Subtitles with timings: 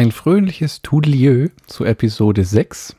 [0.00, 2.96] ein fröhliches Tudelieu zu Episode 6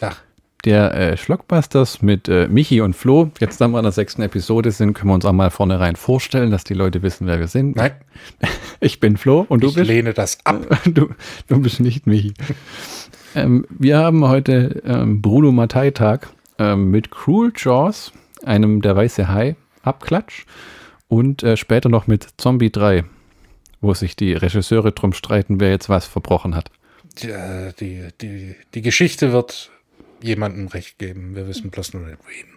[0.00, 0.16] Ach,
[0.64, 3.32] der äh, Schlockbusters mit äh, Michi und Flo.
[3.40, 6.52] Jetzt, da wir in der sechsten Episode sind, können wir uns auch mal vornherein vorstellen,
[6.52, 7.74] dass die Leute wissen, wer wir sind.
[7.74, 7.90] nein,
[8.80, 9.88] Ich bin Flo und du ich bist.
[9.88, 10.64] lehne das ab.
[10.84, 11.08] Du,
[11.48, 12.32] du bist nicht Michi.
[13.34, 16.28] ähm, wir haben heute ähm, Bruno Mattei-Tag
[16.60, 18.12] ähm, mit Cruel Jaws,
[18.44, 20.46] einem der weiße Hai, Abklatsch
[21.08, 23.04] und äh, später noch mit Zombie 3,
[23.86, 26.70] wo sich die Regisseure drum streiten, wer jetzt was verbrochen hat.
[27.22, 29.70] Die, äh, die, die, die Geschichte wird
[30.20, 31.36] jemandem recht geben.
[31.36, 32.56] Wir wissen bloß nur nicht wen.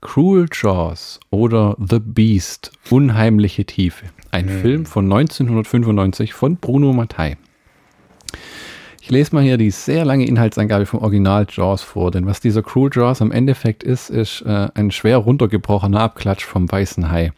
[0.00, 4.06] Cruel Jaws oder The Beast, Unheimliche Tiefe.
[4.32, 7.36] Ein Film von 1995 von Bruno Mattei.
[9.00, 12.62] Ich lese mal hier die sehr lange Inhaltsangabe vom Original Jaws vor, denn was dieser
[12.62, 17.32] Cruel Jaws am Endeffekt ist, ist äh, ein schwer runtergebrochener Abklatsch vom weißen Hai.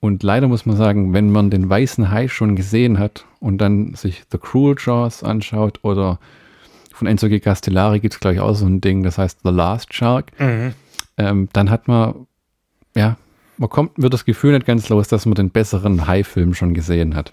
[0.00, 3.94] Und leider muss man sagen, wenn man den weißen Hai schon gesehen hat und dann
[3.94, 6.18] sich The Cruel Jaws anschaut oder
[6.92, 7.38] von Enzo G.
[7.40, 10.32] Castellari gibt es gleich auch so ein Ding, das heißt The Last Shark,
[11.18, 12.26] ähm, dann hat man,
[12.96, 13.16] ja,
[13.58, 17.14] man kommt, wird das Gefühl nicht ganz los, dass man den besseren Hai-Film schon gesehen
[17.14, 17.32] hat.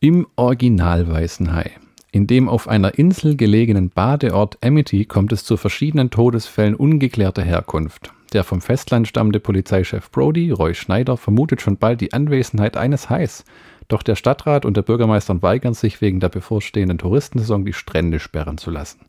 [0.00, 1.70] Im Original Weißen Hai.
[2.12, 8.12] In dem auf einer Insel gelegenen Badeort Amity kommt es zu verschiedenen Todesfällen ungeklärter Herkunft.
[8.32, 13.44] Der vom Festland stammende Polizeichef Brody, Roy Schneider, vermutet schon bald die Anwesenheit eines Hais.
[13.88, 18.58] Doch der Stadtrat und der Bürgermeister weigern sich wegen der bevorstehenden Touristensaison die Strände sperren
[18.58, 19.00] zu lassen.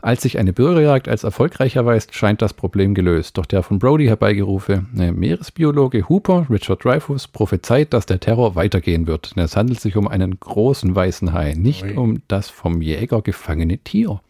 [0.00, 3.36] Als sich eine Bürgerjagd als erfolgreich erweist, scheint das Problem gelöst.
[3.36, 9.34] Doch der von Brody herbeigerufene Meeresbiologe Hooper, Richard Dreyfuss, prophezeit, dass der Terror weitergehen wird.
[9.34, 13.78] Denn es handelt sich um einen großen weißen Hai, nicht um das vom Jäger gefangene
[13.78, 14.20] Tier.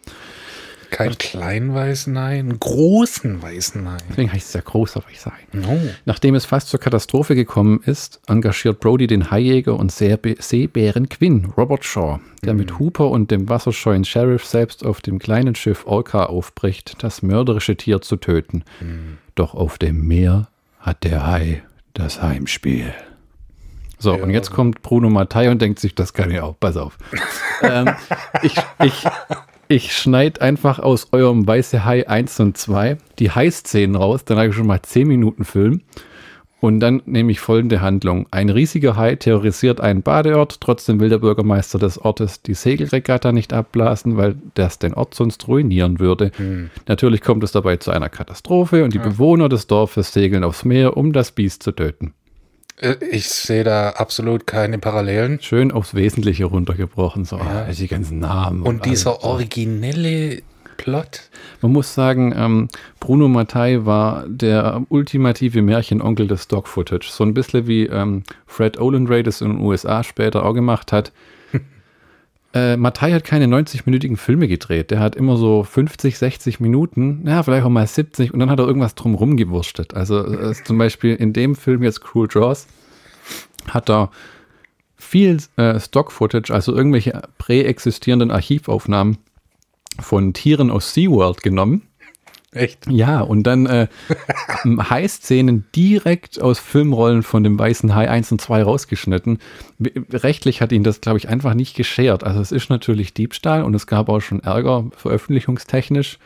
[0.90, 3.96] Kein kleinen weißen Hai, einen großen weißen Hai.
[4.08, 5.46] Deswegen heißt es ja großer weißer Hai.
[5.52, 5.78] No.
[6.06, 11.52] Nachdem es fast zur Katastrophe gekommen ist, engagiert Brody den Haijäger und Seebe- Seebären Quinn,
[11.56, 16.24] Robert Shaw, der mit Hooper und dem wasserscheuen Sheriff selbst auf dem kleinen Schiff Orca
[16.26, 18.64] aufbricht, das mörderische Tier zu töten.
[19.34, 20.48] Doch auf dem Meer
[20.80, 21.62] hat der Hai
[21.94, 22.94] das Heimspiel.
[24.00, 26.96] So, und jetzt kommt Bruno Mattei und denkt sich, das kann ich auch, pass auf.
[27.62, 27.90] ähm,
[28.42, 28.54] ich,
[28.84, 29.04] ich,
[29.68, 34.48] ich schneide einfach aus eurem Weiße Hai 1 und 2 die Hai-Szenen raus, dann habe
[34.48, 35.82] ich schon mal 10 Minuten Film.
[36.60, 38.26] Und dann nehme ich folgende Handlung.
[38.32, 43.52] Ein riesiger Hai terrorisiert einen Badeort, trotzdem will der Bürgermeister des Ortes die Segelregatta nicht
[43.52, 46.32] abblasen, weil das den Ort sonst ruinieren würde.
[46.88, 50.96] Natürlich kommt es dabei zu einer Katastrophe und die Bewohner des Dorfes segeln aufs Meer,
[50.96, 52.12] um das Biest zu töten.
[52.80, 55.40] Äh, Ich sehe da absolut keine Parallelen.
[55.40, 58.62] Schön aufs Wesentliche runtergebrochen, so ah, die ganzen Namen.
[58.62, 59.24] Und dieser alles.
[59.24, 60.42] originelle
[60.76, 61.28] Plot.
[61.60, 62.68] Man muss sagen, ähm,
[63.00, 67.08] Bruno Mattei war der ultimative Märchenonkel des Stock-Footage.
[67.10, 71.12] So ein bisschen wie ähm, Fred Olenray das in den USA später auch gemacht hat.
[72.54, 74.90] Äh, Mattei hat keine 90-minütigen Filme gedreht.
[74.90, 78.58] Der hat immer so 50, 60 Minuten, ja, vielleicht auch mal 70 und dann hat
[78.58, 79.94] er irgendwas drumrum gewurstet.
[79.94, 82.66] Also äh, zum Beispiel in dem Film jetzt Cruel Jaws
[83.68, 84.10] hat er
[84.96, 89.18] viel äh, Stock-Footage, also irgendwelche präexistierenden Archivaufnahmen
[90.00, 91.87] von Tieren aus SeaWorld genommen.
[92.50, 92.86] Echt?
[92.88, 93.88] Ja, und dann äh,
[94.64, 99.38] Hai-Szenen direkt aus Filmrollen von dem Weißen Hai 1 und 2 rausgeschnitten.
[100.12, 102.24] Rechtlich hat ihn das, glaube ich, einfach nicht geschert.
[102.24, 106.18] Also es ist natürlich Diebstahl und es gab auch schon Ärger veröffentlichungstechnisch,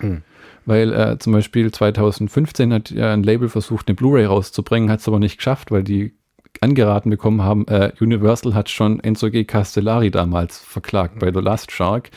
[0.65, 5.09] weil äh, zum Beispiel 2015 hat ja ein Label versucht, eine Blu-ray rauszubringen, hat es
[5.09, 6.15] aber nicht geschafft, weil die
[6.61, 9.45] angeraten bekommen haben, äh, Universal hat schon Enzo G.
[9.45, 12.11] Castellari damals verklagt bei The Last Shark,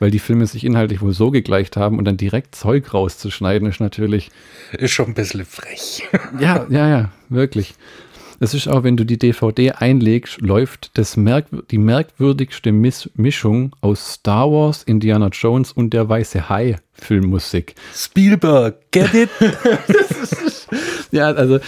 [0.00, 3.80] weil die Filme sich inhaltlich wohl so gegleicht haben und dann direkt Zeug rauszuschneiden ist
[3.80, 4.30] natürlich,
[4.72, 6.02] Ist schon ein bisschen frech.
[6.40, 7.74] ja, ja, ja, wirklich.
[8.42, 13.76] Es ist auch, wenn du die DVD einlegst, läuft das Merk die merkwürdigste Miss Mischung
[13.82, 17.74] aus Star Wars, Indiana Jones und der Weiße Hai Filmmusik.
[17.94, 19.28] Spielberg, get it?
[21.12, 21.58] Ja, also,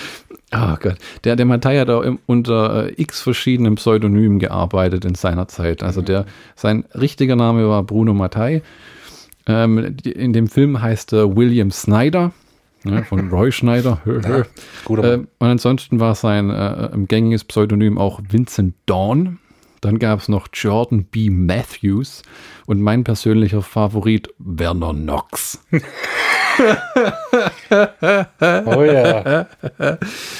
[0.54, 5.14] oh Gott, der, der Mattei hat auch im, unter äh, x verschiedenen Pseudonymen gearbeitet in
[5.14, 5.82] seiner Zeit.
[5.82, 6.26] Also der,
[6.56, 8.62] sein richtiger Name war Bruno Mattei.
[9.46, 12.32] Ähm, die, in dem Film heißt er William Snyder,
[12.84, 14.00] ne, von Roy Schneider.
[14.06, 14.44] Ja,
[15.02, 19.38] ähm, und ansonsten war sein äh, ähm, gängiges Pseudonym auch Vincent Dawn.
[19.82, 21.28] Dann gab es noch Jordan B.
[21.28, 22.22] Matthews
[22.66, 25.62] und mein persönlicher Favorit Werner Knox.
[27.70, 29.46] Oh ja.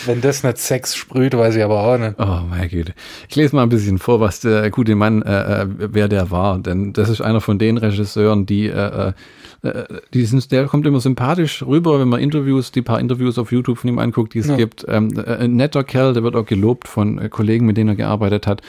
[0.06, 2.14] Wenn das nicht Sex sprüht, weiß ich aber auch nicht.
[2.18, 2.92] Oh meine Güte.
[3.28, 6.58] Ich lese mal ein bisschen vor, was der gute Mann, äh, äh, wer der war.
[6.58, 9.12] Denn das ist einer von den Regisseuren, die, äh,
[9.62, 13.50] äh, die sind, der kommt immer sympathisch rüber, wenn man Interviews, die paar Interviews auf
[13.52, 14.56] YouTube von ihm anguckt, die es Ja.
[14.56, 14.84] gibt.
[14.88, 17.96] Ähm, äh, ein netter Kerl, der wird auch gelobt von äh, Kollegen, mit denen er
[17.96, 18.60] gearbeitet hat.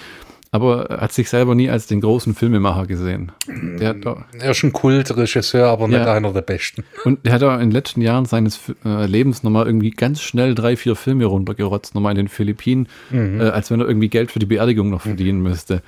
[0.53, 3.31] Aber er hat sich selber nie als den großen Filmemacher gesehen.
[3.79, 6.13] Der doch, Er ist ein Kultregisseur, aber nicht Ja.
[6.13, 6.83] einer der besten.
[7.05, 10.53] und er hat auch in den letzten Jahren seines äh, Lebens nochmal irgendwie ganz schnell
[10.53, 14.39] drei, vier Filme runtergerotzt, nochmal in den Philippinen, äh, als wenn er irgendwie Geld für
[14.39, 15.81] die Beerdigung noch verdienen müsste.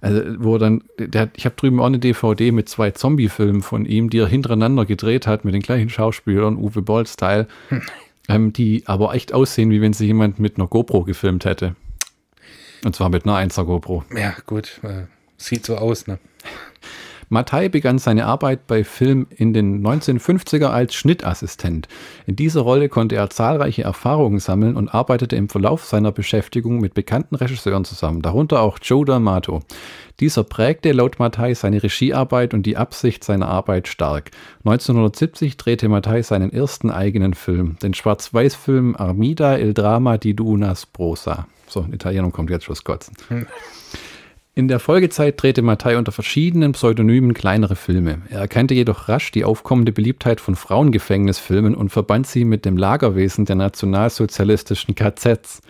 [0.00, 3.62] Also, wo er dann, der hat, ich habe drüben auch eine DVD mit zwei Zombie-Filmen
[3.62, 7.46] von ihm, die er hintereinander gedreht hat mit den gleichen Schauspielern, Uwe Boll-Style,
[8.28, 11.74] ähm, die aber echt aussehen, wie wenn sie jemand mit einer GoPro gefilmt hätte.
[12.84, 14.04] Und zwar mit einer 1er GoPro.
[14.16, 14.80] Ja, gut.
[14.82, 15.06] Äh,
[15.36, 16.18] sieht so aus, ne?
[17.32, 21.88] Mattei begann seine Arbeit bei Film in den 1950er als Schnittassistent.
[22.26, 26.92] In dieser Rolle konnte er zahlreiche Erfahrungen sammeln und arbeitete im Verlauf seiner Beschäftigung mit
[26.92, 29.62] bekannten Regisseuren zusammen, darunter auch Joe D'Amato.
[30.20, 34.30] Dieser prägte laut Mattei seine Regiearbeit und die Absicht seiner Arbeit stark.
[34.66, 41.46] 1970 drehte Mattei seinen ersten eigenen Film, den Schwarz-Weiß-Film Armida il Drama di Dunas Prosa.
[41.72, 43.16] So, in Italiener kommt jetzt schon Kotzen.
[44.54, 48.20] In der Folgezeit drehte Mattei unter verschiedenen Pseudonymen kleinere Filme.
[48.28, 53.46] Er erkannte jedoch rasch die aufkommende Beliebtheit von Frauengefängnisfilmen und verband sie mit dem Lagerwesen
[53.46, 55.62] der nationalsozialistischen KZs.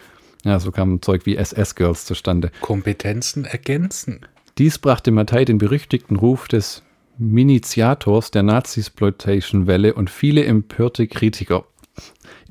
[0.42, 2.50] Ja, so kam Zeug wie SS-Girls zustande.
[2.60, 4.26] Kompetenzen ergänzen.
[4.58, 6.82] Dies brachte Mattei den berüchtigten Ruf des
[7.18, 11.64] Miniziators der Nazi-Exploitation-Welle und viele empörte Kritiker.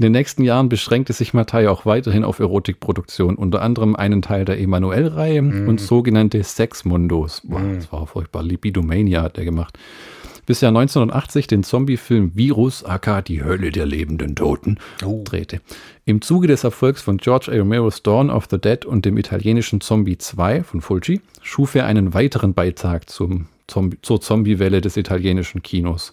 [0.01, 4.45] In den nächsten Jahren beschränkte sich Mattei auch weiterhin auf Erotikproduktion, unter anderem einen Teil
[4.45, 7.41] der Emanuel-Reihe und sogenannte Sexmundos.
[7.43, 8.41] Boah, Das war furchtbar.
[8.41, 9.77] Libidomania hat er gemacht.
[10.47, 15.21] Bis er 1980 den Zombie-Film Virus, aka Die Hölle der lebenden Toten, Oh.
[15.23, 15.61] drehte.
[16.05, 17.57] Im Zuge des Erfolgs von George A.
[17.59, 22.15] Romero's Dawn of the Dead und dem italienischen Zombie 2 von Fulci schuf er einen
[22.15, 26.11] weiteren Beitrag zum Zombie, zur Zombie-Welle des italienischen Kinos.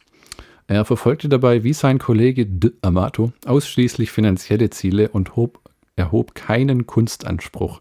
[0.68, 5.60] Er verfolgte dabei, wie sein Kollege D'Amato, ausschließlich finanzielle Ziele und hob,
[5.96, 7.80] erhob keinen Kunstanspruch.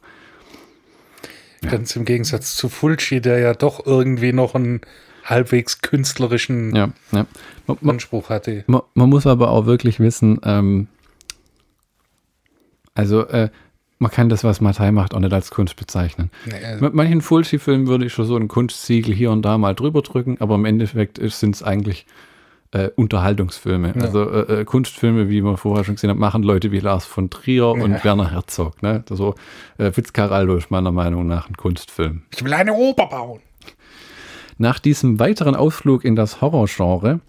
[1.62, 4.80] Ganz im Gegensatz zu Fulci, der ja doch irgendwie noch einen
[5.26, 7.26] halbwegs künstlerischen Ja, ja.
[7.66, 8.64] Man, man, Anspruch hatte.
[8.68, 10.88] man, man muss aber auch wirklich wissen, ähm,
[12.96, 13.50] also äh,
[14.00, 16.32] man kann das, was Mattei macht, auch nicht als Kunst bezeichnen.
[16.46, 20.04] Nee, Mit manchen Fulci-Filmen würde ich schon so ein Kunstsiegel hier und da mal drüber
[20.04, 22.06] drücken, aber im Endeffekt sind es eigentlich
[22.72, 23.94] äh, Unterhaltungsfilme.
[24.00, 27.30] Also äh, äh, Kunstfilme, wie man vorher schon gesehen hat, machen Leute wie Lars von
[27.30, 28.82] Trier und Werner Herzog.
[28.84, 29.04] Ne?
[29.10, 29.36] So,
[29.78, 32.24] äh, Fitzcarraldo ist meiner Meinung nach ein Kunstfilm.
[32.34, 33.40] Ich will eine Oper bauen.
[34.58, 37.20] Nach diesem weiteren Ausflug in das Horrorgenre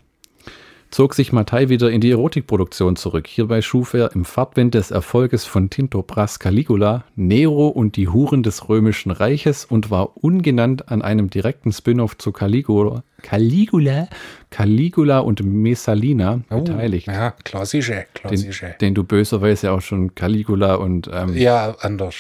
[0.91, 3.27] zog sich Mattei wieder in die Erotikproduktion zurück.
[3.27, 8.43] Hierbei schuf er im Fahrtwind des Erfolges von Tinto Brass Caligula Nero und die Huren
[8.43, 14.09] des Römischen Reiches und war ungenannt an einem direkten Spin-off zu Caligula, Caligula,
[14.51, 17.07] Caligula und Messalina Oh, beteiligt.
[17.07, 18.75] Ja, klassische, Den, klassische.
[18.81, 22.15] den du böserweise auch schon Caligula und ähm, ja, anders.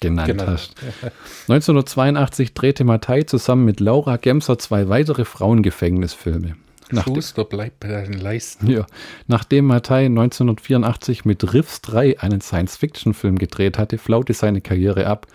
[0.00, 0.46] genannt Genau.
[0.46, 0.74] hast.
[1.48, 6.56] 1982 drehte Mattei zusammen mit Laura Gemser zwei weitere Frauengefängnisfilme.
[6.92, 8.68] Nach, Schuster bleibt bei deinen Leisten.
[8.68, 8.86] ja,
[9.26, 15.26] nachdem Mattei 1984 mit Riffs 3 einen Science-Fiction-Film gedreht hatte, flaute seine Karriere ab.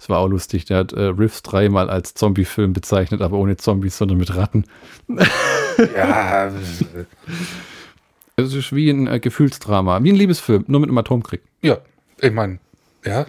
[0.00, 3.56] Es war auch lustig, der hat äh, Riffs 3 mal als Zombie-Film bezeichnet, aber ohne
[3.56, 4.64] Zombies, sondern mit Ratten.
[5.96, 6.52] Ja,
[8.36, 11.40] Es ist wie ein äh, Gefühlsdrama, wie ein Liebesfilm, nur mit einem Atomkrieg.
[11.60, 11.78] ja,
[12.20, 12.60] ich meine,
[13.04, 13.26] ja,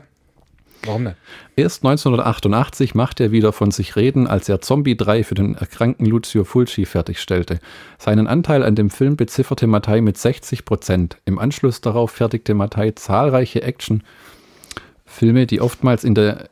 [0.84, 1.16] warum nicht?
[1.56, 6.06] Erst 1988 machte er wieder von sich reden, als er Zombie 3 für den erkrankten
[6.06, 7.60] Lucio Fulci fertigstellte.
[7.98, 11.18] Seinen Anteil an dem Film bezifferte Mattei mit 60 Prozent.
[11.26, 16.50] Im Anschluss darauf fertigte Mattei zahlreiche Actionfilme, die oftmals in der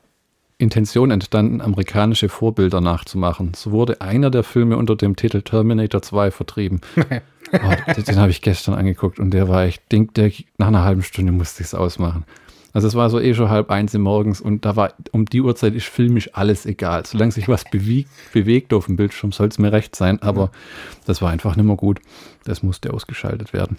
[0.59, 3.53] Intention entstanden, amerikanische Vorbilder nachzumachen.
[3.53, 6.81] So wurde einer der Filme unter dem Titel Terminator 2 vertrieben.
[7.53, 10.83] Oh, den den habe ich gestern angeguckt und der war echt, den, der, nach einer
[10.83, 12.25] halben Stunde musste ich es ausmachen.
[12.73, 15.73] Also es war so eh schon halb eins morgens und da war um die Uhrzeit
[15.73, 17.05] ist filmisch alles egal.
[17.05, 20.51] Solange sich was bewegt, bewegt auf dem Bildschirm, soll es mir recht sein, aber
[21.05, 21.99] das war einfach nicht mehr gut.
[22.43, 23.77] Das musste ausgeschaltet werden.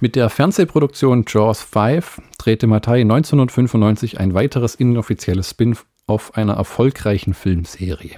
[0.00, 8.16] Mit der Fernsehproduktion Jaws 5 drehte Mattei 1995 ein weiteres inoffizielles Spin-off einer erfolgreichen Filmserie.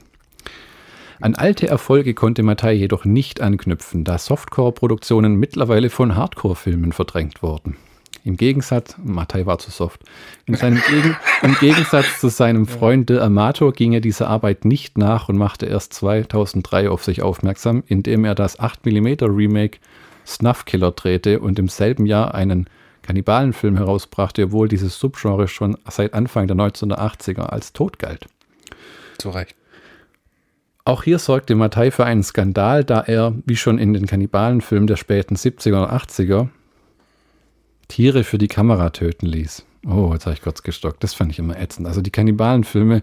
[1.21, 7.76] An alte Erfolge konnte Mattei jedoch nicht anknüpfen, da Softcore-Produktionen mittlerweile von Hardcore-Filmen verdrängt wurden.
[8.25, 10.03] Im Gegensatz, Mattei war zu soft,
[10.47, 15.39] Gegen, im Gegensatz zu seinem Freund De Amato ging er dieser Arbeit nicht nach und
[15.39, 19.79] machte erst 2003 auf sich aufmerksam, indem er das 8mm Remake
[20.27, 22.69] Snuff Killer drehte und im selben Jahr einen
[23.03, 28.27] Kannibalenfilm herausbrachte, obwohl dieses Subgenre schon seit Anfang der 1980er als tot galt.
[29.19, 29.57] Zu Recht.
[30.85, 34.97] Auch hier sorgte Mattei für einen Skandal, da er, wie schon in den Kannibalenfilmen der
[34.97, 36.49] späten 70er und 80er,
[37.91, 39.65] Tiere für die Kamera töten ließ.
[39.87, 41.03] Oh, jetzt habe ich kurz gestockt.
[41.05, 41.87] Das fand ich immer ätzend.
[41.87, 43.03] Also die Kannibalenfilme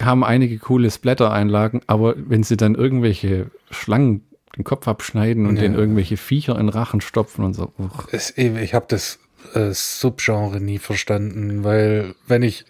[0.00, 4.22] haben einige coole Splatter-Einlagen, aber wenn sie dann irgendwelche Schlangen
[4.56, 5.62] den Kopf abschneiden und Ja.
[5.62, 7.72] denen irgendwelche Viecher in den Rachen stopfen und so.
[8.12, 9.18] Es, ich habe das
[9.54, 12.64] äh, Subgenre nie verstanden, weil wenn ich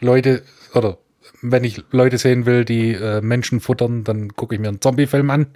[0.00, 0.42] Leute
[0.74, 0.98] oder
[1.42, 5.30] wenn ich Leute sehen will, die äh, Menschen futtern, dann gucke ich mir einen Zombie-Film
[5.30, 5.46] an.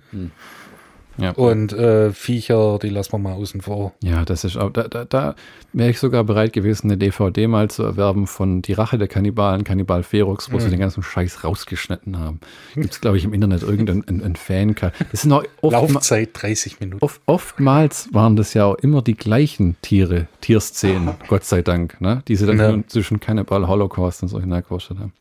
[1.19, 1.33] Ja.
[1.33, 3.93] Und äh, Viecher, die lassen wir mal außen vor.
[4.03, 5.35] Ja, das ist auch, da, da, da
[5.75, 9.63] wäre ich sogar bereit gewesen, eine DVD mal zu erwerben von Die Rache der Kannibalen,
[9.65, 12.41] Kannibal Ferox, wo sie den ganzen Scheiß rausgeschnitten haben.
[12.75, 14.75] Gibt es, glaube ich, im Internet irgendeinen ein, ein Fan.
[15.11, 17.05] Das sind auch oft, Laufzeit 30 Minuten.
[17.05, 22.23] oft, oftmals waren das ja auch immer die gleichen Tiere, Tierszenen, Gott sei Dank, ne?
[22.29, 22.79] die sie dann Ja.
[22.87, 25.13] zwischen Cannibal Holocaust und so hineingeworfen haben.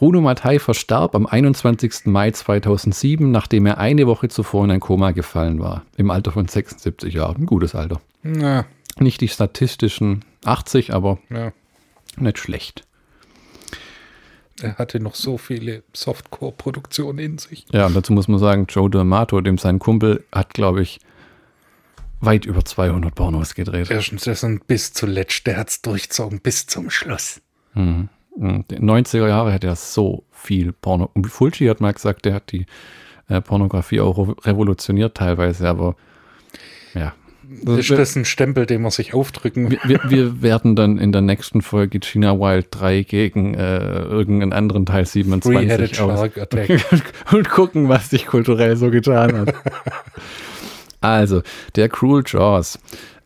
[0.00, 2.06] Bruno Mattei verstarb am 21.
[2.06, 5.84] Mai 2007, nachdem er eine Woche zuvor in ein Koma gefallen war.
[5.98, 7.42] Im Alter von 76 Jahren.
[7.42, 8.00] Ein gutes Alter.
[8.22, 8.64] Ja,
[8.98, 11.52] Nicht die statistischen 80, aber ja.
[12.16, 12.86] nicht schlecht.
[14.62, 17.66] Er hatte noch so viele Softcore-Produktionen in sich.
[17.70, 21.00] Ja, und dazu muss man sagen, Joe D'Amato, dem sein Kumpel, hat, glaube ich,
[22.20, 23.90] weit über 200 Pornos gedreht.
[23.90, 27.42] Erstens, das sind bis zuletzt, der hat's durchzogen bis zum Schluss.
[27.74, 28.08] Mhm.
[28.36, 31.10] In den 90er Jahre hat er so viel Porno.
[31.14, 32.66] Und Fulci hat mal gesagt, der hat die
[33.28, 35.96] äh, Pornografie auch revo- revolutioniert teilweise, aber
[36.94, 37.12] ja.
[37.66, 41.20] Ist das ein Stempel, den man sich aufdrücken wir, wir, wir werden dann in der
[41.20, 47.88] nächsten Folge China Wild 3 gegen äh, irgendeinen anderen Teil Three-Headed 27 aus und gucken,
[47.88, 49.54] was sich kulturell so getan hat.
[51.02, 51.42] Also,
[51.76, 52.78] der Cruel Jaws.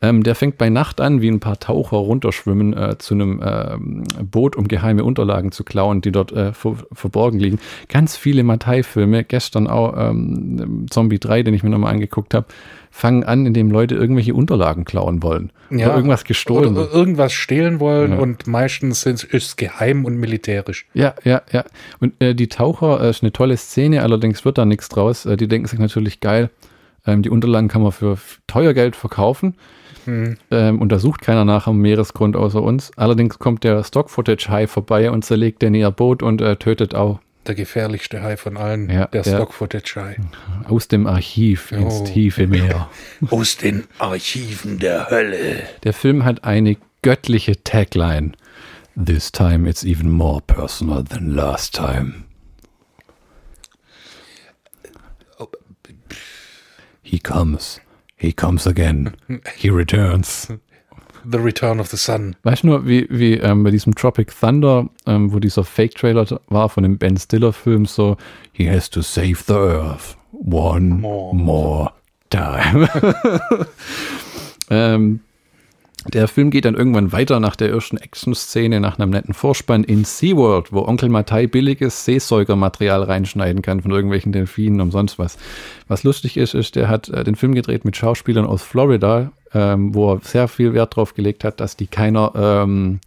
[0.05, 4.05] Ähm, der fängt bei Nacht an, wie ein paar Taucher runterschwimmen äh, zu einem ähm,
[4.31, 7.59] Boot, um geheime Unterlagen zu klauen, die dort äh, ver verborgen liegen.
[7.89, 12.47] Ganz viele Mattei-Filme, gestern auch ähm, Zombie 3, den ich mir nochmal angeguckt habe,
[12.91, 15.51] fangen an, indem Leute irgendwelche Unterlagen klauen wollen.
[15.71, 16.77] oder irgendwas gestohlen.
[16.77, 18.19] Oder irgendwas stehlen wollen Ja.
[18.19, 20.87] und meistens ist es geheim und militärisch.
[20.95, 21.65] Ja, ja, ja.
[21.99, 25.25] Und äh, die Taucher äh, ist eine tolle Szene, allerdings wird da nichts draus.
[25.27, 26.51] Äh, die denken sich natürlich geil.
[27.07, 29.55] Ähm, die Unterlagen kann man für teuer Geld verkaufen.
[30.05, 30.37] Hm.
[30.51, 32.91] Ähm, und da sucht keiner nach am Meeresgrund außer uns.
[32.97, 37.55] Allerdings kommt der Stock-Footage-Hai vorbei und zerlegt den ihr Boot und äh, tötet auch Der
[37.55, 40.17] gefährlichste Hai von allen, Ja, der der- Stock-Footage-Hai.
[40.69, 42.05] aus dem Archiv ins Oh.
[42.05, 42.89] tiefe Meer.
[43.31, 45.63] Aus den Archiven der Hölle.
[45.85, 48.33] Der Film hat eine göttliche Tagline.
[49.03, 52.25] This time it's even more personal than last time.
[57.03, 57.81] He comes.
[58.17, 59.15] He comes again.
[59.57, 60.49] He returns.
[61.27, 62.37] The Return of the Sun.
[62.43, 66.69] Weißt du nur, wie, wie ähm, bei diesem Tropic Thunder, ähm, wo dieser Fake-Trailer war
[66.69, 68.19] von dem Ben Stiller-Film, so,
[68.53, 71.93] he has to save the earth one more, More.
[72.29, 72.89] time.
[74.71, 75.21] ähm,
[76.13, 80.05] der Film geht dann irgendwann weiter nach der ersten Action-Szene, nach einem netten Vorspann in
[80.05, 85.39] SeaWorld, wo Onkel Mattei billiges Seesäugermaterial reinschneiden kann von irgendwelchen Delfinen und sonst was.
[85.89, 89.95] Was lustig ist, ist, der hat äh, den Film gedreht mit Schauspielern aus Florida, ähm,
[89.95, 93.01] wo er sehr viel Wert drauf gelegt hat, dass die keiner, ähm,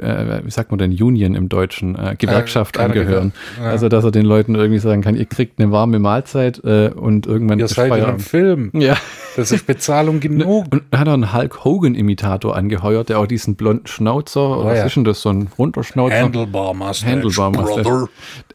[0.00, 3.32] äh, wie sagt man denn, Union im Deutschen, äh, Gewerkschaft keine angehören.
[3.56, 3.70] Gewer- ja.
[3.70, 7.26] Also, dass er den Leuten irgendwie sagen kann, ihr kriegt eine warme Mahlzeit äh, und
[7.26, 8.22] irgendwann Ihr ist seid in einem Feierabend.
[8.22, 8.70] Film.
[8.74, 8.96] Ja.
[9.36, 10.66] Das ist Bezahlung genug.
[10.72, 14.72] Und dann hat er einen Hulk Hogan-Imitator angeheuert, der auch diesen blonden Schnauzer, oder was
[14.72, 14.84] Oh ja.
[14.86, 16.20] ist denn das, so ein Runterschnauzer?
[16.20, 17.10] Handlebar Mustache.
[17.12, 18.08] Handlebar Mustache.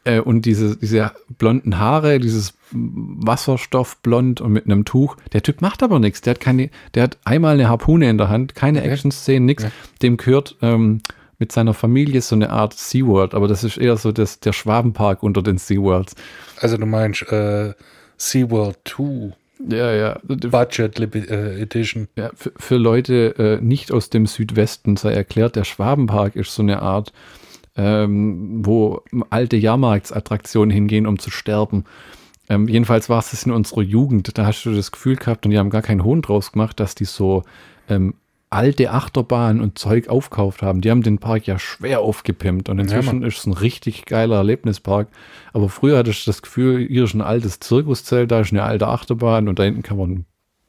[0.06, 5.16] Äh, und diese, diese blonden Haare, dieses Wasserstoffblond und mit einem Tuch.
[5.32, 6.22] Der Typ macht aber nichts.
[6.22, 8.90] Der hat keine, der hat einmal eine Harpune in der Hand, keine Okay.
[8.90, 9.64] Action-Szenen, nichts.
[9.64, 9.70] Ja.
[10.02, 11.02] Dem gehört ähm,
[11.40, 15.24] mit seiner Familie so eine Art SeaWorld, aber das ist eher so das, der Schwabenpark
[15.24, 16.16] unter den SeaWorlds.
[16.60, 17.74] Also du meinst äh,
[18.18, 19.34] SeaWorld 2
[19.70, 20.20] Ja, ja.
[20.24, 22.08] Budget äh, Edition.
[22.16, 26.62] Ja, für, für Leute äh, nicht aus dem Südwesten sei erklärt, der Schwabenpark ist so
[26.62, 27.12] eine Art,
[27.76, 31.86] ähm, wo alte Jahrmarktsattraktionen hingehen, um zu sterben.
[32.50, 34.38] Ähm, jedenfalls war es das in unserer Jugend.
[34.38, 36.94] Da hast du das Gefühl gehabt, und die haben gar keinen Hohn draus gemacht, dass
[36.94, 37.44] die so
[37.90, 38.16] ähm,
[38.54, 40.82] alte Achterbahnen und Zeug aufkauft haben.
[40.82, 43.28] Die haben den Park ja schwer aufgepimpt und inzwischen Mann.
[43.28, 45.08] ist es ein richtig geiler Erlebnispark.
[45.52, 48.88] Aber früher hatte ich das Gefühl, hier ist ein altes Zirkuszelt, da ist eine alte
[48.88, 50.26] Achterbahn und da hinten kann man ein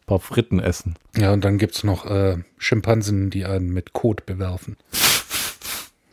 [0.07, 0.95] paar Fritten essen.
[1.17, 4.76] Ja, und dann gibt es noch äh, Schimpansen, die einen mit Kot bewerfen.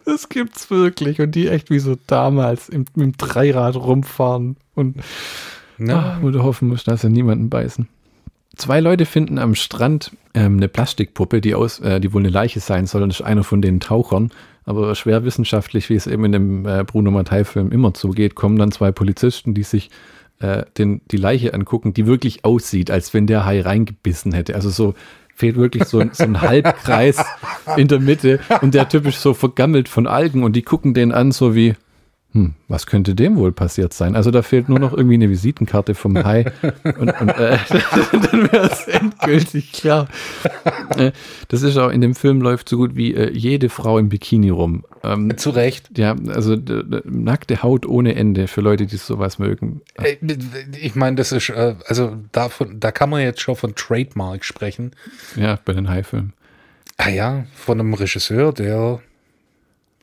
[0.05, 1.21] Das gibt's wirklich.
[1.21, 4.97] Und die echt wie so damals im, im Dreirad rumfahren und
[5.77, 5.95] Ne?
[5.95, 7.87] ah, du hoffen musst, dass sie niemanden beißen.
[8.61, 12.59] Zwei Leute finden am Strand ähm, eine Plastikpuppe, die, aus, äh, die wohl eine Leiche
[12.59, 13.01] sein soll.
[13.01, 14.29] Und das ist einer von den Tauchern.
[14.65, 18.71] Aber schwer wissenschaftlich, wie es eben in dem äh, Bruno Mattei-Film immer zugeht, kommen dann
[18.71, 19.89] zwei Polizisten, die sich
[20.41, 24.53] äh, den, die Leiche angucken, die wirklich aussieht, als wenn der Hai reingebissen hätte.
[24.53, 24.93] Also so
[25.33, 27.17] fehlt wirklich so, so ein Halbkreis
[27.77, 31.31] in der Mitte und der typisch so vergammelt von Algen und die gucken den an
[31.31, 31.73] so wie,
[32.33, 34.15] hm, was könnte dem wohl passiert sein?
[34.15, 36.45] Also da fehlt nur noch irgendwie eine Visitenkarte vom Hai
[36.83, 37.57] und, und äh,
[38.31, 40.07] dann wäre es endgültig klar.
[40.97, 41.11] Äh,
[41.49, 44.49] das ist auch in dem Film läuft so gut wie äh, jede Frau im Bikini
[44.49, 44.85] rum.
[45.03, 45.97] Ähm, Zu Recht.
[45.97, 46.55] ja, also
[47.03, 49.81] nackte Haut ohne Ende für Leute, die sowas mögen.
[50.01, 50.15] Äh,
[50.79, 54.91] Ich meine, das ist, äh, also davon, da kann man jetzt schon von Trademark sprechen.
[55.35, 56.33] Ja, bei den Haifilmen.
[56.97, 58.99] Ah ja, von einem Regisseur, der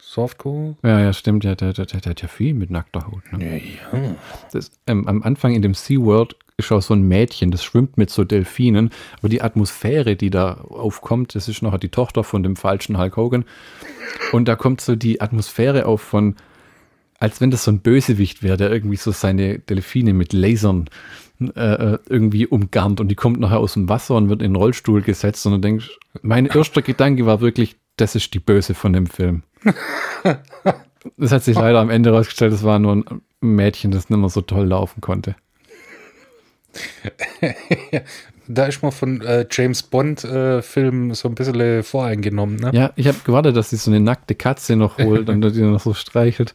[0.09, 0.77] Softcore.
[0.83, 1.45] Ja, ja, stimmt.
[1.45, 3.31] Ja, der, der, der, der hat ja viel mit nackter Haut.
[3.31, 3.61] Ne?
[3.93, 4.17] Ja.
[4.51, 8.09] Das, ähm, am Anfang in dem SeaWorld ist auch so ein Mädchen, das schwimmt mit
[8.09, 12.57] so Delfinen, aber die Atmosphäre, die da aufkommt, das ist noch die Tochter von dem
[12.57, 13.45] falschen Hulk Hogan.
[14.33, 16.37] Und da kommt so die Atmosphäre auf von,
[17.19, 20.89] als wenn das so ein Bösewicht wäre, der irgendwie so seine Delfine mit Lasern
[21.55, 24.57] äh, äh, irgendwie umgarnt und die kommt nachher aus dem Wasser und wird in den
[24.57, 25.91] Rollstuhl gesetzt und du denkst,
[26.23, 29.43] mein erster Gedanke war wirklich, das ist die Böse von dem Film.
[31.17, 33.05] Das hat sich leider am Ende rausgestellt, das war nur ein
[33.41, 35.37] Mädchen, das nicht mehr so toll laufen konnte.
[38.51, 42.57] Da ist man von äh, James Bond-Filmen so ein bisschen voreingenommen.
[42.57, 42.71] Ne?
[42.73, 45.81] Ja, ich habe gewartet, dass sie so eine nackte Katze noch holt und die noch
[45.81, 46.55] so streichelt.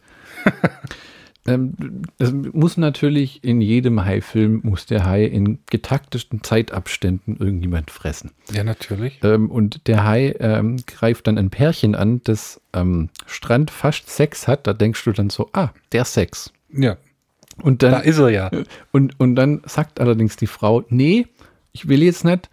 [1.46, 8.32] Ähm, es muss natürlich in jedem Hai-Film, muss der Hai in getaktesten Zeitabständen irgendjemand fressen.
[8.52, 9.20] Ja, natürlich.
[9.24, 14.48] Ähm, und der Hai ähm, greift dann ein Pärchen an, das am Strand fast Sex
[14.48, 14.68] hat.
[14.68, 16.54] Da denkst du dann so, ah, der Sex.
[16.70, 16.98] Ja,
[17.62, 18.50] Und da dann, ist er ja.
[18.92, 21.28] und, und dann sagt allerdings die Frau, nee,
[21.74, 22.50] ich will jetzt nicht,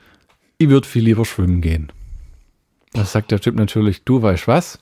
[0.58, 1.92] ich würde viel lieber schwimmen gehen.
[2.92, 4.80] Das sagt der Typ natürlich, du weißt was,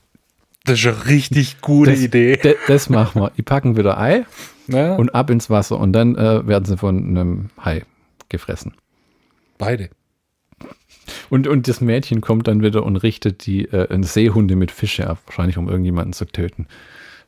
[0.64, 2.36] Das ist eine richtig gute das, Idee.
[2.42, 3.30] de- das machen wir.
[3.36, 4.24] Die packen wieder Ei
[4.66, 7.84] Ja, und ab ins Wasser und dann äh, werden sie von einem Hai
[8.28, 8.74] gefressen.
[9.56, 9.90] beide.
[11.30, 15.18] Und, und das Mädchen kommt dann wieder und richtet die äh, Seehunde mit Fische ab,
[15.26, 16.66] wahrscheinlich um irgendjemanden zu töten,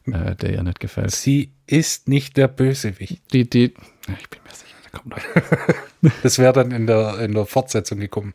[0.06, 1.12] äh, der ihr nicht gefällt.
[1.12, 3.22] Sie ist nicht der Bösewicht.
[3.32, 6.12] Die, die, ich bin mir sicher, da kommt noch.
[6.22, 8.32] Das wäre dann in der, in der Fortsetzung gekommen.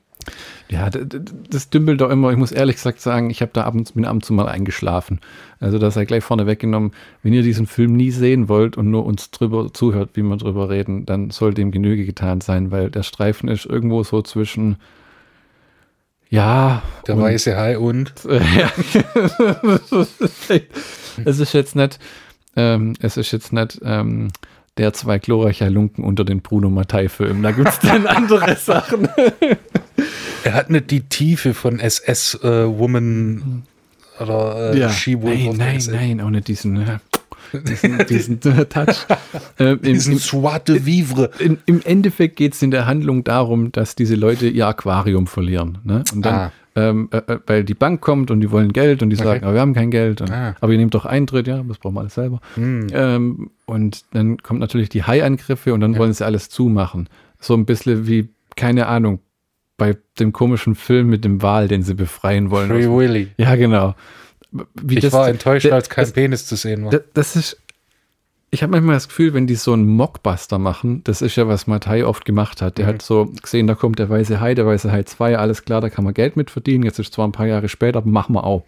[0.70, 2.32] Ja, das dümpelt doch immer.
[2.32, 4.48] Ich muss ehrlich gesagt sagen, ich habe da ab und, bin ab und zu mal
[4.48, 5.20] eingeschlafen.
[5.60, 6.92] Also das sei gleich vorne weggenommen.
[7.24, 10.70] Wenn ihr diesen Film nie sehen wollt und nur uns drüber zuhört, wie wir drüber
[10.70, 14.78] reden, dann soll dem Genüge getan sein, weil der Streifen ist irgendwo so zwischen
[16.30, 18.12] ja, Der und- weiße Hai und.
[18.28, 18.72] Ja.
[21.26, 22.00] es ist jetzt nicht,
[22.56, 24.30] ähm, es ist jetzt nicht ähm,
[24.78, 27.44] der zwei glorreicher Lunken unter den Bruno Mattei-Filmen.
[27.44, 29.08] Da gibt es dann andere Sachen.
[30.46, 33.64] Er hat nicht die Tiefe von SS-Woman
[34.20, 35.40] oder äh, She-Wolf.
[35.40, 35.92] nein, nein, SS.
[35.94, 37.00] nein, auch nicht diesen, äh,
[37.68, 39.06] diesen, diesen äh, Touch.
[39.58, 41.32] Äh, Diesen im, Joie de Vivre.
[41.40, 45.80] in, Im Endeffekt geht es in der Handlung darum, dass diese Leute ihr Aquarium verlieren.
[45.84, 46.04] Ne?
[46.14, 46.52] Und dann, Ah.
[46.76, 49.46] ähm, äh, äh, weil die Bank kommt und die wollen Geld und die sagen, Okay.
[49.46, 50.22] aber wir haben kein Geld.
[50.22, 50.56] Und, Ah.
[50.62, 52.40] Aber ihr nehmt doch Eintritt, ja, das brauchen wir alles selber.
[52.54, 52.88] Hm.
[52.94, 57.10] Ähm, und dann kommt natürlich die Hai-Angriffe und dann wollen sie alles zumachen.
[57.40, 59.20] So ein bisschen wie, keine Ahnung,
[59.78, 62.70] bei dem komischen Film mit dem Wal, den sie befreien wollen.
[62.70, 63.28] Free Willy.
[63.38, 63.96] Ja, genau.
[64.82, 66.92] Wie Ich das- war enttäuscht, als kein das- Penis zu sehen war.
[66.92, 67.58] da- Das ist.
[68.52, 71.68] Ich habe manchmal das Gefühl, wenn die so einen Mockbuster machen, das ist ja, was
[71.68, 72.78] Mattei oft gemacht hat.
[72.78, 72.90] Der Mhm.
[72.90, 75.90] hat so gesehen, da kommt der weiße Hai, der weiße Hai 2, alles klar, da
[75.90, 76.86] kann man Geld mit verdienen.
[76.86, 78.64] Jetzt ist zwar ein paar Jahre später, aber machen wir auch.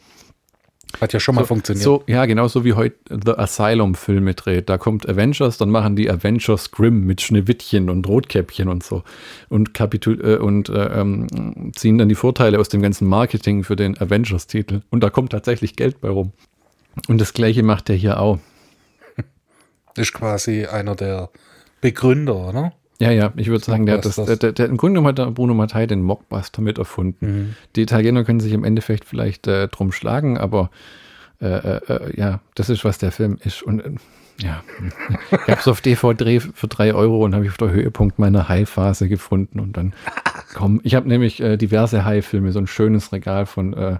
[0.99, 1.83] Hat ja schon mal so, funktioniert.
[1.83, 4.69] So, ja, genauso wie heute The Asylum-Filme dreht.
[4.69, 9.03] Da kommt Avengers, dann machen die Avengers Grimm mit Schneewittchen und Rotkäppchen und so.
[9.49, 13.75] Und, Kapitul äh, und äh, ähm, ziehen dann die Vorteile aus dem ganzen Marketing für
[13.75, 14.81] den Avengers-Titel.
[14.89, 16.31] Und da kommt tatsächlich Geld bei rum.
[17.07, 18.39] Und das gleiche macht er hier auch.
[19.95, 21.29] ist quasi einer der
[21.81, 22.73] Begründer, oder?
[22.99, 24.39] Ja, ja, ich würde sagen, der hat das, Mockbusters.
[24.39, 27.25] der, der, im Grunde genommen hat der Bruno Mattei den Mockbuster mit erfunden.
[27.25, 27.55] Mhm.
[27.75, 30.71] Die Italiener können sich im Endeffekt vielleicht äh, drum schlagen, aber
[31.39, 33.61] äh, äh, äh, ja, das ist, was der Film ist.
[33.61, 33.91] Und äh,
[34.41, 34.63] ja,
[35.31, 38.49] ich habe es auf DVD für drei Euro und habe ich auf der Höhepunkt meiner
[38.49, 39.59] Hai-Phase gefunden.
[39.59, 39.93] Und dann,
[40.55, 43.97] komm, ich habe nämlich äh, diverse Hai-Filme, so ein schönes Regal von, äh,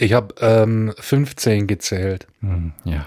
[0.00, 2.26] Ich habe ähm, 15 gezählt.
[2.40, 3.06] hm, ja,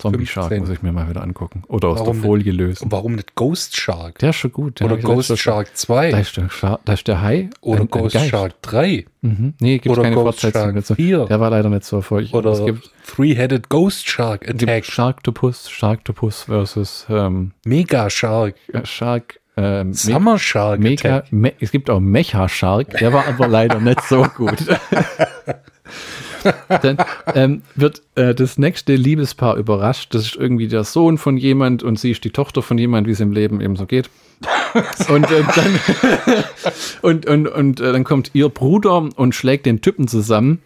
[0.00, 0.60] Zombie Shark 15.
[0.60, 1.62] muss ich mir mal wieder angucken.
[1.68, 2.90] Oder aus Warum der Folie lösen.
[2.90, 4.18] Warum nicht Ghost Shark?
[4.18, 4.80] Der ist schon gut.
[4.82, 6.10] Oder Ghost Shark Da 2?
[6.20, 6.48] ist der,
[6.84, 7.50] da ist der Hai.
[7.60, 8.28] Oder ein- ein Ghost Geist.
[8.30, 9.04] Shark 3?
[9.22, 9.54] Mhm.
[9.60, 10.94] Nee, gibt Oder keine Ghost Fortsetzung dazu.
[10.94, 11.26] 4?
[11.26, 12.32] Der war leider nicht so erfolgreich.
[12.34, 14.84] Oder es gibt, Three-Headed Ghost Shark Attack?
[14.84, 18.54] Sharktopus, Sharktopus versus ähm, Mega Shark?
[18.84, 19.40] Shark.
[19.56, 21.24] Ähm, Me Summer Shark Mega?
[21.30, 24.54] Me es gibt auch Mecha Shark, der war aber leider nicht so gut.
[26.82, 26.98] Dann
[27.34, 30.14] ähm, wird äh, das nächste Liebespaar überrascht.
[30.14, 33.12] Das ist irgendwie der Sohn von jemand und sie ist die Tochter von jemand, wie
[33.12, 34.10] es im Leben eben so geht.
[35.08, 35.80] und, äh, dann,
[37.02, 40.60] und, und, und äh, dann kommt ihr Bruder und schlägt den Typen zusammen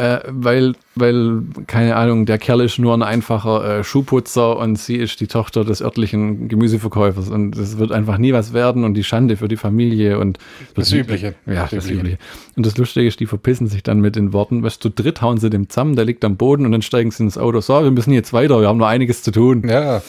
[0.00, 4.96] äh, weil, weil, keine Ahnung, der Kerl ist nur ein einfacher äh, Schuhputzer und sie
[4.96, 9.04] ist die Tochter des örtlichen Gemüseverkäufers und es wird einfach nie was werden und die
[9.04, 10.38] Schande für die Familie und
[10.74, 11.34] das, das Übliche.
[11.46, 12.18] Ja, das, das Übliche.
[12.56, 15.38] Und das Lustige ist, die verpissen sich dann mit den Worten, weißt du, dritt hauen
[15.38, 17.60] sie dem zusammen, der liegt am Boden und dann steigen sie ins Auto.
[17.60, 19.62] So, wir müssen jetzt weiter, wir haben noch einiges zu tun.
[19.68, 20.02] Ja,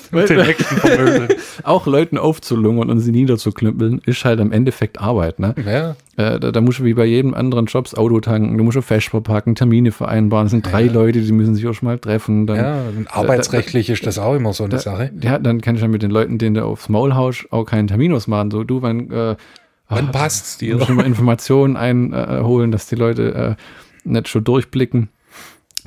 [1.63, 5.53] Auch Leuten aufzulungern und sie niederzuklümpeln, ist halt im Endeffekt Arbeit, ne?
[5.63, 5.95] Ja.
[6.17, 9.09] Äh, da, da musst du wie bei jedem anderen Jobs Auto tanken, du musst Fest
[9.09, 10.47] verpacken, Termine vereinbaren.
[10.47, 10.91] Sind drei ja.
[10.91, 12.47] Leute, die müssen sich auch schon mal treffen.
[12.47, 15.11] Dann, ja, arbeitsrechtlich da, ist das auch immer so eine Sache.
[15.21, 17.87] Ja, dann kann ich dann mit den Leuten, denen du aufs Maul haust, auch keinen
[17.87, 18.51] Termin ausmachen.
[18.51, 19.35] So, du, wann, äh,
[19.89, 20.77] wann ach, passt's dir?
[20.77, 25.09] Du schon mal Informationen einholen, dass die Leute äh, nicht schon durchblicken.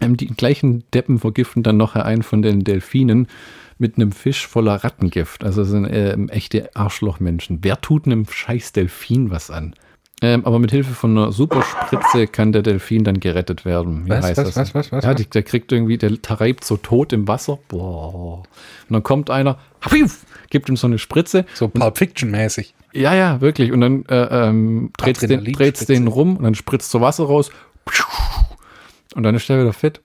[0.01, 3.29] Ähm, die gleichen Deppen vergiften dann noch einen von den Delfinen
[3.79, 5.45] mit einem Fisch voller Rattengift.
[5.45, 7.59] Also sind äh, echte Arschlochmenschen.
[7.63, 9.75] Wer tut einem scheiß Delfin was an?
[10.23, 14.07] Ähm, aber mit Hilfe von einer Superspritze kann der Delfin dann gerettet werden.
[14.07, 14.57] Wie was, heißt was, das?
[14.57, 17.59] was, was, was, ja, die, der kriegt irgendwie, der treibt so tot im Wasser.
[17.69, 18.39] Boah.
[18.39, 18.47] Und
[18.89, 19.59] dann kommt einer,
[20.51, 21.45] gibt ihm so eine Spritze.
[21.55, 22.75] So Pulp Fiction-mäßig.
[22.93, 23.73] Ja, ja, wirklich.
[23.73, 25.45] Und dann äh, ähm, dreht es den,
[25.95, 27.51] den rum und dann spritzt so Wasser raus.
[29.15, 30.01] Und dann ist der wieder fit.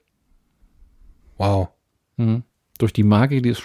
[1.37, 1.69] Wow.
[2.17, 2.43] Mhm.
[2.79, 3.63] Durch die Magie des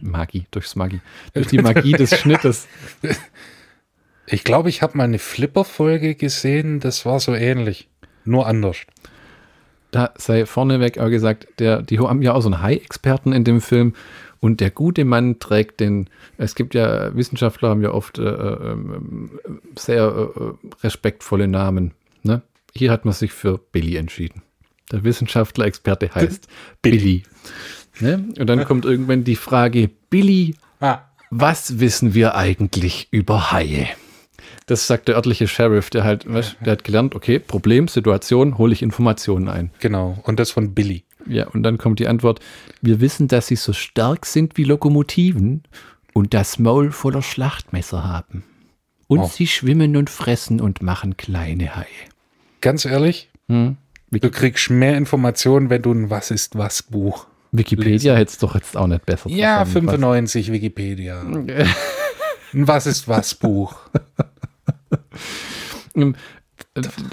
[0.00, 1.00] Magie, durchs Magie.
[1.34, 2.66] Durch die Magie des Schnittes.
[4.32, 7.88] Ich glaube, ich habe mal eine Flipper-Folge gesehen, das war so ähnlich.
[8.24, 8.78] Nur anders.
[9.90, 13.60] Da sei vorneweg auch gesagt, der, die haben ja auch so einen Hai-Experten in dem
[13.60, 13.94] Film
[14.40, 18.76] und der gute Mann trägt den, es gibt ja, Wissenschaftler haben ja oft äh, äh,
[19.76, 21.92] sehr äh, respektvolle Namen.
[22.22, 22.40] Ne?
[22.74, 24.40] Hier hat man sich für Billy entschieden.
[24.90, 26.48] Der Wissenschaftler-Experte heißt
[26.80, 26.98] Billy.
[26.98, 27.22] Billy.
[28.00, 28.28] Ne?
[28.38, 31.00] Und dann kommt irgendwann die Frage, Billy, ah.
[31.28, 33.88] was wissen wir eigentlich über Haie?
[34.72, 38.72] Das sagt der örtliche Sheriff, der halt, weißt, der hat gelernt, okay, Problem, Situation, hole
[38.72, 39.70] ich Informationen ein.
[39.80, 41.04] Genau, und das von Billy.
[41.26, 42.40] Ja, und dann kommt die Antwort,
[42.80, 45.64] wir wissen, dass sie so stark sind wie Lokomotiven
[46.14, 48.44] und das Maul voller Schlachtmesser haben.
[49.08, 49.30] Und oh.
[49.30, 51.84] sie schwimmen und fressen und machen kleine Haie.
[52.62, 53.76] Ganz ehrlich, hm?
[54.10, 57.26] du kriegst mehr Informationen, wenn du ein Was ist was Buch.
[57.50, 61.20] Wikipedia hätte es doch jetzt auch nicht besser Ja, 95 Wikipedia.
[62.54, 63.76] ein Was ist was Buch.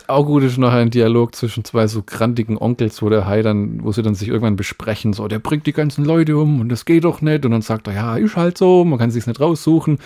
[0.08, 3.84] Auch gut ist noch ein Dialog zwischen zwei so grantigen Onkels, wo der Hai dann,
[3.84, 6.86] wo sie dann sich irgendwann besprechen, so, der bringt die ganzen Leute um und das
[6.86, 7.46] geht doch nicht.
[7.46, 10.00] Und dann sagt er, ja, ist halt so, man kann sich's nicht raussuchen.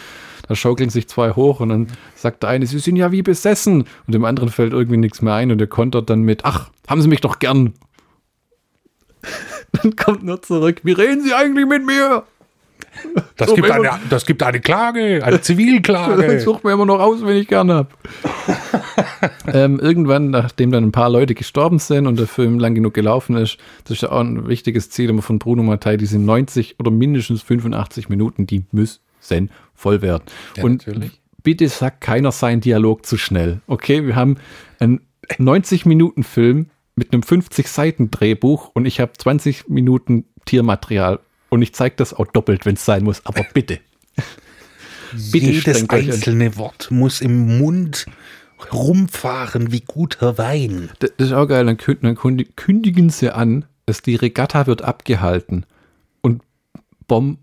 [0.47, 3.86] Da schaukeln sich zwei hoch und dann sagt der eine, sie sind ja wie besessen.
[4.07, 7.01] Und dem anderen fällt irgendwie nichts mehr ein und der kontert dann mit, ach, haben
[7.01, 7.73] sie mich doch gern.
[9.71, 12.23] dann kommt nur zurück, wie reden sie eigentlich mit mir?
[13.38, 16.39] Das, so, gibt eine, das gibt eine Klage, eine Zivilklage.
[16.41, 17.89] Sucht mir immer noch aus, wenn ich gerne habe.
[19.54, 23.36] ähm, irgendwann, nachdem dann ein paar Leute gestorben sind und der Film lang genug gelaufen
[23.36, 26.91] ist, das ist ja auch ein wichtiges Ziel immer von Bruno Mattei, diese 90 oder
[26.91, 29.00] mindestens 85 Minuten, die müssen
[29.74, 30.24] voll werden.
[30.58, 31.22] Ja, und natürlich.
[31.41, 33.62] bitte sagt keiner seinen Dialog zu schnell.
[33.67, 34.38] Okay, wir haben
[34.80, 41.19] einen 90-Minuten-Film mit einem 50-Seiten-Drehbuch und ich habe 20 Minuten Tiermaterial
[41.53, 43.25] und ich zeige das auch doppelt, wenn es sein muss.
[43.25, 43.79] Aber bitte.
[45.31, 48.07] bitte Jedes einzelne Wort muss im Mund
[48.71, 50.89] rumfahren wie guter Wein.
[50.99, 51.65] Das, das ist auch geil.
[51.65, 55.65] Dann, kündigen sie an, dass die Regatta wird abgehalten.
[56.21, 56.41] Und
[57.07, 57.37] Bomb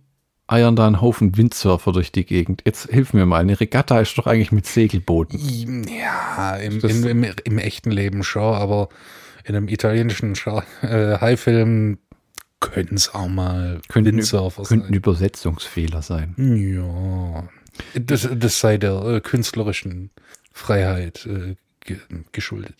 [0.49, 2.63] eiern da einen Haufen Windsurfer durch die Gegend.
[2.67, 5.87] Jetzt hilf mir mal, eine Regatta ist doch eigentlich mit Segelbooten.
[5.89, 8.89] Ja, im, im, im, im echten Leben schon, aber
[9.45, 10.35] in einem italienischen
[10.83, 11.99] äh, Haifilm
[12.61, 14.95] könnten es auch mal könnten, Windsurfer könnten sein.
[14.95, 16.35] Übersetzungsfehler sein.
[16.37, 17.49] Ja.
[17.95, 20.11] Das, das sei der äh, künstlerischen
[20.53, 21.99] Freiheit äh, ge
[22.33, 22.75] geschuldet.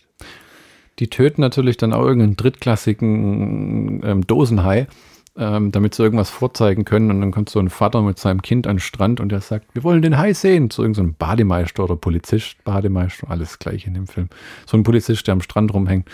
[0.99, 4.87] Die töten natürlich dann auch irgendeinen drittklassigen ähm, Dosenhai,
[5.35, 7.09] ähm, damit sie irgendwas vorzeigen können.
[7.09, 9.73] Und dann kommt so ein Vater mit seinem Kind an den Strand und der sagt,
[9.73, 10.69] wir wollen den Hai sehen.
[10.69, 14.29] Zu irgendeinem Bademeister oder Polizist, Bademeister, alles gleich in dem Film.
[14.67, 16.07] So ein Polizist, der am Strand rumhängt.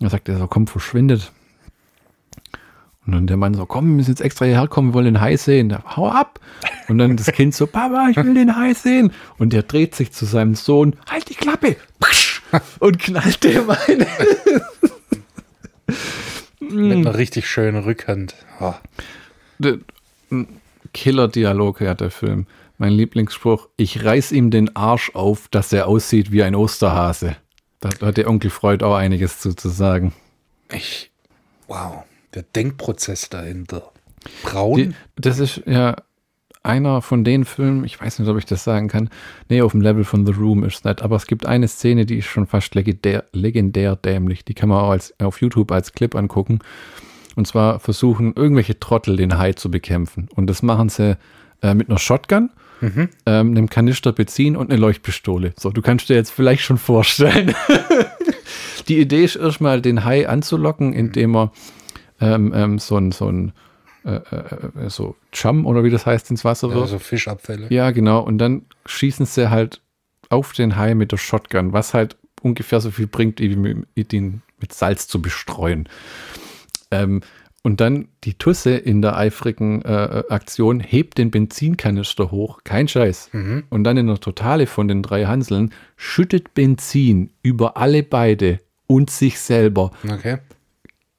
[0.00, 1.30] Er sagt er so, komm, verschwindet.
[3.04, 5.20] Und dann der Mann so, komm, wir müssen jetzt extra hierher kommen, wir wollen den
[5.20, 5.68] Hai sehen.
[5.68, 6.38] Da, hau ab!
[6.88, 9.12] Und dann das Kind so, Papa, ich will den Hai sehen.
[9.38, 11.76] Und der dreht sich zu seinem Sohn, halt die Klappe!
[12.78, 14.06] Und knallt dem eine.
[16.60, 18.34] Mit einer richtig schönen Rückhand.
[18.60, 18.74] Oh.
[20.92, 22.46] Killer-Dialog hat der Film.
[22.78, 27.36] Mein Lieblingsspruch, ich reiß ihm den Arsch auf, dass er aussieht wie ein Osterhase.
[27.80, 30.12] Da hat der Onkel Freud auch einiges zu, zu sagen.
[30.70, 31.10] Ich,
[31.68, 33.90] wow, der Denkprozess dahinter.
[34.42, 34.76] Braun?
[34.76, 35.96] Die, das ist ja
[36.62, 39.10] einer von den Filmen, ich weiß nicht, ob ich das sagen kann.
[39.48, 41.02] Nee, auf dem Level von The Room ist es nicht.
[41.02, 44.44] Aber es gibt eine Szene, die ist schon fast legendär, legendär dämlich.
[44.44, 46.60] Die kann man auch als, auf YouTube als Clip angucken.
[47.34, 50.28] Und zwar versuchen irgendwelche Trottel den Hai zu bekämpfen.
[50.34, 51.16] Und das machen sie
[51.62, 53.08] äh, mit einer Shotgun, mhm.
[53.26, 55.54] ähm, einem Kanister Benzin und eine Leuchtpistole.
[55.58, 57.54] So, du kannst dir jetzt vielleicht schon vorstellen.
[58.88, 61.52] die Idee ist erstmal, den Hai anzulocken, indem er
[62.22, 63.52] ähm, ähm, so ein, so ein
[64.04, 66.80] äh, äh, so Chum oder wie das heißt ins Wasser wirft.
[66.80, 67.66] Ja, so Fischabfälle.
[67.70, 68.20] Ja, genau.
[68.20, 69.80] Und dann schießen sie halt
[70.28, 74.72] auf den Hai mit der Shotgun, was halt ungefähr so viel bringt, wie den mit
[74.72, 75.88] Salz zu bestreuen.
[76.90, 77.20] Ähm,
[77.64, 83.30] und dann die Tusse in der eifrigen äh, Aktion hebt den Benzinkanister hoch, kein Scheiß.
[83.32, 83.64] Mhm.
[83.70, 88.58] Und dann in der Totale von den drei Hanseln schüttet Benzin über alle beide
[88.88, 89.92] und sich selber.
[90.08, 90.38] Okay.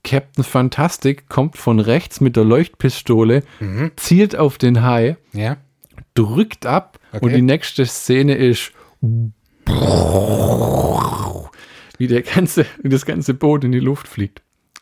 [0.04, 3.92] Captain Fantastic kommt von rechts mit der Leuchtpistole, mhm.
[3.96, 5.58] zielt auf den Hai, ja.
[6.14, 7.26] drückt ab okay.
[7.26, 8.74] und die nächste Szene ist
[11.98, 14.42] wie der ganze, wie das ganze Boot in die Luft fliegt.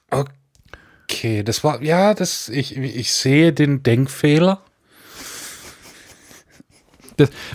[0.10, 4.64] Okay, das war, ja, das, ich, ich sehe den Denkfehler.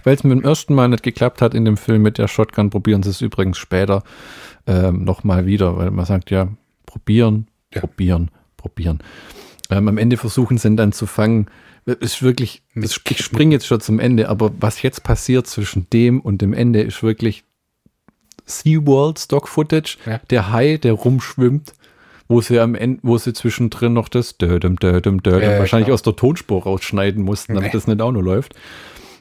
[0.05, 2.71] Weil es mit dem ersten Mal nicht geklappt hat in dem Film mit der Shotgun,
[2.71, 4.05] probieren sie es übrigens später
[4.69, 6.49] ähm, nochmal wieder, weil man sagt ja,
[6.85, 7.81] probieren, ja.
[7.81, 9.01] probieren, probieren.
[9.71, 11.47] Ähm, am Ende versuchen sie ihn dann zu fangen.
[11.85, 16.21] Ist wirklich, das, ich springe jetzt schon zum Ende, aber was jetzt passiert zwischen dem
[16.21, 17.45] und dem Ende ist wirklich
[18.45, 19.99] SeaWorld Stock Footage.
[20.07, 20.21] Ja.
[20.31, 21.75] Der Hai, der rumschwimmt,
[22.29, 25.95] wo sie am Ende, wo sie zwischendrin noch das Dödem, Dödem, Dödem ja, wahrscheinlich klar.
[25.95, 27.79] aus der Tonspur rausschneiden mussten, damit nee.
[27.79, 28.55] das nicht auch nur läuft.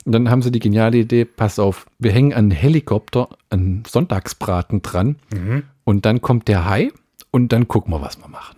[0.05, 4.83] Und dann haben sie die geniale Idee, pass auf, wir hängen an Helikopter, an Sonntagsbraten
[4.83, 5.63] dran mhm.
[5.83, 6.91] und dann kommt der Hai
[7.35, 8.55] und dann gucken wir, was wir machen.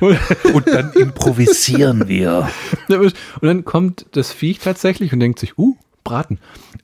[0.52, 2.50] und dann improvisieren wir.
[2.88, 6.38] Und dann kommt das Viech tatsächlich und denkt sich, uh, Braten.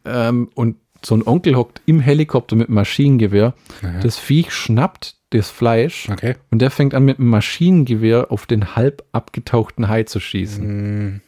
[0.05, 3.55] Ähm, und so ein Onkel hockt im Helikopter mit Maschinengewehr.
[3.83, 4.01] Aha.
[4.01, 6.37] Das Viech schnappt das Fleisch okay.
[6.53, 11.09] und der fängt an mit einem Maschinengewehr auf den halb abgetauchten Hai zu schießen.
[11.09, 11.21] Mm.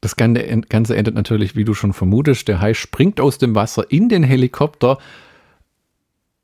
[0.00, 2.48] Das Ganze endet natürlich, wie du schon vermutest.
[2.48, 4.98] Der Hai springt aus dem Wasser in den Helikopter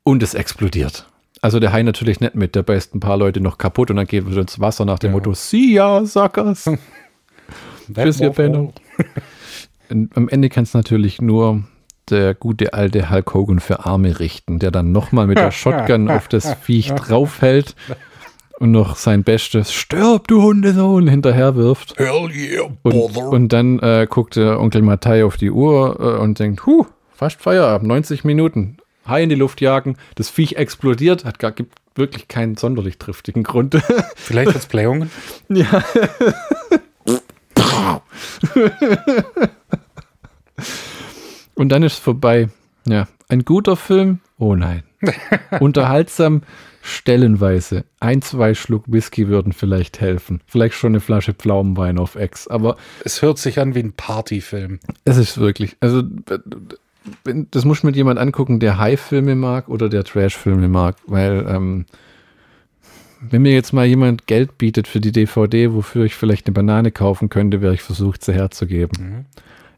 [0.03, 1.08] und es explodiert.
[1.41, 4.07] Also der Hai natürlich nicht mit, der beißt ein paar Leute noch kaputt und dann
[4.07, 5.17] geht er ins Wasser nach dem ja.
[5.17, 6.69] Motto, See ya, Suckers.
[7.87, 8.73] Bis ihr Benno.
[9.89, 11.63] Am Ende kann es natürlich nur
[12.09, 16.27] der gute alte Hulk Hogan für Arme richten, der dann nochmal mit der Shotgun auf
[16.27, 17.75] das Viech draufhält
[18.59, 21.97] und noch sein bestes Stirb, du Hundesohn hinterher wirft.
[21.97, 26.39] Hell yeah, und, und, dann äh, guckt der Onkel Mattei auf die Uhr äh, und
[26.39, 28.77] denkt, huh, fast Feierabend, 90 Minuten.
[29.05, 33.43] Hai in die Luft jagen, das Viech explodiert, hat gar, gibt wirklich keinen sonderlich triftigen
[33.43, 33.75] Grund.
[34.15, 35.11] Vielleicht als Playungen?
[35.49, 35.83] Ja.
[41.55, 42.49] Und dann ist es vorbei.
[42.87, 44.19] Ja, ein guter Film?
[44.37, 44.83] Oh nein.
[45.59, 46.41] Unterhaltsam
[46.81, 47.85] stellenweise.
[47.99, 50.41] Ein, zwei Schluck Whisky würden vielleicht helfen.
[50.45, 52.47] Vielleicht schon eine Flasche Pflaumenwein auf Ex.
[52.47, 54.79] Aber es hört sich an wie ein Partyfilm.
[55.03, 55.75] Es ist wirklich.
[55.81, 56.03] Also
[57.51, 61.85] das muss mit jemand angucken, der High-Filme mag oder der Trash-Filme mag, weil ähm,
[63.21, 66.91] wenn mir jetzt mal jemand Geld bietet für die DVD, wofür ich vielleicht eine Banane
[66.91, 68.97] kaufen könnte, wäre ich versucht, sie herzugeben.
[68.99, 69.25] Mhm.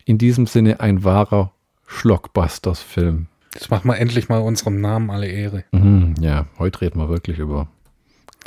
[0.05, 1.51] In diesem Sinne ein wahrer
[1.87, 3.27] Schlockbusters-Film.
[3.53, 5.65] Jetzt machen wir endlich mal unserem Namen alle Ehre.
[5.71, 7.67] Mhm, ja, heute reden wir wirklich über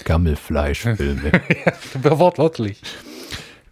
[0.05, 1.33] Gammelfleischfilme.
[2.03, 2.81] ja, wortwörtlich.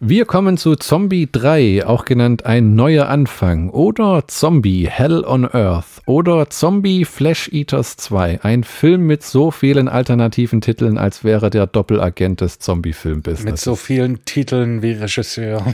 [0.05, 6.01] Wir kommen zu Zombie 3, auch genannt ein neuer Anfang, oder Zombie Hell on Earth,
[6.05, 8.41] oder Zombie Flesh Eaters 2.
[8.43, 13.45] Ein Film mit so vielen alternativen Titeln, als wäre der Doppelagent des Zombie-Film-Business.
[13.45, 15.65] Mit so vielen Titeln wie Regisseur.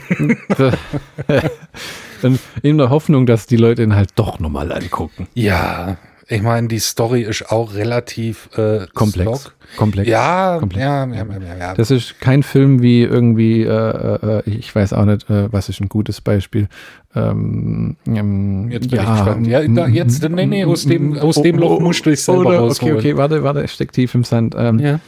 [2.61, 5.27] in der Hoffnung, dass die Leute ihn halt doch nochmal angucken.
[5.33, 5.97] Ja,
[6.31, 9.41] ich meine, die Story ist auch relativ äh, komplex.
[9.41, 9.55] Slog.
[9.77, 10.07] Komplex.
[10.07, 10.83] Ja, komplex.
[10.83, 15.05] Ja, ja, ja, ja, Das ist kein Film wie irgendwie, äh, äh, ich weiß auch
[15.05, 16.69] nicht, äh, was ist ein gutes Beispiel.
[17.15, 19.47] Ähm, ähm, jetzt bin ja, ich gespannt.
[19.47, 22.59] Ja, da, jetzt, nee, nee, aus dem, aus dem Loch musst du dich selber oder,
[22.59, 22.97] rausholen.
[22.97, 24.55] Okay, okay, warte, warte, ich steck tief im Sand.
[24.55, 24.99] Ähm, ja.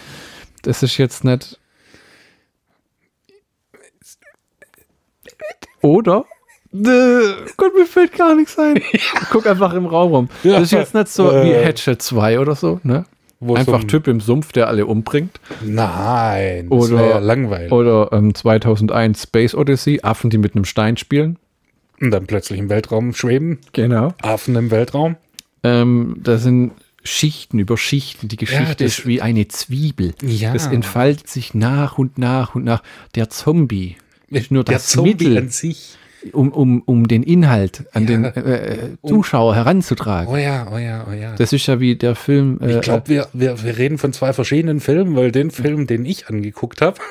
[0.64, 1.60] Das ist jetzt nicht.
[5.82, 6.26] Oder
[6.72, 8.76] Gott, mir fällt gar nichts ein.
[8.94, 10.30] Ich guck einfach im Raum rum.
[10.44, 10.54] Ja.
[10.54, 11.66] Das ist jetzt nicht so wie äh.
[11.66, 13.06] Hatchet 2 oder so, ne?
[13.40, 15.40] Wo einfach so Typ im Sumpf, der alle umbringt.
[15.64, 17.72] Nein, das oder, ja langweilig.
[17.72, 21.38] Oder ähm, 2001 Space Odyssey, Affen, die mit einem Stein spielen.
[22.00, 23.60] Und dann plötzlich im Weltraum schweben.
[23.74, 24.14] Genau.
[24.22, 25.16] Affen im Weltraum.
[25.64, 28.28] Ähm, da sind Schichten über Schichten.
[28.28, 30.14] Die Geschichte das- ist wie eine Zwiebel.
[30.22, 30.54] Ja.
[30.54, 32.84] Das entfaltet sich nach und nach und nach.
[33.16, 33.98] Der Zombie
[34.30, 35.98] ist nur Der das Zombie Mittel, an sich.
[36.34, 38.08] Um, um, um den Inhalt an Ja.
[38.08, 40.32] den äh, Zuschauer heranzutragen.
[40.34, 41.36] Oh ja, oh ja, oh ja.
[41.36, 42.60] Das ist ja wie der Film.
[42.62, 46.06] Äh, ich glaube, wir, wir, wir reden von zwei verschiedenen Filmen, weil den Film, den
[46.06, 46.98] ich angeguckt habe,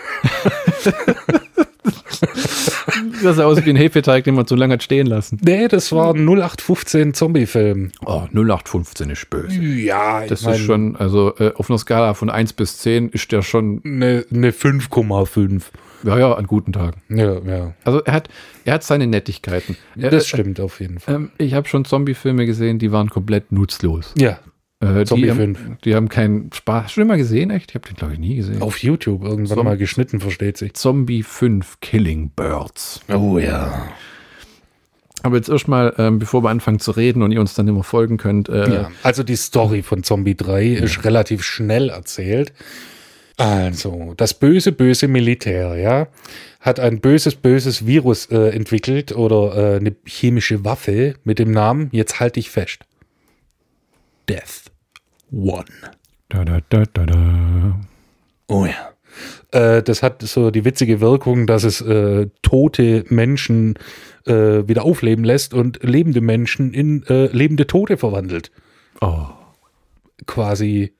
[3.23, 5.39] das sah aus wie ein Hefeteig, den man zu lange hat stehen lassen.
[5.43, 7.93] nee, das war ein 0815 Zombie-Film.
[8.05, 9.61] Oh, 0815 ist böse.
[9.61, 13.43] Ja, Das ist schon, also äh, auf einer Skala von 1 bis 10 ist der
[13.43, 15.63] schon, eine, eine 5,5.
[16.05, 17.01] ja, ja, an guten Tagen.
[17.09, 17.75] Ja, ja.
[17.85, 18.29] Also er hat,
[18.65, 19.77] er hat seine Nettigkeiten.
[19.99, 21.15] Er, Das stimmt auf jeden Fall.
[21.15, 24.15] ähm, ich habe schon Zombie-Filme gesehen, die waren komplett nutzlos.
[24.17, 24.39] Ja,
[24.81, 25.79] Äh, Zombie die, haben, 5.
[25.85, 26.85] die haben keinen Spaß.
[26.85, 27.71] Hast du den mal gesehen, echt?
[27.71, 28.63] Ich habe den, glaube ich, nie gesehen.
[28.63, 30.73] auf YouTube irgendwann Zom- mal geschnitten, versteht sich.
[30.75, 33.01] Zombie 5 Killing Birds.
[33.13, 33.89] Oh ja.
[35.23, 38.17] Aber jetzt erstmal, ähm, bevor wir anfangen zu reden und ihr uns dann immer folgen
[38.17, 38.91] könnt, äh, ja.
[39.03, 42.55] Also die Story von Zombie 3 ist relativ schnell erzählt.
[43.37, 46.09] Also, das böse, böse Militär, ja,
[46.61, 51.89] hat ein böses, böses Virus äh, entwickelt oder äh, eine chemische Waffe mit dem Namen,
[51.93, 52.81] jetzt halte ich fest,
[54.29, 54.70] Death
[55.33, 55.65] One.
[56.29, 57.81] da, da, da, da, da.
[58.49, 58.91] Oh ja.
[59.53, 63.75] Äh, das hat so die witzige Wirkung, dass es äh, tote Menschen
[64.27, 68.51] äh, wieder aufleben lässt und lebende Menschen in äh, lebende Tote verwandelt.
[69.01, 69.27] Oh.
[70.27, 70.95] Quasi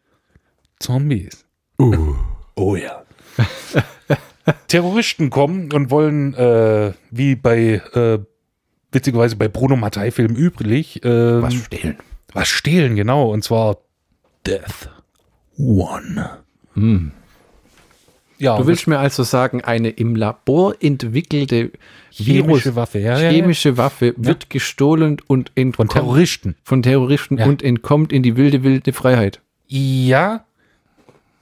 [0.81, 1.45] Zombies.
[1.81, 2.15] Uh.
[2.57, 3.05] Oh ja.
[4.69, 8.19] Terroristen kommen und wollen, äh, wie bei, äh,
[8.91, 11.97] witzigerweise bei Bruno Mattei-Film üblich, ähm, Was stehlen.
[12.33, 13.79] was stehlen, genau, und zwar
[14.47, 14.89] Death
[15.59, 16.39] One.
[18.39, 21.73] Ja, Du willst mir also sagen, eine im Labor entwickelte
[22.17, 23.31] Virus, chemische Waffe, ja, ja, ja.
[23.31, 26.57] chemische Waffe wird gestohlen und von entkommt Terroristen.
[26.65, 27.47] von Terroristen Ja.
[27.47, 29.41] und entkommt in die wilde, wilde Freiheit.
[29.69, 30.47] Ja,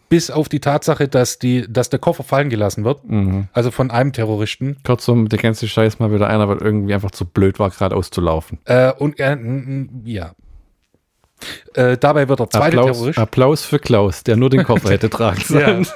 [0.08, 3.00] bis auf die Tatsache, dass, die, dass der Koffer fallen gelassen wird.
[3.52, 4.78] Also von einem Terroristen.
[4.84, 8.20] Kurzum, der ganze Scheiß mal wieder einer, weil irgendwie einfach zu blöd war, geradeaus zu
[8.20, 8.58] laufen.
[8.64, 10.32] Äh, und er, mm, ja.
[11.74, 13.18] Äh, dabei wird der zweite Applaus, Terrorist.
[13.18, 15.82] Applaus für Klaus, der nur den Koffer hätte tragen Ja.
[15.84, 15.86] sollen.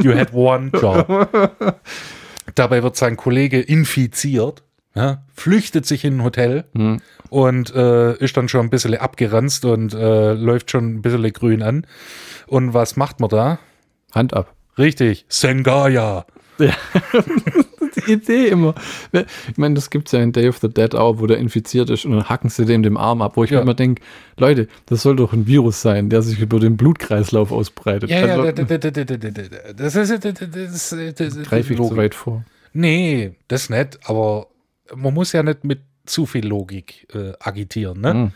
[0.02, 1.28] You had one job.
[2.54, 4.62] Dabei wird sein Kollege infiziert,
[4.94, 6.64] ja, flüchtet sich in ein Hotel
[7.28, 11.62] und äh, ist dann schon ein bisschen abgeranzt und äh, läuft schon ein bisschen grün
[11.62, 11.86] an.
[12.46, 13.58] Und was macht man da?
[14.14, 14.54] Hand ab.
[14.78, 16.24] Richtig, Sengaya.
[17.96, 18.74] Die Idee immer.
[19.12, 21.90] Ich meine, das gibt es ja in Day of the Dead auch, wo der infiziert
[21.90, 23.58] ist und dann hacken sie dem den Arm ab, wo ich Ja.
[23.58, 24.02] mir immer denke,
[24.36, 28.10] Leute, das soll doch ein Virus sein, der sich über den Blutkreislauf ausbreitet.
[28.10, 31.42] Ja, also, ja, da- da- da- da- da- da- da- das ist, das ist, das
[31.48, 32.44] greife ich zu weit vor.
[32.72, 34.46] Nee, das nicht, aber
[34.94, 38.00] man muss ja nicht mit zu viel Logik äh, agitieren.
[38.00, 38.14] Ne?
[38.14, 38.32] Mhm.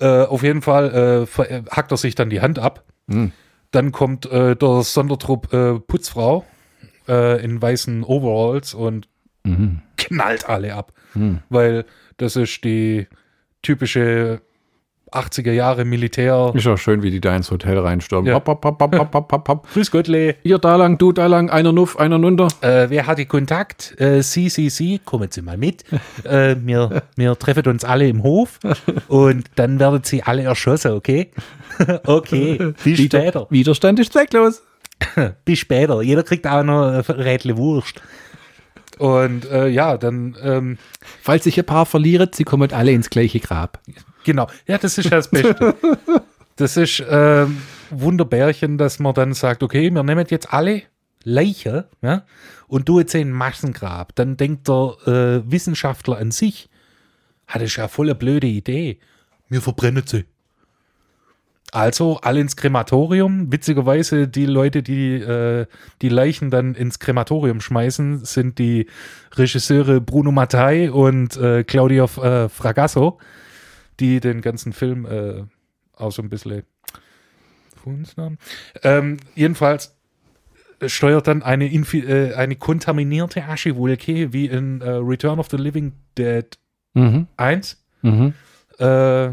[0.00, 2.84] Äh, auf jeden Fall äh, äh, hackt er sich dann die Hand ab.
[3.06, 3.32] Mhm.
[3.70, 6.44] Dann kommt äh, der Sondertrupp äh, Putzfrau
[7.10, 9.08] äh, in weißen Overalls und
[9.42, 9.80] Mhm.
[9.96, 10.92] knallt alle ab.
[11.14, 11.38] Mhm.
[11.48, 11.84] Weil
[12.18, 13.06] das ist die
[13.62, 14.42] typische
[15.12, 16.52] 80er Jahre Militär.
[16.54, 18.26] Ist auch schön, wie die da ins Hotel reinstürmen.
[18.26, 18.34] Ja.
[18.34, 19.66] Hopp, hopp, hopp.
[19.72, 20.36] Grüß Gottle.
[20.42, 22.48] Ihr da lang, du da lang, einer nuff, einer nunter.
[22.60, 23.98] Äh, wer hat die Kontakt?
[24.00, 25.84] Äh, Sie, Sie, Sie, kommen Sie mal mit.
[26.24, 28.60] äh, wir, wir treffen uns alle im Hof
[29.08, 31.30] und dann werden Sie alle erschossen, okay?
[32.04, 33.46] okay, bis später.
[33.50, 34.62] Widerstand ist zwecklos.
[35.44, 36.02] Bis später.
[36.02, 38.02] Jeder kriegt auch noch ein Rädle Wurst.
[38.98, 40.78] Und äh, ja, dann, ähm,
[41.22, 43.80] Falls sich ein paar verliert, sie kommen alle ins gleiche Grab.
[44.24, 44.46] genau.
[44.66, 45.74] Ja, das ist ja das Beste.
[46.56, 50.82] Das ist ähm, Wunderbärchen, dass man dann sagt, okay, wir nehmen jetzt alle
[51.24, 52.26] Leichen ja,
[52.68, 54.14] und du jetzt ein Massengrab.
[54.14, 56.68] Dann denkt der äh, Wissenschaftler an sich,
[57.46, 58.98] ah, das ist ja voll eine blöde Idee.
[59.48, 60.26] Wir verbrennen sie.
[61.72, 63.52] Also alle ins Krematorium.
[63.52, 65.66] Witzigerweise die Leute, die äh,
[66.02, 68.86] die Leichen dann ins Krematorium schmeißen, sind die
[69.34, 73.18] Regisseure Bruno Mattei und äh, Claudia äh, Fragasso,
[74.00, 75.44] die den ganzen Film äh,
[75.96, 76.62] auch so ein bisschen.
[78.82, 79.96] Ähm, jedenfalls
[80.86, 85.92] steuert dann eine, Infi äh, eine kontaminierte Aschewolke wie in äh, Return of the Living
[86.16, 86.58] Dead
[86.94, 87.26] Mhm.
[87.36, 87.84] 1.
[88.02, 88.34] Mhm.
[88.78, 89.30] Äh,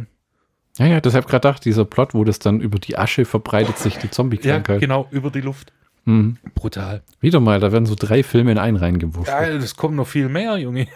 [0.77, 3.97] Ja, ja, deshalb gerade gedacht, dieser Plot, wo das dann über die Asche verbreitet sich
[3.97, 4.79] die ja, Zombie-Krankheit.
[4.79, 5.71] genau, über die Luft.
[6.05, 6.37] Mhm.
[6.55, 7.01] Brutal.
[7.19, 9.27] Wieder mal, da werden so drei Filme in einen reingewurscht.
[9.29, 10.87] Ja, das kommt noch viel mehr, Junge.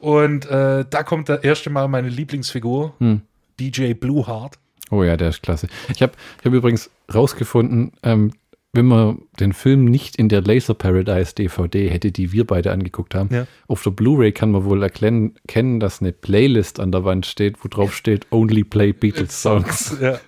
[0.00, 3.22] Und äh, da kommt das erste Mal meine Lieblingsfigur, Hm.
[3.58, 4.58] DJ Blueheart.
[4.90, 5.68] Oh ja, der ist klasse.
[5.88, 8.32] Ich habe ich hab übrigens rausgefunden, ähm,
[8.74, 13.14] wenn man den Film nicht in der Laser Paradise DVD hätte, die wir beide angeguckt
[13.14, 13.46] haben, Ja.
[13.68, 17.64] auf der Blu-ray kann man wohl erkennen, kennen, dass eine Playlist an der Wand steht,
[17.64, 19.96] wo drauf steht Only Play Beatles Songs.
[20.00, 20.18] Ja.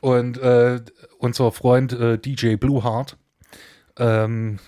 [0.00, 0.80] Und äh,
[1.18, 3.18] unser Freund äh, DJ Blueheart
[3.98, 4.58] ähm,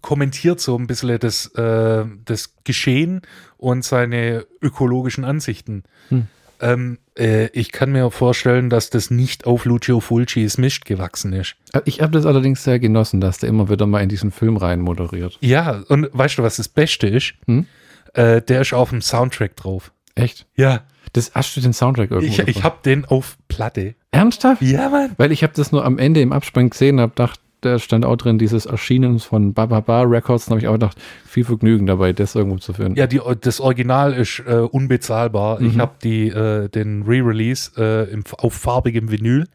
[0.00, 3.20] kommentiert so ein bisschen das, äh, das Geschehen
[3.58, 5.82] und seine ökologischen Ansichten.
[6.08, 6.26] Hm.
[6.60, 11.56] Ähm, äh, ich kann mir vorstellen, dass das nicht auf Lucio Fulcis Mist gewachsen ist.
[11.84, 14.80] Ich habe das allerdings sehr genossen, dass der immer wieder mal in diesen Film rein
[14.80, 15.38] moderiert.
[15.40, 17.34] Ja, und weißt du, was das Beste ist?
[17.46, 17.66] Hm?
[18.14, 19.92] Äh, der ist auf dem Soundtrack drauf.
[20.14, 20.46] Echt?
[20.56, 20.82] Ja,
[21.12, 22.30] Das, hast du den Soundtrack irgendwo?
[22.32, 22.64] ich, ich gefunden?
[22.64, 23.94] habe den auf Platte.
[24.10, 24.60] Ernsthaft?
[24.62, 25.12] Ja, Mann.
[25.16, 28.16] Weil ich habe das nur am Ende im Abspann gesehen habe, dachte, da stand auch
[28.16, 30.96] drin, dieses Erschienen von Bababa Records, da habe ich auch gedacht,
[31.26, 32.96] viel Vergnügen dabei, das irgendwo zu finden.
[32.96, 35.60] Ja, die, das Original ist äh, unbezahlbar.
[35.60, 35.80] Ich Mhm.
[35.80, 39.46] habe die äh, den Re-Release äh, im, auf farbigem Vinyl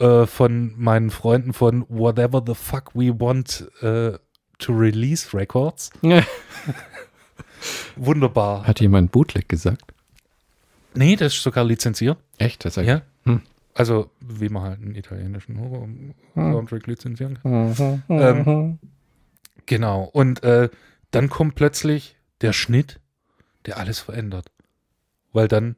[0.00, 4.18] äh, von meinen Freunden von Whatever the Fuck We Want äh,
[4.58, 5.90] to Release Records.
[7.96, 8.66] Wunderbar.
[8.66, 9.82] Hat jemand Bootleg gesagt?
[10.94, 12.18] Nee, das ist sogar lizenziert.
[12.38, 12.64] Echt?
[12.64, 13.02] Das Ja.
[13.24, 13.42] Hm.
[13.76, 15.88] Also, wie man halt einen italienischen Horror-
[16.34, 17.70] Soundtrack lizenzieren kann.
[17.70, 18.02] Mhm.
[18.08, 18.78] Ähm,
[19.66, 20.04] Genau.
[20.12, 20.70] Und äh,
[21.10, 23.00] dann kommt plötzlich der Schnitt,
[23.66, 24.46] der alles verändert.
[25.32, 25.76] Weil dann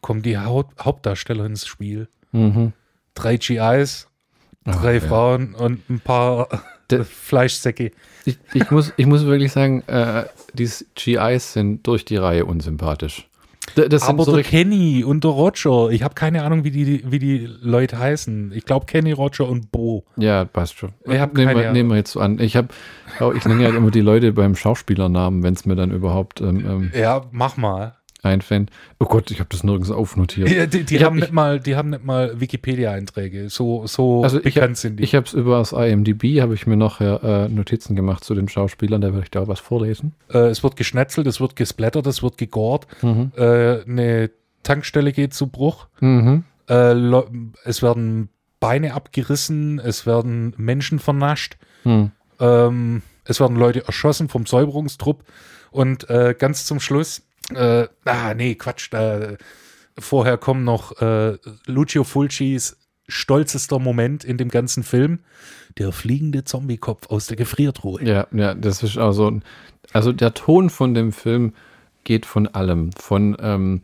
[0.00, 2.08] kommen die Haupt Hauptdarsteller ins Spiel.
[2.32, 2.72] Mhm.
[3.14, 4.08] Drei GIs,
[4.64, 5.00] Ach, drei ja.
[5.00, 6.48] Frauen und ein paar
[7.04, 7.90] Fleischsäcke.
[8.24, 13.27] Ich, ich, muss, ich muss wirklich sagen, äh, die GIs sind durch die Reihe unsympathisch.
[13.74, 17.18] Das Aber so der Kenny und der Roger, ich habe keine Ahnung, wie die, wie
[17.18, 18.52] die Leute heißen.
[18.54, 20.04] Ich glaube Kenny, Roger und Bo.
[20.16, 20.92] Ja, passt schon.
[21.04, 22.38] Ich hab nehmen, wir, nehmen wir jetzt so an.
[22.38, 22.68] Ich habe,
[23.36, 26.92] ich nenne halt immer die Leute beim Schauspielernamen, wenn es mir dann überhaupt ähm, ähm,
[26.94, 27.97] Ja, mach mal.
[28.22, 28.70] Einfällt.
[28.98, 30.50] Oh Gott, ich habe das nirgends aufnotiert.
[30.50, 33.48] Ja, die, die, Ich hab- haben ich- nicht mal, die haben nicht mal Wikipedia-Einträge.
[33.50, 35.04] So, so Also ich bekannt sind die.
[35.04, 38.48] Ich habe es über das IMDb, habe ich mir noch äh, Notizen gemacht zu den
[38.48, 40.14] Schauspielern, da werde ich da was vorlesen.
[40.32, 42.86] Äh, es wird geschnetzelt, es wird gesplattert, es wird gegort.
[43.02, 43.32] Mhm.
[43.36, 44.30] Äh, eine
[44.62, 45.86] Tankstelle geht zu Bruch.
[46.00, 46.44] Mhm.
[46.68, 46.94] Äh,
[47.64, 48.28] es werden
[48.60, 51.56] Beine abgerissen, es werden Menschen vernascht.
[51.84, 52.10] Mhm.
[52.40, 55.22] Ähm, es werden Leute erschossen vom Säuberungstrupp.
[55.70, 57.22] Und äh, ganz zum Schluss,
[57.54, 59.36] äh, ah, nee, Quatsch, da,
[59.98, 62.76] vorher kommen noch äh, Lucio Fulcis
[63.08, 65.20] stolzester Moment in dem ganzen Film.
[65.78, 68.02] Der fliegende Zombiekopf aus der Gefriertruhe.
[68.02, 69.40] Ja, ja, das ist also,
[69.92, 71.54] also der Ton von dem Film
[72.04, 73.82] geht von allem, von ähm,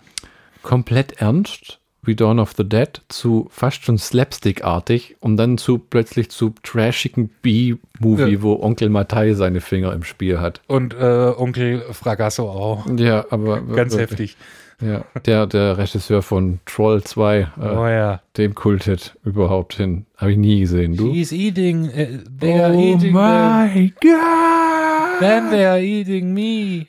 [0.62, 6.30] komplett ernst, wie Dawn of the Dead, zu fast schon slapstick-artig und dann zu plötzlich
[6.30, 8.42] zu trashigen B-Movie, Ja.
[8.42, 10.61] wo Onkel Mattei seine Finger im Spiel hat.
[10.66, 12.86] Und äh, Onkel Fragasso auch.
[12.96, 14.36] Ja, aber Ganz wirklich, heftig.
[14.82, 18.20] Ja, der, der Regisseur von Troll 2, äh, Oh ja.
[18.36, 20.05] dem kultet überhaupt hin.
[20.16, 20.96] Habe ich nie gesehen.
[20.96, 21.12] Du?
[21.12, 23.72] He's eating, uh, they are oh eating them.
[23.72, 25.20] my God!
[25.20, 26.88] Then they are eating me.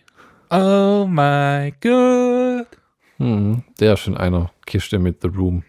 [0.49, 2.24] Oh my God.
[3.17, 5.63] Hm, der ist in einer Kiste mit The Room.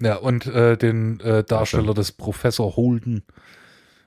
[0.00, 3.22] Ja, und äh, den äh, Darsteller des Professor Holden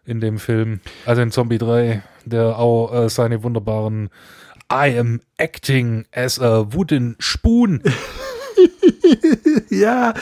[0.06, 4.10] in dem Film, also in Zombie 3, der auch äh, seine wunderbaren
[4.72, 7.82] I am acting as a wooden spoon.
[9.70, 10.14] ja,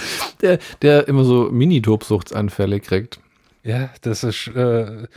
[0.41, 3.19] der, der immer so Mini-Tobsuchtsanfälle kriegt.
[3.63, 5.07] ja, das ist, äh,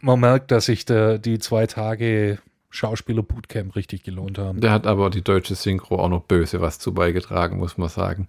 [0.00, 2.38] man merkt, dass sich der, die zwei Tage
[2.74, 4.60] Schauspieler-Bootcamp richtig gelohnt haben.
[4.60, 8.26] Der hat aber die deutsche Synchro auch noch böse was zu beigetragen, muss man sagen.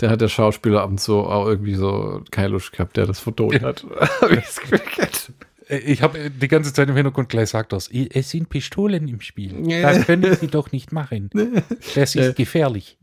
[0.00, 3.20] Der hat der Schauspieler ab und zu auch irgendwie so keine Lust gehabt, der das
[3.20, 3.86] vertont hat.
[4.30, 4.72] Ich.
[5.68, 7.88] Äh, Ich habe die ganze Zeit im Hintergrund gleich sagt das.
[7.90, 9.54] Es sind Pistolen im Spiel.
[9.82, 11.30] Das können Sie doch nicht machen.
[11.94, 12.98] Das ist gefährlich.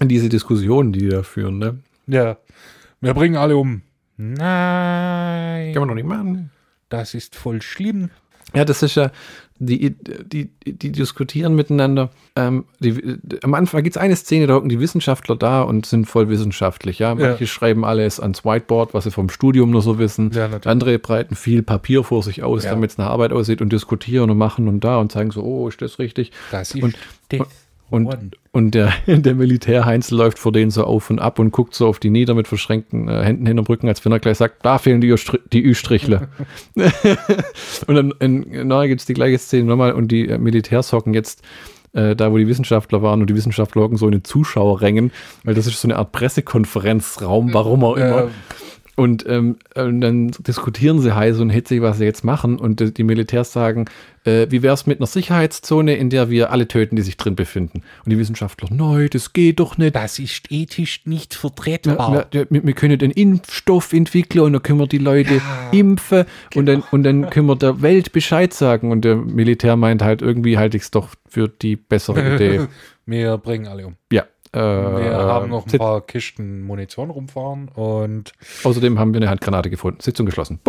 [0.00, 1.78] Diese Diskussionen, die die da führen, ne?
[2.06, 2.36] Ja.
[3.00, 3.82] Wir bringen alle um.
[4.16, 5.72] Nein.
[5.72, 6.50] Kann man doch nicht machen.
[6.88, 8.10] Das ist voll schlimm.
[8.54, 9.10] Ja, das ist ja,
[9.58, 12.10] die, die, die diskutieren miteinander.
[12.36, 16.06] Ähm, die, am Anfang gibt es eine Szene, da hocken die Wissenschaftler da und sind
[16.06, 16.98] voll wissenschaftlich.
[17.00, 20.30] Ja, manche schreiben alles ans Whiteboard, was sie vom Studium nur so wissen.
[20.32, 20.48] Ja.
[20.64, 22.70] Andere breiten viel Papier vor sich aus, Ja.
[22.70, 25.68] damit es nach Arbeit aussieht und diskutieren und machen und da und zeigen so, oh,
[25.68, 26.32] ist das richtig?
[26.50, 26.96] Das ist Und-
[27.30, 27.48] Death Und,
[27.90, 28.30] One.
[28.52, 31.98] und der, der Militärheinz läuft vor denen so auf und ab und guckt so auf
[31.98, 35.00] die nieder mit verschränkten äh, Händen hinterm Rücken, als wenn er gleich sagt, da fehlen
[35.00, 36.28] die, Ü-Stri- die Ü-Strichle.
[37.86, 41.14] und dann in, nachher gibt es die gleiche Szene nochmal und die äh, Militärs hocken
[41.14, 41.42] jetzt
[41.92, 45.10] äh, da, wo die Wissenschaftler waren und die Wissenschaftler hocken so in den Zuschauerrängen,
[45.44, 48.28] weil das ist so eine Art Pressekonferenzraum, warum auch immer.
[48.98, 52.58] Und, ähm, und dann diskutieren sie heiß und hitzig, was sie jetzt machen.
[52.58, 53.84] Und die, Militärs sagen,
[54.24, 57.36] äh, wie wäre es mit einer Sicherheitszone, in der wir alle töten, die sich drin
[57.36, 57.82] befinden?
[58.04, 59.94] Und die Wissenschaftler, nein, das geht doch nicht.
[59.94, 62.26] Das ist ethisch nicht vertretbar.
[62.32, 66.24] wir, wir, wir können den Impfstoff entwickeln und dann können wir die Leute Ja, impfen
[66.56, 68.90] und, dann, und dann können wir der Welt Bescheid sagen.
[68.90, 72.66] Und der Militär meint halt, irgendwie halte ich es doch für die bessere Idee.
[73.06, 73.94] wir bringen alle um.
[74.10, 74.24] ja.
[74.52, 78.32] Äh, Wir haben noch ein Sit- paar Kisten Munition rumfahren und,
[78.64, 80.00] Außerdem haben wir eine Handgranate gefunden.
[80.00, 80.60] Sitzung geschlossen.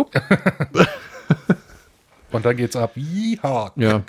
[2.32, 2.92] Und dann geht's ab.
[2.96, 3.70] Yeehaw.
[3.76, 4.02] Ja.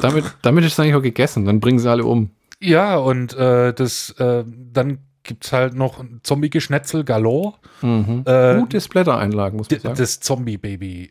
[0.00, 1.44] damit, damit ist es eigentlich auch gegessen.
[1.44, 2.30] Dann bringen sie alle um.
[2.60, 7.54] Ja, und äh, das, äh, dann gibt's halt noch Zombie-Geschnetzel galore.
[7.82, 8.22] Mhm.
[8.24, 9.94] Äh, Gute Splatter-Einlagen, muss man sagen.
[9.98, 11.10] Das Zombie-Baby.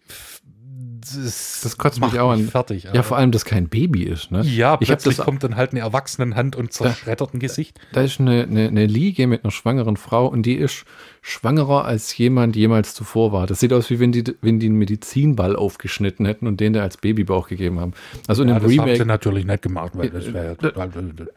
[1.04, 2.48] Das, Das kotzt mich auch an.
[2.48, 2.88] fertig.
[2.92, 4.32] ja, vor allem, dass kein Baby ist.
[4.32, 4.42] Ne?
[4.42, 7.80] Ja, ich habe plötzlich das kommt dann halt eine Erwachsenenhand und zerschreddert ein Gesicht.
[7.92, 10.86] Da ist eine, eine, eine Liege mit einer schwangeren Frau und die ist
[11.22, 13.48] schwangerer als jemand jemals zuvor war.
[13.48, 16.82] Das sieht aus, wie wenn die, wenn die einen Medizinball aufgeschnitten hätten und den da
[16.82, 17.94] als Babybauch gegeben haben.
[18.28, 20.56] Also in, Ja, dem, das haben sie Remake, natürlich nicht gemacht, weil das wäre ja
[20.56, 20.90] total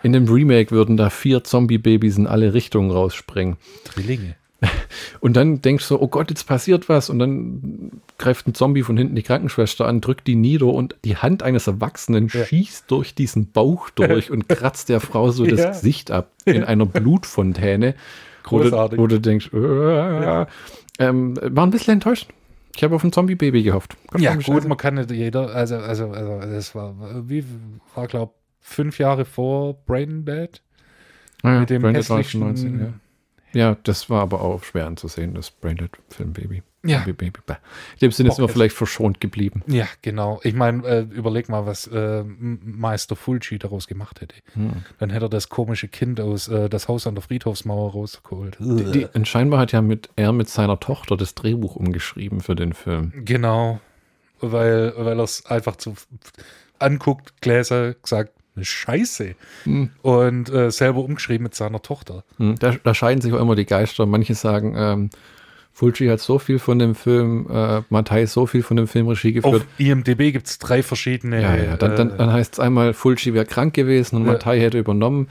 [0.03, 3.57] in dem Remake würden da vier Zombie-Babys in alle Richtungen rausspringen.
[3.95, 4.37] Drillinge.
[5.21, 7.11] Und dann denkst du so, oh Gott, jetzt passiert was.
[7.11, 11.17] Und dann greift ein Zombie von hinten die Krankenschwester an, drückt die nieder und die
[11.17, 12.45] Hand eines Erwachsenen Ja.
[12.45, 15.69] schießt durch diesen Bauch durch und kratzt der Frau so das Ja.
[15.71, 17.95] Gesicht ab in einer Blutfontäne.
[18.49, 18.99] Wo du, Großartig.
[18.99, 20.47] wo du denkst, äh,
[21.01, 22.29] ähm, war ein bisschen enttäuscht.
[22.77, 23.97] Ich habe auf ein Zombie-Baby gehofft.
[24.09, 26.95] Gott, Ja, gut, man kann nicht jeder, also, also, also, das war,
[27.29, 27.43] wie,
[27.95, 30.61] war, glaub, fünf Jahre vor Brain Dead.
[31.43, 32.87] Ja, mit dem hässlichsten- schon 19, ja.
[33.57, 36.63] Ja, das war aber auch schwer anzusehen, das Braindead-Film-Baby.
[36.85, 36.99] Ja.
[36.99, 37.41] Zombie-Baby.
[37.47, 37.55] Bäh.
[37.95, 39.63] In dem Sinne ist- vielleicht verschont geblieben.
[39.67, 40.41] Ja, genau.
[40.45, 44.37] Ich meine, äh, überleg mal, was äh, Meister Fulci daraus gemacht hätte.
[44.53, 44.85] Hm.
[44.99, 48.57] Dann hätte er das komische Kind aus äh, das Haus an der Friedhofsmauer rausgeholt.
[48.61, 52.73] Die, und scheinbar hat ja mit, er mit seiner Tochter das Drehbuch umgeschrieben für den
[52.73, 53.13] Film.
[53.25, 53.81] Genau,
[54.41, 55.95] weil, weil er es einfach zu
[56.79, 59.35] anguckt, Gläser, gesagt, eine Scheiße.
[59.65, 59.91] Hm.
[60.03, 62.25] Und äh, selber umgeschrieben mit seiner Tochter.
[62.39, 64.07] Hm, Da, da scheiden sich auch immer die Geister.
[64.07, 65.11] Manche sagen, ähm,
[65.73, 69.33] Fulci hat so viel von dem Film, äh, Mattei so viel von dem Film Regie
[69.35, 69.55] geführt.
[69.63, 71.43] Auf IMDB gibt es drei verschiedene.
[71.43, 74.33] ja, ja, dann, dann, äh, dann heißt es einmal, Fulci wäre krank gewesen und Ja.
[74.33, 75.29] Mattei hätte übernommen.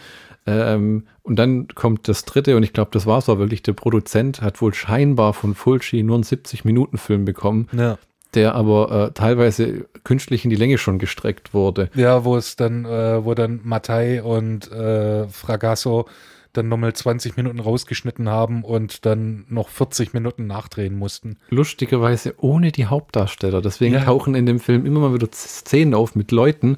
[0.47, 3.73] Ähm, und dann kommt das dritte, und ich glaube, das war es auch wirklich, der
[3.73, 7.97] Produzent hat wohl scheinbar von Fulci nur einen 70-Minuten-Film bekommen, ja.
[8.35, 11.89] Der aber äh, teilweise künstlich in die Länge schon gestreckt wurde.
[11.95, 16.05] ja, wo es dann, äh, wo dann Mattei und äh, Fragasso
[16.53, 21.37] dann nochmal 20 Minuten rausgeschnitten haben und dann noch 40 Minuten nachdrehen mussten.
[21.49, 23.61] lustigerweise ohne die Hauptdarsteller.
[23.61, 24.05] Deswegen Ja.
[24.05, 26.77] tauchen in dem Film immer mal wieder Szenen auf mit Leuten,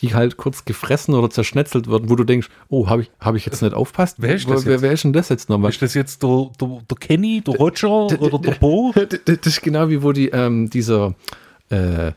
[0.00, 3.46] die halt kurz gefressen oder zerschnetzelt werden, wo du denkst, oh, habe ich, hab ich
[3.46, 4.16] jetzt nicht aufpasst?
[4.20, 4.82] Wer ist das wer, jetzt?
[4.82, 5.70] wer ist denn das jetzt nochmal?
[5.70, 8.92] Ist das jetzt der, der, der Kenny, der Roger oder der Bo?
[8.96, 11.14] D- d- Das ist genau wie wo die, ähm, dieser,
[11.70, 12.12] äh,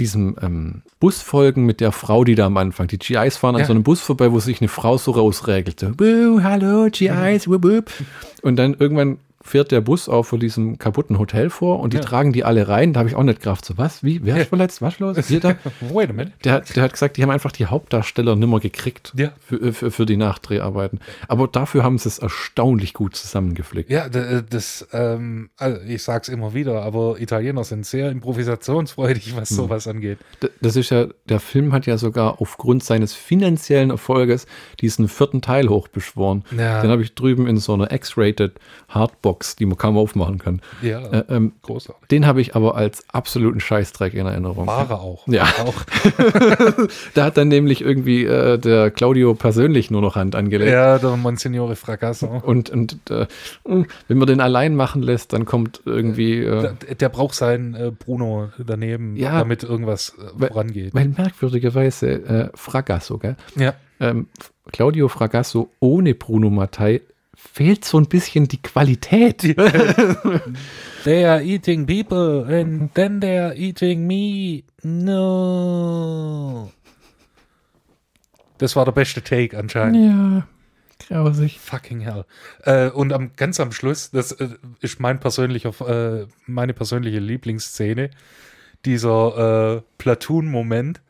[0.00, 3.60] diesem ähm, Bus folgen mit der Frau, die da am Anfang, die GIs fahren an
[3.60, 3.66] Ja.
[3.66, 5.78] so einem Bus vorbei, wo sich eine Frau so rausregelt.
[5.80, 7.90] So, "Wuh, hallo, GIs, wup, wup."
[8.42, 12.02] Und dann irgendwann fährt der Bus auch vor diesem kaputten Hotel vor und die Ja.
[12.02, 12.92] tragen die alle rein.
[12.94, 13.64] Da habe ich auch nicht Kraft.
[13.64, 14.02] So, was?
[14.02, 14.20] Wie?
[14.24, 14.80] Wer ist verletzt?
[14.82, 15.16] Was los?
[15.80, 16.32] Wait a minute.
[16.44, 19.32] Der, hat- der hat gesagt, die haben einfach die Hauptdarsteller nimmer gekriegt Ja.
[19.46, 20.98] für, äh, für, für die Nachdreharbeiten.
[21.28, 23.90] Aber dafür haben sie es erstaunlich gut zusammengeflickt.
[23.90, 29.50] Ja, d- das, ähm, also ich sag's immer wieder, aber Italiener sind sehr improvisationsfreudig, was
[29.50, 30.18] sowas angeht.
[30.62, 34.46] Das ist ja, der Film hat ja sogar aufgrund seines finanziellen Erfolges
[34.80, 36.44] diesen vierten Teil hochbeschworen.
[36.56, 36.80] Ja.
[36.82, 38.52] Den habe ich drüben in so einer X-Rated
[38.88, 40.60] Hardbox, die man kaum aufmachen kann.
[40.82, 42.08] Ja, Äh, ähm, großartig.
[42.08, 44.66] den habe ich aber als absoluten Scheißdreck in Erinnerung.
[44.66, 45.26] Ware auch.
[45.28, 45.44] Ja.
[45.64, 45.74] Auch.
[47.14, 50.70] Da hat dann nämlich irgendwie äh, der Claudio persönlich nur noch Hand angelegt.
[50.70, 52.26] Ja, der Monsignore Fracasso.
[52.44, 53.26] Und, und äh,
[53.64, 56.38] wenn man den allein machen lässt, dann kommt irgendwie.
[56.44, 59.38] Äh, Der, der braucht seinen äh, Bruno daneben, Ja.
[59.38, 60.94] damit irgendwas äh, Weil- vorangeht.
[60.94, 63.36] weil merkwürdigerweise äh, Fragasso, gell?
[63.56, 63.74] Ja.
[64.00, 64.28] ähm,
[64.72, 67.02] Claudio Fragasso ohne Bruno Mattei
[67.52, 69.42] fehlt so ein bisschen die Qualität.
[71.04, 74.64] They are eating people and then they are eating me.
[74.82, 76.72] No.
[78.58, 79.96] Das war der beste Take anscheinend.
[79.96, 80.46] Ja,
[81.08, 81.60] grausig.
[81.60, 82.24] Fucking hell.
[82.62, 84.48] Äh, und am, ganz am Schluss, das äh,
[84.80, 88.10] ist mein persönlicher, äh, meine persönliche Lieblingsszene,
[88.84, 91.02] dieser äh, Platoon-Moment,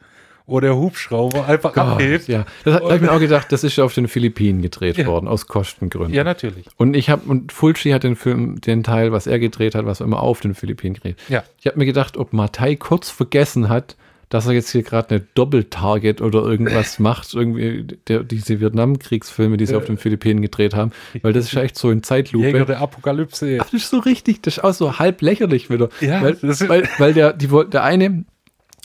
[0.47, 2.29] wo der Hubschrauber einfach abhebt.
[2.29, 5.07] ja, das habe ich mir auch gedacht, das ist ja auf den Philippinen gedreht Ja.
[5.07, 6.15] worden, aus Kostengründen.
[6.15, 6.67] Ja, natürlich.
[6.77, 10.01] Und ich habe, und Fulci hat den Film, den Teil, was er gedreht hat, was
[10.01, 11.17] immer auf den Philippinen gedreht.
[11.29, 11.45] Ja.
[11.61, 13.97] Ich habe mir gedacht, ob Mattei kurz vergessen hat,
[14.29, 19.67] dass er jetzt hier gerade eine Doppeltarget oder irgendwas macht, irgendwie der, diese Vietnamkriegsfilme, die
[19.67, 20.91] sie auf den Philippinen gedreht haben,
[21.23, 22.47] weil das ist ja echt so in Zeitlupe.
[22.47, 23.59] Jäger der Apokalypse.
[23.61, 25.89] Ach, das ist so richtig, das ist auch so halb lächerlich wieder.
[26.01, 28.25] Ja, weil, weil, weil der, die, der eine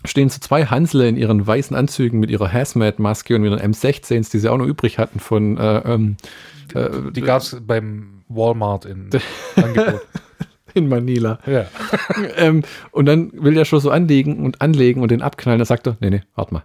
[0.05, 4.39] stehen so zwei Hansle in ihren weißen Anzügen mit ihrer Hazmat-Maske und ihren M16s, die
[4.39, 6.17] sie auch noch übrig hatten von äh, ähm,
[6.73, 9.09] äh, Die gab es beim Walmart in
[9.55, 10.01] Angebot.
[10.73, 11.39] in Manila.
[11.45, 11.65] Ja.
[12.37, 15.59] ähm, und dann will der schon so anlegen und anlegen und den abknallen.
[15.59, 16.63] Da sagt er, nee, nee, warte mal.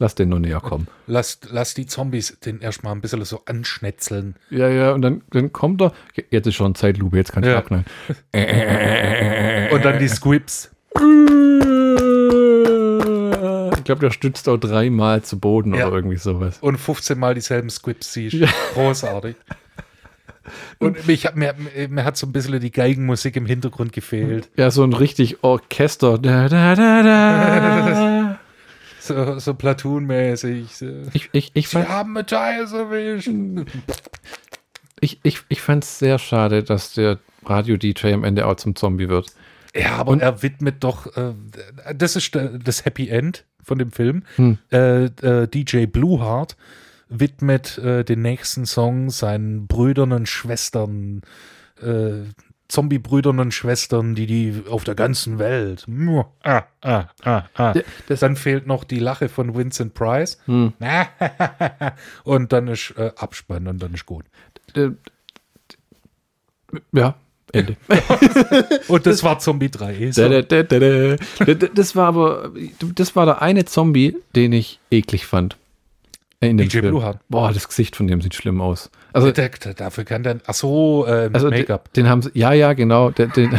[0.00, 0.88] Lass den nur näher kommen.
[1.06, 4.34] Lass, lass die Zombies den erstmal ein bisschen so anschnetzeln.
[4.50, 5.92] Ja, ja, und dann, dann kommt er.
[6.30, 7.58] Jetzt ist schon Zeitlupe, jetzt kann ich Ja.
[7.58, 7.84] abknallen.
[9.72, 10.72] Und dann die Squibs.
[13.84, 15.86] Ich glaube, der stützt auch dreimal zu Boden Ja.
[15.88, 16.56] oder irgendwie sowas.
[16.62, 18.36] Und 15 Mal dieselben Squibs siehst.
[18.72, 19.36] Großartig.
[20.78, 21.54] Und mich, hat- mir,
[21.90, 24.48] mir hat so ein bisschen die Geigenmusik im Hintergrund gefehlt.
[24.56, 26.16] Ja, so ein richtig Orchester.
[26.18, 28.38] Da, da, da, da.
[29.00, 30.74] So, so Platoon-mäßig.
[30.78, 30.86] So.
[31.12, 33.28] Ich, ich, ich, Sie fand, haben Matthias erwischt.
[35.00, 39.10] ich, ich, ich fand es sehr schade, dass der Radio-DJ am Ende auch zum Zombie
[39.10, 39.26] wird.
[39.76, 41.34] Ja, aber er widmet doch, äh,
[41.94, 44.22] das ist äh, das Happy End von dem Film.
[44.36, 44.58] Hm.
[44.70, 46.56] Äh, äh, DJ Blueheart
[47.08, 51.22] widmet äh, den nächsten Song seinen Brüdern und Schwestern,
[51.80, 52.22] äh,
[52.68, 55.86] Zombie-Brüdern und Schwestern, die die auf der ganzen Welt.
[56.42, 57.74] Ah, ah, ah, ah.
[58.08, 60.38] das- Dann fehlt noch die Lache von Vincent Price.
[60.46, 60.72] Hm.
[62.24, 64.24] und dann ist äh, Abspann und dann ist gut.
[66.92, 67.14] Ja,
[67.54, 67.76] Ende.
[68.88, 70.10] Und das war Zombie 3.
[70.12, 70.28] So.
[70.28, 71.16] Da, da, da,
[71.74, 72.50] Das war aber,
[72.94, 75.56] das war der eine Zombie, den ich eklig fand.
[76.40, 76.90] In dem DJ Film.
[76.90, 77.18] Blueheart.
[77.30, 78.90] Boah, das Gesicht von dem sieht schlimm aus.
[79.14, 80.40] Also, Der, der, dafür kann der.
[80.46, 81.90] Ach so, äh, also Make-up.
[81.94, 83.10] den haben sie, ja, ja, genau.
[83.10, 83.58] Den, den,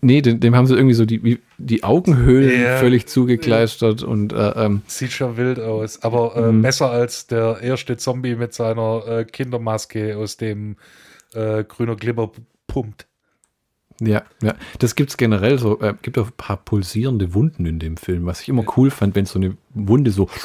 [0.00, 2.76] nee, den, dem haben sie irgendwie so die, die Augenhöhlen Ja.
[2.78, 6.60] völlig zugekleistert und äh, ähm, Sieht schon wild aus, aber Mhm.
[6.60, 10.76] äh, besser als der erste Zombie mit seiner äh, Kindermaske aus dem
[11.34, 12.30] äh, grüner Glibber
[12.66, 13.06] pumpt.
[14.00, 14.54] Ja, ja.
[14.80, 15.80] Das gibt es generell so.
[15.80, 19.14] Äh, gibt auch ein paar pulsierende Wunden in dem Film, was ich immer cool fand,
[19.14, 20.28] wenn so eine Wunde so.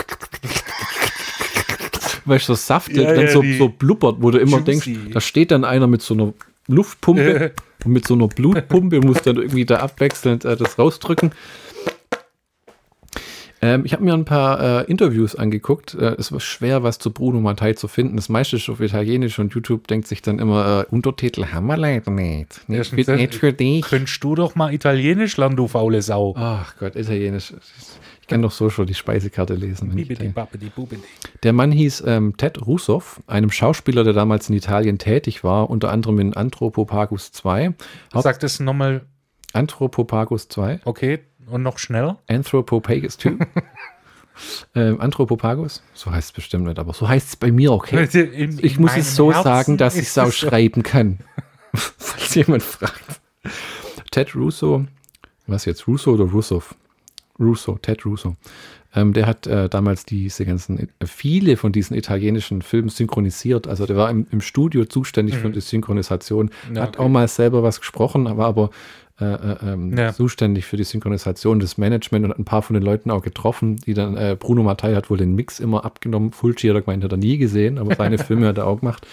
[2.25, 4.93] Weißt du, so saftet, Ja, dann ja, so, so blubbert, wo du immer Juicy.
[4.93, 6.33] denkst, da steht dann einer mit so einer
[6.67, 7.53] Luftpumpe
[7.85, 11.31] und mit so einer Blutpumpe muss dann irgendwie da abwechselnd äh, das rausdrücken.
[13.61, 15.93] Ähm, ich habe mir ein paar äh, Interviews angeguckt.
[15.93, 18.15] Äh, es war schwer, was zu Bruno Mattei zu finden.
[18.15, 21.75] Das meiste ist auf Italienisch und YouTube denkt sich dann immer, äh, Untertitel haben wir
[21.77, 22.61] leider nicht.
[22.69, 23.81] Nicht, für, nicht für dich.
[23.83, 26.35] Könntest du doch mal Italienisch lernen, du faule Sau.
[26.37, 27.53] Ach Gott, Italienisch.
[28.21, 29.89] Ich kann doch so schon die Speisekarte lesen.
[29.89, 31.01] Bibidi, babidi, bubidi.
[31.41, 35.89] der Mann hieß ähm, Ted Russoff, einem Schauspieler, der damals in Italien tätig war, unter
[35.91, 37.73] anderem in Anthropopagus 2.
[38.13, 39.01] Haupt- Sag das nochmal,
[39.53, 40.79] Anthropopagus 2.
[40.85, 41.19] okay,
[41.49, 42.19] und noch schneller.
[42.27, 43.37] Anthropopagus 2.
[44.75, 48.07] ähm, Anthropopagus, so heißt es bestimmt nicht, aber so heißt es bei mir, okay?
[48.13, 51.19] In- Ich muss es so Herzen sagen, dass ich es auch schreiben kann.
[51.73, 53.21] Falls jemand fragt.
[54.11, 54.85] Ted Russo,
[55.47, 56.75] was jetzt, Russo oder Russoff?
[57.39, 58.35] Russo, Ted Russo.
[58.95, 63.67] Ähm, der hat äh, damals diese ganzen, äh, viele von diesen italienischen Filmen synchronisiert.
[63.67, 66.49] Also der war im, im Studio zuständig für die Synchronisation.
[66.69, 66.75] Mhm.
[66.75, 67.05] Ja, hat okay.
[67.05, 68.71] auch mal selber was gesprochen, war aber
[69.19, 70.13] äh, äh, ähm, Ja.
[70.13, 73.75] zuständig für die Synchronisation des Management und hat ein paar von den Leuten auch getroffen,
[73.77, 76.31] die dann, äh, Bruno Mattei hat wohl den Mix immer abgenommen.
[76.31, 79.05] Fulci hat er gemeint, hat er nie gesehen, aber seine Filme hat er auch gemacht.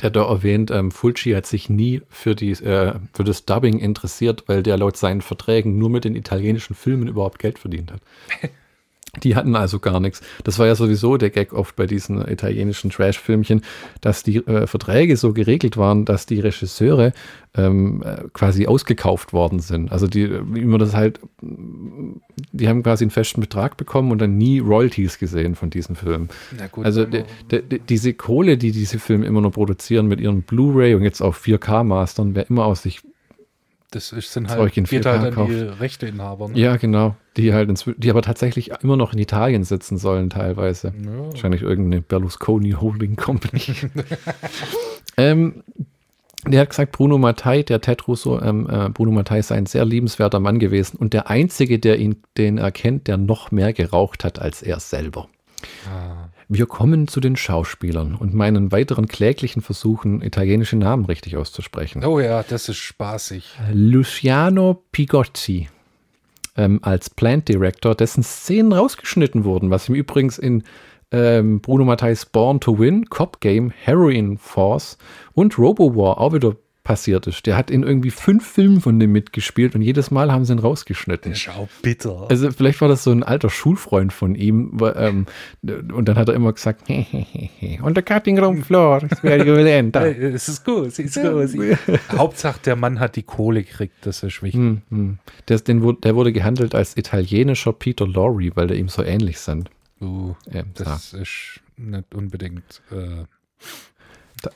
[0.00, 3.78] Der hat da erwähnt, ähm, Fulci hat sich nie für, die, äh, für das Dubbing
[3.78, 8.00] interessiert, weil der laut seinen Verträgen nur mit den italienischen Filmen überhaupt Geld verdient hat.
[9.22, 10.20] Die hatten also gar nichts.
[10.44, 13.62] Das war ja sowieso der Gag oft bei diesen italienischen Trash-Filmchen,
[14.00, 17.12] dass die äh, Verträge so geregelt waren, dass die Regisseure
[17.54, 19.90] ähm, äh, quasi ausgekauft worden sind.
[19.90, 24.38] Also die, wie man das halt, die haben quasi einen festen Betrag bekommen und dann
[24.38, 26.28] nie Royalties gesehen von diesen Filmen.
[26.56, 30.20] Na gut, Also de, de, de, diese Kohle, die diese Filme immer noch produzieren mit
[30.20, 33.00] ihren Blu-ray und jetzt auch 4K-Mastern, wer immer aus sich,
[33.90, 35.54] das ist, sind halt, in geht 4K halt an die.
[35.54, 36.48] Rechteinhaber.
[36.48, 36.58] Ne?
[36.58, 40.92] ja genau, die halt die aber tatsächlich immer noch in Italien sitzen sollen teilweise.
[41.04, 41.30] Ja.
[41.30, 43.62] Wahrscheinlich irgendeine Berlusconi Holding Company.
[45.16, 45.62] ähm,
[46.46, 49.84] der hat gesagt, Bruno Mattei, der Ted Russo, ähm, äh, Bruno Mattei sei ein sehr
[49.84, 54.24] liebenswerter Mann gewesen und der Einzige, der ihn, den er kennt, der noch mehr geraucht
[54.24, 55.28] hat als er selber.
[55.86, 56.29] Ah.
[56.52, 62.04] Wir kommen zu den Schauspielern und meinen weiteren kläglichen Versuchen, italienische Namen richtig auszusprechen.
[62.04, 63.56] Oh ja, das ist spaßig.
[63.72, 65.68] Luciano Pigozzi
[66.56, 70.64] ähm, als Plant Director, dessen Szenen rausgeschnitten wurden, was ihm übrigens in
[71.12, 74.98] ähm, Bruno Matthijs Born to Win, Cop Game, Heroin Force
[75.34, 77.46] und Robo War auch wieder passiert ist.
[77.46, 80.58] Der hat in irgendwie fünf Filmen von dem mitgespielt und jedes Mal haben sie ihn
[80.58, 81.34] rausgeschnitten.
[81.34, 82.26] Schau bitter.
[82.30, 84.78] Also vielleicht war das so ein alter Schulfreund von ihm.
[84.96, 85.26] Ähm,
[85.62, 90.98] und dann hat er immer gesagt, on the cutting room floor, es ist gut, es
[90.98, 91.14] ist
[91.56, 91.78] gut.
[92.18, 94.60] Hauptsache, der Mann hat die Kohle gekriegt, das ist wichtig.
[94.60, 95.18] Hm, hm.
[95.48, 99.38] Der, den, wurde- der wurde gehandelt als italienischer Peter Lorre, weil der ihm so ähnlich
[99.38, 99.70] sind.
[100.00, 103.24] Uh, Ja, das ist nicht unbedingt äh,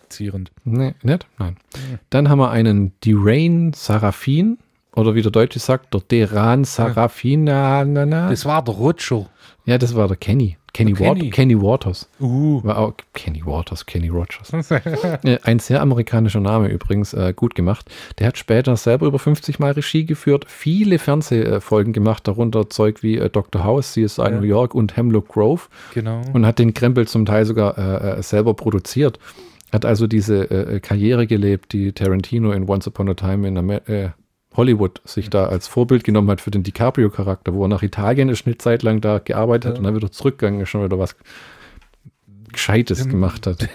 [0.09, 0.51] zierend.
[0.65, 1.27] Nee, nicht?
[1.39, 1.57] Nein.
[2.11, 4.59] Dann haben wir einen Derain Sarafin.
[4.97, 7.85] Oder wie der Deutsche sagt, der Deran Sarafina.
[7.85, 8.31] na, na.
[8.31, 9.27] Das war der Rutscher.
[9.67, 10.57] ja, das war der Kenny.
[10.73, 11.31] Kenny, Der Wat Kenny.
[11.31, 12.09] Kenny Waters.
[12.21, 12.61] Uh.
[12.65, 14.53] War auch Kenny Waters, Kenny Rogers.
[15.45, 17.89] Ein sehr amerikanischer Name übrigens, äh, gut gemacht.
[18.19, 23.19] Der hat später selber über 50 Mal Regie geführt, viele Fernsehfolgen gemacht, darunter Zeug wie
[23.19, 23.63] äh, Dr.
[23.63, 24.31] House, CSI Ja.
[24.31, 25.63] New York und Hemlock Grove
[25.93, 26.23] genau.
[26.33, 29.21] und hat den Krempel zum Teil sogar äh, äh, selber produziert.
[29.75, 33.59] Hat also diese äh, äh, Karriere gelebt, die Tarantino in Once Upon a Time in
[33.59, 34.11] Amer äh,
[34.57, 38.47] Hollywood sich da als Vorbild genommen hat für den DiCaprio-Charakter, wo er nach Italien ist,
[38.47, 39.79] eine Zeit lang da gearbeitet hat Ja.
[39.79, 41.17] und dann wieder zurückgegangen ist, schon wieder was
[42.53, 43.69] Gescheites Ähm, gemacht hat.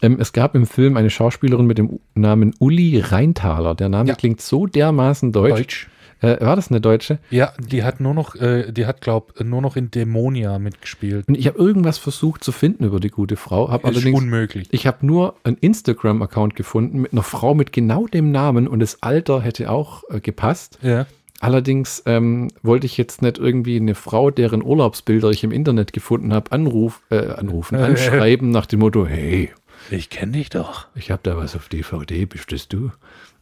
[0.00, 3.74] Ähm, es gab im Film eine Schauspielerin mit dem Namen Uli Reintaler.
[3.74, 4.14] Der Name Ja.
[4.14, 5.50] klingt so dermaßen deutsch.
[5.58, 5.88] Deutsch.
[6.20, 7.18] Äh, war das eine Deutsche?
[7.30, 11.26] Ja, die hat nur noch, äh, die hat, glaub, nur noch in Dämonia mitgespielt.
[11.28, 14.68] Und ich habe irgendwas versucht zu finden über die gute Frau, habe Ist allerdings unmöglich.
[14.70, 19.02] Ich habe nur einen Instagram-Account gefunden mit einer Frau mit genau dem Namen und das
[19.02, 20.78] Alter hätte auch äh, gepasst.
[20.82, 21.06] Ja.
[21.40, 26.34] Allerdings ähm, wollte ich jetzt nicht irgendwie eine Frau, deren Urlaubsbilder ich im Internet gefunden
[26.34, 29.50] habe, anruf, äh, anrufen, anschreiben nach dem Motto, hey,
[29.90, 30.88] Ich kenne dich doch.
[30.94, 32.90] ich habe da was auf DVD, bist das du?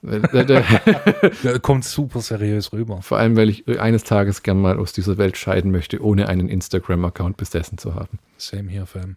[0.03, 3.03] Da kommt super seriös rüber.
[3.03, 6.49] Vor allem, weil ich eines Tages gern mal aus dieser Welt scheiden möchte, ohne einen
[6.49, 8.18] Instagram-Account besessen zu haben.
[8.36, 9.16] Same here, fam.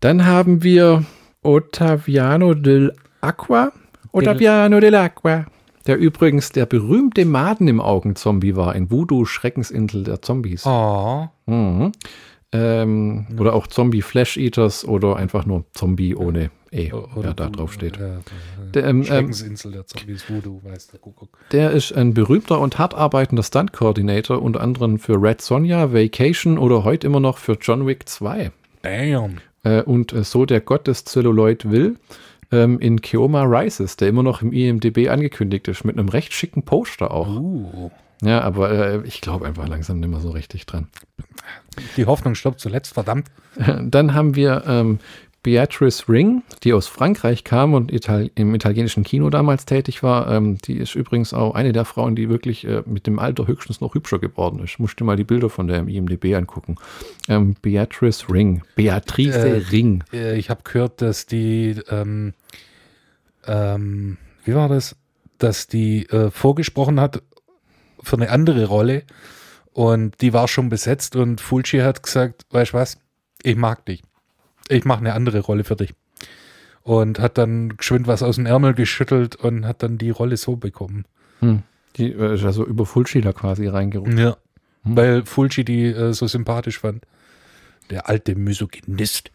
[0.00, 1.04] Dann haben wir
[1.42, 3.72] Ottaviano dell'Acqua.
[4.12, 5.46] Ottaviano dell'Acqua.
[5.86, 10.64] Der übrigens der berühmte Maden im Augen-Zombie war in Voodoo Schreckensinsel der Zombies.
[10.66, 11.28] Oh.
[11.46, 11.92] Mhm.
[12.54, 17.72] Ähm, Oder auch Zombie Flash Eaters oder einfach nur Zombie ohne E, wer da drauf
[17.72, 17.96] steht.
[17.96, 18.20] Ja,
[18.74, 21.36] Der, ähm, ähm, Schreckensinsel der Zombies, Voodoo, weiß der Kuckuck.
[21.50, 26.84] Der ist ein berühmter und hart arbeitender Stunt-Coordinator, unter anderem für Red Sonja, Vacation oder
[26.84, 28.52] heute immer noch für John Wick 2.
[28.82, 29.38] Damn.
[29.64, 31.96] Äh, und äh, so der Gott des Celluloid will,
[32.52, 36.62] ähm, in Keoma Rises, der immer noch im IMDB angekündigt ist, mit einem recht schicken
[36.62, 37.28] Poster auch.
[37.28, 37.90] Uh.
[38.24, 40.88] Ja, aber äh, ich glaube einfach langsam nicht mehr so richtig dran.
[41.96, 43.28] Die Hoffnung stirbt zuletzt, verdammt.
[43.82, 44.98] Dann haben wir ähm,
[45.42, 50.30] Beatrice Ring, die aus Frankreich kam und Ital im italienischen Kino damals tätig war.
[50.30, 53.80] Ähm, die ist übrigens auch eine der Frauen, die wirklich äh, mit dem Alter höchstens
[53.82, 54.78] noch hübscher geworden ist.
[54.78, 56.76] Musst dir mal die Bilder von der im IMDB angucken.
[57.28, 58.62] Ähm, Beatrice Ring.
[58.74, 60.02] Beatrice Äh, Ring.
[60.14, 62.32] Äh, Ich habe gehört, dass die, ähm,
[63.46, 64.96] ähm, wie war das?
[65.38, 67.22] Dass die äh, vorgesprochen hat
[68.04, 69.02] für eine andere Rolle
[69.72, 72.98] und die war schon besetzt und Fulci hat gesagt, weißt du was,
[73.42, 74.02] ich mag dich.
[74.68, 75.94] Ich mache eine andere Rolle für dich.
[76.82, 80.56] Und hat dann geschwind was aus dem Ärmel geschüttelt und hat dann die Rolle so
[80.56, 81.04] bekommen.
[81.40, 81.62] Hm.
[81.96, 84.18] Die äh, ist also über Fulci da quasi reingerutscht.
[84.18, 84.36] Ja.
[84.84, 87.04] Weil Fulci die äh, so sympathisch fand.
[87.90, 89.30] Der alte Misogynist.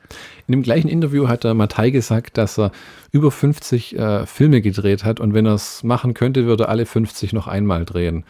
[0.48, 2.72] In dem gleichen Interview hat der Mattei gesagt, dass er
[3.12, 6.86] über 50 äh, Filme gedreht hat und wenn er es machen könnte, würde er alle
[6.86, 8.24] 50 noch einmal drehen.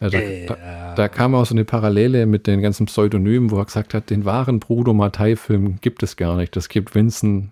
[0.00, 3.64] Äh, da, da, da kam auch so eine Parallele mit den ganzen Pseudonymen, wo er
[3.64, 6.56] gesagt hat, den wahren Bruder Mattei-Film gibt es gar nicht.
[6.56, 7.50] Es gibt Vincent,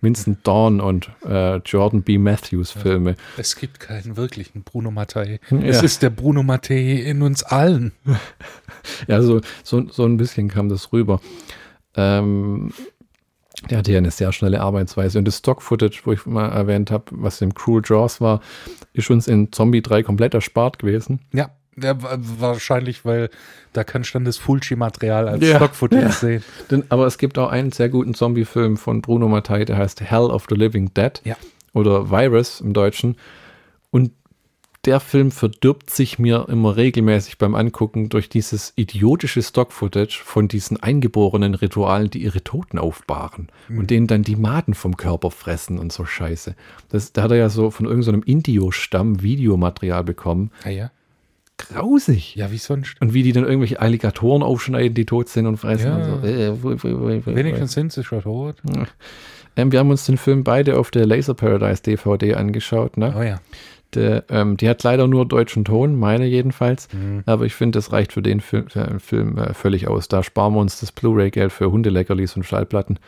[0.00, 2.18] Vincent Dawn und äh, Jordan B.
[2.18, 3.16] Matthews Filme.
[3.36, 5.40] Es gibt keinen wirklichen Bruno Mattei.
[5.50, 5.58] Ja.
[5.58, 7.92] Es ist der Bruno Mattei in uns allen.
[9.06, 11.20] Ja, so, so, so ein bisschen kam das rüber.
[11.94, 12.72] Ähm,
[13.68, 15.18] der hatte ja eine sehr schnelle Arbeitsweise.
[15.18, 18.40] Und das Stock-Footage, wo ich mal erwähnt habe, was im Cruel Jaws war,
[18.92, 21.20] ist uns in Zombie 3 komplett erspart gewesen.
[21.32, 21.50] Ja,
[21.82, 23.30] ja, wa- wahrscheinlich, weil
[23.72, 26.10] da kannst du dann das Fulci-Material als Ja, Stock-Footage ja.
[26.12, 26.44] sehen.
[26.70, 30.30] Denn, aber es gibt auch einen sehr guten Zombie-Film von Bruno Mattei, der heißt Hell
[30.30, 31.36] of the Living Dead Ja.
[31.74, 33.16] oder Virus im Deutschen.
[33.90, 34.12] Und
[34.84, 40.80] der Film verdirbt sich mir immer regelmäßig beim Angucken durch dieses idiotische Stock-Footage von diesen
[40.80, 45.92] eingeborenen Ritualen, die ihre Toten aufbahren und denen dann die Maden vom Körper fressen und
[45.92, 46.54] so Scheiße.
[46.90, 50.52] Das, da hat er ja so von irgendeinem Indio-Stamm Videomaterial bekommen.
[50.64, 50.90] Ah ja?
[51.58, 52.36] Grausig.
[52.36, 52.94] Ja, wie sonst?
[53.00, 55.88] Und wie die dann irgendwelche Alligatoren aufschneiden, die tot sind und fressen.
[55.88, 55.96] Ja.
[55.96, 56.26] Und so.
[56.26, 58.56] Äh, Wenigstens sind sie schon tot.
[59.56, 62.96] ähm, wir haben uns den Film beide auf der Laser Paradise DVD angeschaut.
[62.96, 63.14] Ne?
[63.16, 63.40] Oh ja.
[63.94, 66.88] Der, ähm, die hat leider nur deutschen Ton, meine jedenfalls.
[66.92, 67.22] Mhm.
[67.26, 70.08] Aber ich finde, das reicht für den Film, für den Film äh, völlig aus.
[70.08, 72.98] Da sparen wir uns das Blu-ray-Geld für Hundeleckerlis und Schallplatten.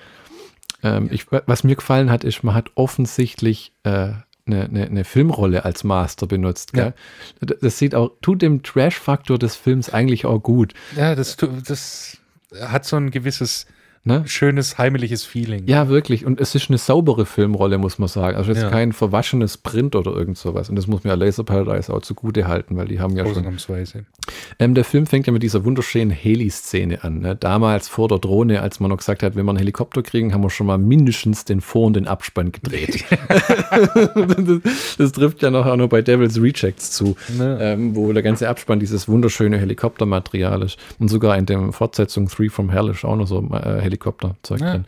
[0.82, 4.12] Ähm, ich, was mir gefallen hat, ist, man hat offensichtlich äh,
[4.52, 6.72] eine, eine, eine Filmrolle als Master benutzt.
[6.72, 6.94] Gell?
[7.40, 10.74] Das sieht auch, tut dem Trash-Faktor des Films eigentlich auch gut.
[10.96, 11.36] Ja, das,
[11.66, 12.18] das
[12.60, 13.66] hat so ein gewisses
[14.02, 14.22] Ne?
[14.26, 15.64] schönes, heimeliges Feeling.
[15.66, 16.24] Ja, wirklich.
[16.24, 18.34] Und es ist eine saubere Filmrolle, muss man sagen.
[18.38, 18.70] Also jetzt Ja.
[18.70, 20.70] kein verwaschenes Print oder irgend sowas.
[20.70, 23.36] Und das muss mir Laser Paradise auch zugute halten, weil die haben ja schon.
[23.36, 24.06] Ausnahmsweise.
[24.58, 27.18] Ähm, der Film fängt ja mit dieser wunderschönen Heli-Szene an.
[27.18, 27.36] Ne?
[27.36, 30.42] Damals vor der Drohne, als man noch gesagt hat, wenn wir einen Helikopter kriegen, haben
[30.42, 33.04] wir schon mal mindestens den Vor- und den Abspann gedreht.
[33.10, 34.60] das,
[34.98, 37.58] das trifft ja noch auch noch bei Devil's Rejects zu, Ne.
[37.60, 40.78] ähm, wo der ganze Abspann dieses wunderschöne Helikoptermaterial ist.
[40.98, 44.70] Und sogar in der Fortsetzung Three from Hell ist auch noch so äh, Helikopterzeug Ja.
[44.72, 44.84] drin.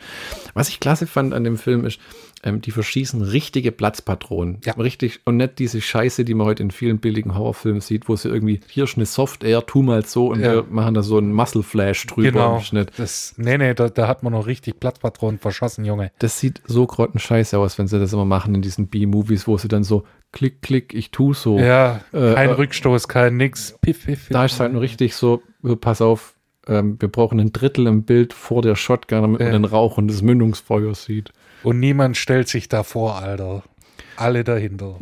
[0.53, 1.99] Was ich klasse fand an dem Film ist,
[2.45, 4.57] ähm, die verschießen richtige Platzpatronen.
[4.65, 4.73] Ja.
[4.73, 8.27] Richtig, und nicht diese Scheiße, die man heute in vielen billigen Horrorfilmen sieht, wo sie
[8.29, 10.53] irgendwie, hier ist eine Soft Air, tu mal so und Ja.
[10.55, 12.55] wir machen da so einen Muscle Flash drüber Genau.
[12.57, 12.91] im Schnitt.
[12.97, 16.11] Das, nee, nee, da, da hat man noch richtig Platzpatronen verschossen, Junge.
[16.19, 19.67] Das sieht so grottenscheiße aus, wenn sie das immer machen in diesen B-Movies, wo sie
[19.69, 21.59] dann so klick, klick, ich tu so.
[21.59, 23.75] Ja, Äh, kein äh, Rückstoß, kein nix.
[23.81, 24.29] Piff, piff, piff.
[24.29, 26.32] Da ist halt nur richtig so, äh, pass auf,
[26.67, 29.53] ähm, wir brauchen ein Drittel im Bild vor der Shotgun, damit man Ja.
[29.53, 31.31] den Rauch und das Mündungsfeuer sieht.
[31.63, 33.63] Und niemand stellt sich davor, Alter.
[34.15, 34.97] Alle dahinter.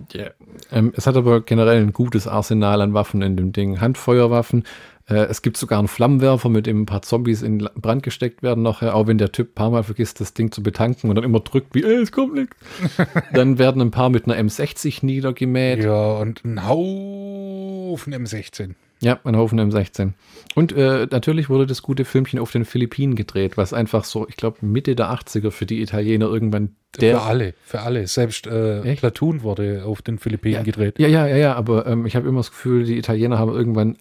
[0.71, 3.81] Ähm, es hat aber generell ein gutes Arsenal an Waffen in dem Ding.
[3.81, 4.63] Handfeuerwaffen.
[5.09, 8.63] Äh, es gibt sogar einen Flammenwerfer, mit dem ein paar Zombies in Brand gesteckt werden
[8.63, 11.25] nachher, auch wenn der Typ ein paar Mal vergisst, das Ding zu betanken und dann
[11.25, 12.55] immer drückt, wie, ey, es kommt nichts.
[13.33, 15.83] dann werden ein paar mit einer M60 niedergemäht.
[15.83, 18.75] Ja, und ein Haufen M16.
[19.01, 20.13] Ja, ein Haufen M16.
[20.53, 24.37] Und äh, natürlich wurde das gute Filmchen auf den Philippinen gedreht, was einfach so, ich
[24.37, 27.17] glaube, Mitte der 80er für die Italiener irgendwann der.
[27.17, 28.05] für alle, für alle.
[28.05, 28.95] Selbst äh?
[28.95, 30.99] Platoon wurde auf den Philippinen gedreht.
[30.99, 33.97] Ja, ja, ja, ja, aber ähm, ich habe immer das Gefühl, die Italiener haben irgendwann.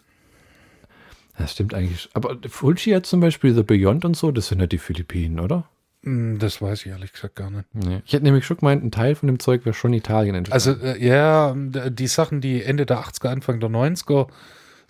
[1.38, 2.08] Das stimmt eigentlich.
[2.12, 5.64] Aber Fulci hat zum Beispiel The Beyond und so, das sind ja die Philippinen, oder?
[6.02, 7.64] Hm, Das weiß ich ehrlich gesagt gar nicht.
[7.72, 8.02] Nee.
[8.04, 11.00] Ich hätte nämlich schon gemeint, ein Teil von dem Zeug wäre schon Italien Also, entstanden.
[11.02, 11.54] äh, ja,
[11.90, 14.26] die Sachen, die Ende der 80er, Anfang der 90er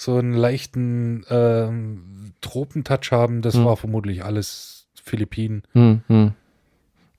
[0.01, 3.67] so einen leichten ähm, Tropentouch haben, das Hm.
[3.67, 6.33] war vermutlich alles Philippinen hm, hm.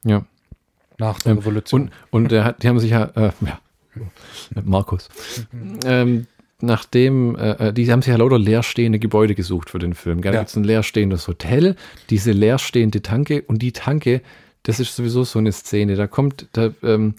[0.04, 0.26] Ja.
[0.98, 1.92] nach der Ähm, Revolution.
[2.10, 3.60] Und, und hat, die haben sich ja, äh, ja,
[4.64, 5.10] Markus,
[5.86, 6.26] ähm,
[6.60, 10.22] nachdem, äh, äh, die haben sich ja lauter leerstehende Gebäude gesucht für den Film.
[10.22, 10.32] Gell?
[10.32, 10.42] Da Ja.
[10.42, 11.76] gibt's ein leerstehendes Hotel,
[12.10, 14.22] diese leerstehende Tanke und die Tanke,
[14.64, 15.96] das ist sowieso so eine Szene.
[15.96, 17.14] Da kommt, da ähm,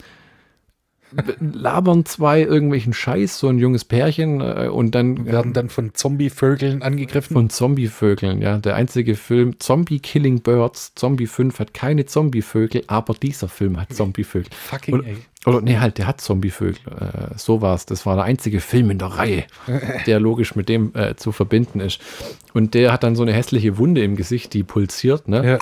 [1.41, 6.83] labern zwei irgendwelchen Scheiß, so ein junges Pärchen äh, und dann werden dann von Zombie-Vögeln
[6.83, 7.35] angegriffen.
[7.35, 8.59] von Zombievögeln, ja.
[8.59, 13.93] Der einzige Film, Zombie Killing Birds, Zombie 5 hat keine Zombievögel, aber dieser Film hat
[13.93, 14.51] Zombievögel.
[14.53, 15.17] Fucking Oder, ey.
[15.47, 16.81] oder nee, halt, der hat Zombievögel.
[16.91, 17.87] Äh, so war es.
[17.87, 19.45] Das war der einzige Film in der Reihe,
[20.07, 22.01] der logisch mit dem äh, zu verbinden ist.
[22.55, 25.53] Und der hat dann so eine hässliche Wunde im Gesicht, die pulsiert, ne?
[25.53, 25.59] Ja.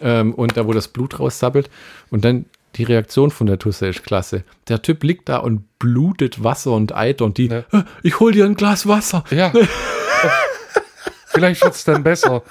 [0.00, 1.70] Ähm, und da, wo das Blut raussabbelt.
[2.10, 4.44] Und dann die Reaktion von der Tusse ist klasse.
[4.68, 7.58] Der Typ liegt da und blutet Wasser und Eiter und die, Ja.
[7.72, 9.24] "Äh, ich hol dir ein Glas Wasser.
[9.30, 9.52] ja.
[11.26, 12.42] Vielleicht wird es dann besser.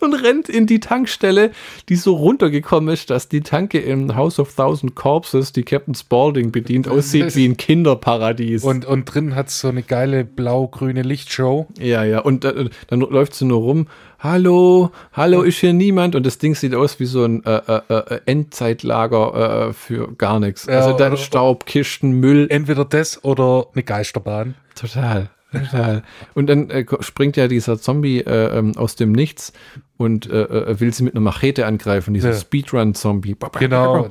[0.00, 1.50] Und rennt in die Tankstelle,
[1.88, 6.52] die so runtergekommen ist, dass die Tanke im House of Thousand Corpses, die Captain Spaulding
[6.52, 8.64] bedient, aussieht wie ein Kinderparadies.
[8.64, 11.66] Und, und drin hat es so eine geile blau-grüne Lichtshow.
[11.78, 13.86] ja, ja, und äh, dann läuft sie nur rum.
[14.18, 16.14] Hallo, hallo, ist hier niemand?
[16.14, 20.40] Und das Ding sieht aus wie so ein äh, äh, äh, Endzeitlager äh, für gar
[20.40, 20.66] nichts.
[20.66, 22.46] Ja, also dann Staub, Kisten, Müll.
[22.48, 24.54] Entweder das oder eine Geisterbahn.
[24.74, 25.28] Total,
[25.64, 26.02] total.
[26.34, 29.52] Und dann äh, springt ja dieser Zombie äh, ähm, aus dem Nichts
[29.96, 32.36] und äh, äh, will sie mit einer Machete angreifen, dieser Ja.
[32.36, 33.36] Speedrun-Zombie.
[33.58, 34.08] Genau.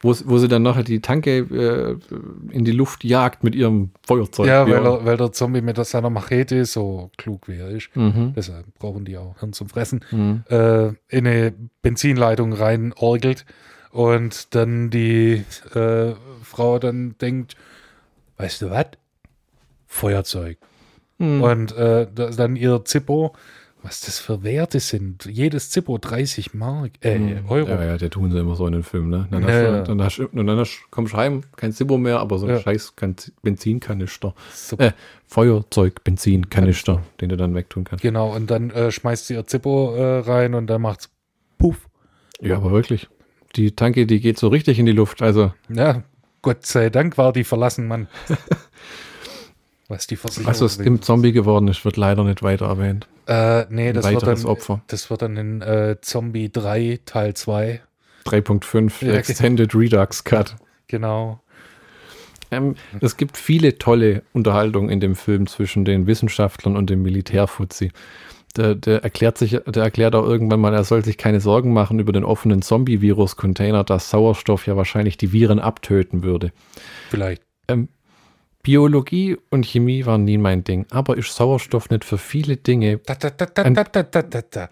[0.00, 1.96] Wo, wo sie dann nachher die Tanke äh,
[2.54, 4.46] in die Luft jagt mit ihrem Feuerzeug.
[4.46, 7.88] ja, weil, er, weil der Zombie mit seiner Machete so klug wie er ist.
[7.96, 8.34] Mhm.
[8.36, 10.04] Deshalb brauchen die auch Hirn zum Fressen.
[10.10, 10.44] Mhm.
[10.50, 13.46] Äh, in eine Benzinleitung rein orgelt
[13.90, 15.44] und dann die
[16.42, 17.56] Frau dann denkt,
[18.36, 18.86] weißt du was?
[19.86, 20.58] Feuerzeug.
[21.18, 21.42] Mhm.
[21.42, 23.34] Und äh, da- dann ihr Zippo,
[23.82, 25.26] was das für Werte sind.
[25.26, 27.68] Jedes Zippo 30 Mark, äh, Euro.
[27.68, 29.28] Ja, ja, der tun sie immer so in den Filmen, ne?
[29.30, 29.82] Dann, Ja, hast du, ja.
[29.82, 32.54] dann, hast, du- und dann hast, kommst du heim, kein Zippo mehr, aber so ein
[32.54, 32.60] Ja.
[32.60, 34.34] scheiß kein Benzinkanister.
[34.78, 34.90] Äh,
[35.26, 38.02] Feuerzeug, Benzinkanister, den du dann wegtun kannst.
[38.02, 41.08] Genau, und dann äh, schmeißt sie ihr Zippo äh, rein und dann macht's
[41.58, 41.88] Puff.
[42.40, 43.08] Ja, aber wirklich.
[43.54, 45.22] Die Tanke, die geht so richtig in die Luft.
[45.22, 46.02] Also, Ja,
[46.42, 48.08] Gott sei Dank war die verlassen, Mann.
[49.88, 50.50] Was die Versicherung.
[50.50, 53.06] was aus dem Zombie geworden ist, wird leider nicht weiter erwähnt.
[53.26, 54.82] Äh, nee, das wird, dann, Opfer.
[54.88, 57.80] das wird dann in äh, Zombie 3 Teil 2.
[58.24, 60.56] 3.5 Ja, Extended Redux Cut.
[60.88, 61.40] Genau.
[62.50, 67.90] Ähm, es gibt viele tolle Unterhaltungen in dem Film zwischen den Wissenschaftlern und dem Militärfuzzi.
[68.56, 71.98] der, der erklärt sich, der erklärt auch irgendwann mal, er soll sich keine Sorgen machen
[71.98, 76.52] über den offenen Zombie-Virus-Container, dass Sauerstoff ja wahrscheinlich die Viren abtöten würde.
[77.10, 77.42] Vielleicht.
[77.68, 77.88] Ähm,
[78.66, 82.98] Biologie und Chemie waren nie mein Ding, aber ist Sauerstoff nicht für viele Dinge.
[82.98, 84.68] Da, da, da, da, da, da, da, da.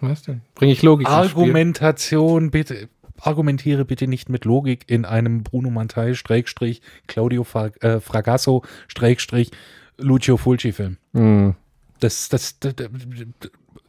[0.00, 0.42] Was denn?
[0.54, 2.88] Bringe ich Logik Argumentation, bitte.
[3.18, 7.44] Argumentiere bitte nicht mit Logik in einem Bruno Mantai, Schrägstrich, Claudio
[7.80, 9.50] äh, Fragasso, Schrägstrich,
[9.98, 10.96] Lucio Fulci Film.
[11.12, 11.56] Hm.
[11.98, 12.88] Das, das, das, das,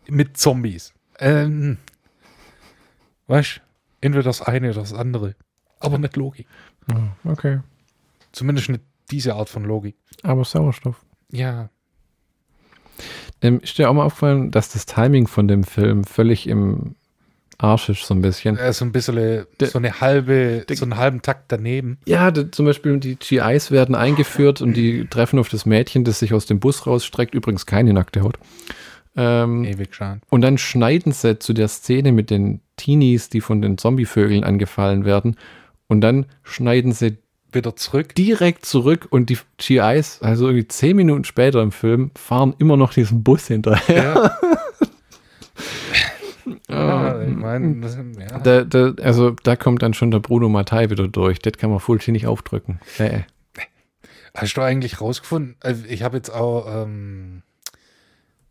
[0.07, 0.91] mit Zombies.
[1.19, 1.77] Ähm,
[3.27, 3.61] weißt
[4.01, 5.35] entweder das eine oder das andere,
[5.79, 6.47] aber mit Logik.
[6.91, 7.59] Hm, okay.
[8.31, 9.95] Zumindest nicht diese Art von Logik.
[10.23, 11.03] Aber Sauerstoff.
[11.31, 11.69] Ja.
[13.41, 16.95] Ähm, ist dir auch mal aufgefallen, dass das Timing von dem Film völlig im
[17.57, 18.57] Arsch ist, so ein bisschen?
[18.57, 21.97] Äh, so ein bisschen, Der- so eine halbe, Der- so einen halben Takt daneben.
[22.05, 26.19] Ja, d- zum Beispiel die GIs werden eingeführt und die treffen auf das Mädchen, das
[26.19, 27.33] sich aus dem Bus rausstreckt.
[27.33, 28.37] Übrigens keine nackte Haut.
[29.15, 30.21] Ähm, Ewig schon.
[30.29, 35.03] und dann schneiden sie zu der Szene mit den Teenies, die von den Zombievögeln angefallen
[35.03, 35.35] werden.
[35.87, 37.17] Und dann schneiden sie
[37.53, 38.15] Wieder zurück.
[38.15, 42.93] direkt zurück und die GIs, also irgendwie zehn Minuten später im Film, fahren immer noch
[42.93, 44.37] diesen Bus hinterher.
[44.37, 44.37] Ja.
[46.69, 48.39] ja, ich meine, das- ja.
[48.39, 51.39] Da, da, also da kommt dann schon der Bruno Mattei wieder durch.
[51.39, 52.79] Das kann man Fulci nicht aufdrücken.
[52.99, 53.25] Nee.
[54.35, 55.55] Hast du eigentlich rausgefunden?
[55.59, 57.43] Also ich habe jetzt auch, ähm,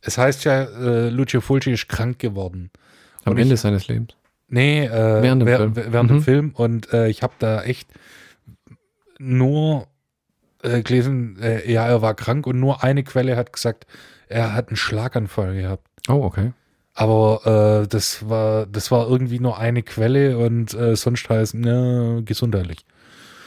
[0.02, 2.70] es heißt ja, äh, Lucio Fulci ist krank geworden.
[3.24, 4.14] Am Und Ende ich- seines Lebens.
[4.52, 5.76] Nee, äh, Während dem Film.
[5.76, 6.14] während Mhm.
[6.16, 6.50] dem Film.
[6.54, 7.88] Und äh, ich habe da echt
[9.20, 9.86] nur
[10.62, 13.86] äh, gelesen, äh, ja, er war krank und nur eine Quelle hat gesagt,
[14.28, 15.86] er hat einen Schlaganfall gehabt.
[16.08, 16.52] Oh, okay.
[16.94, 22.22] Aber äh, das war das war irgendwie nur eine Quelle und äh, sonst heißt ne,
[22.24, 22.84] gesundheitlich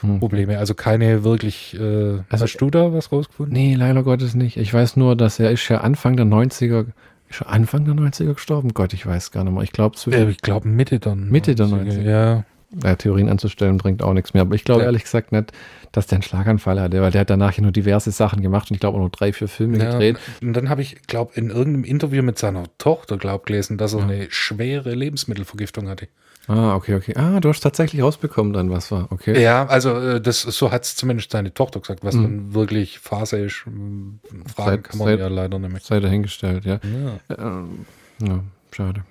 [0.01, 0.19] Hm.
[0.19, 0.57] Probleme.
[0.57, 1.73] Also keine wirklich.
[1.79, 3.53] Äh, Also- hast du da was rausgefunden?
[3.53, 4.57] Nee, leider Gottes nicht.
[4.57, 6.87] Ich weiß nur, dass er ist ja Anfang der 90er,
[7.29, 8.73] ist er Anfang der 90er gestorben?
[8.73, 9.63] Gott, ich weiß gar nicht mehr.
[9.63, 12.01] Ich glaube, Äh, zwischen ich glaube Mitte der Mitte der 90er, 90er.
[12.01, 12.43] Ja.
[12.83, 14.41] Ja, Theorien anzustellen bringt auch nichts mehr.
[14.41, 14.85] Aber ich glaube Ja.
[14.87, 15.51] ehrlich gesagt nicht,
[15.91, 18.75] dass der einen Schlaganfall hatte, weil der hat danach ja nur diverse Sachen gemacht und
[18.75, 20.17] ich glaube auch nur drei, vier Filme Ja, gedreht.
[20.41, 23.99] und dann habe ich, glaube in irgendeinem Interview mit seiner Tochter, glaube gelesen, dass er
[23.99, 24.05] Ja.
[24.05, 26.07] eine schwere Lebensmittelvergiftung hatte.
[26.47, 27.13] Ah, okay, okay.
[27.15, 29.09] Ah, du hast tatsächlich rausbekommen dann, was war.
[29.11, 29.41] Okay.
[29.41, 32.23] Ja, also äh, das so hat es zumindest seine Tochter gesagt, was Mhm.
[32.23, 33.63] dann wirklich Phase ist.
[33.65, 34.19] m,
[34.53, 35.79] Fragen Seit- kann man seit- ja leider nicht mehr.
[35.81, 36.79] Sei dahingestellt, ja.
[36.83, 37.37] Ja.
[37.37, 37.85] Ähm,
[38.21, 38.39] ja,
[38.73, 39.03] schade.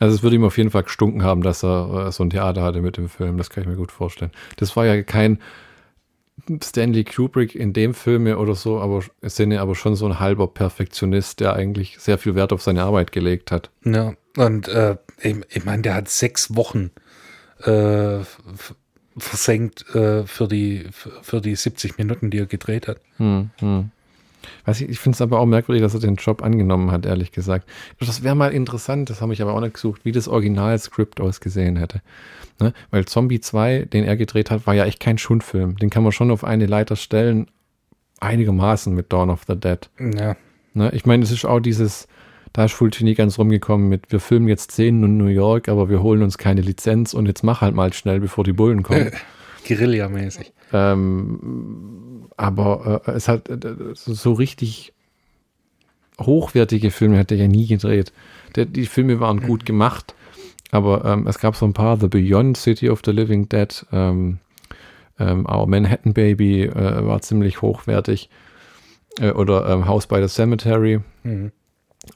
[0.00, 2.62] Also es würde ihm auf jeden Fall gestunken haben, dass er äh, so ein Theater
[2.62, 3.36] hatte mit dem Film.
[3.36, 4.32] Das kann ich mir gut vorstellen.
[4.56, 5.38] Das war ja kein
[6.62, 11.40] Stanley Kubrick in dem Film oder so, aber Sinne, aber schon so ein halber Perfektionist,
[11.40, 13.70] der eigentlich sehr viel Wert auf seine Arbeit gelegt hat.
[13.84, 14.14] ja.
[14.36, 16.92] Und äh, ich, ich meine, der hat sechs Wochen
[17.64, 18.20] äh,
[19.16, 23.00] versenkt äh, für, die, für, für die 70 Minuten, die er gedreht hat.
[23.16, 23.90] Hm, hm.
[24.64, 27.32] Weiß ich ich finde es aber auch merkwürdig, dass er den Job angenommen hat, ehrlich
[27.32, 27.68] gesagt.
[27.98, 31.76] Das wäre mal interessant, das habe ich aber auch nicht gesucht, wie das Originalskript ausgesehen
[31.76, 32.00] hätte.
[32.60, 32.72] Ne?
[32.90, 35.76] Weil Zombie 2, den er gedreht hat, war ja echt kein Schundfilm.
[35.76, 37.46] Den kann man schon auf eine Leiter stellen,
[38.20, 39.88] einigermaßen mit Dawn of the Dead.
[39.98, 40.36] Ja.
[40.74, 40.90] Ne?
[40.94, 42.06] Ich meine, es ist auch dieses,
[42.52, 46.02] da ist Fulci ganz rumgekommen mit, wir filmen jetzt Szenen in New York, aber wir
[46.02, 49.10] holen uns keine Lizenz und jetzt mach halt mal schnell, bevor die Bullen kommen.
[49.66, 50.52] Guerilla-mäßig.
[50.72, 53.58] Ähm, aber äh, es hat äh,
[53.94, 54.92] so, richtig
[56.20, 58.12] hochwertige Filme hat er ja nie gedreht.
[58.56, 60.14] Der, die Filme waren gut gemacht,
[60.70, 64.38] aber ähm, es gab so ein paar, The Beyond, City of the Living Dead, ähm,
[65.18, 68.30] ähm, auch Manhattan Baby äh, war ziemlich hochwertig
[69.20, 71.00] äh, oder ähm, House by the Cemetery.
[71.22, 71.52] Mhm.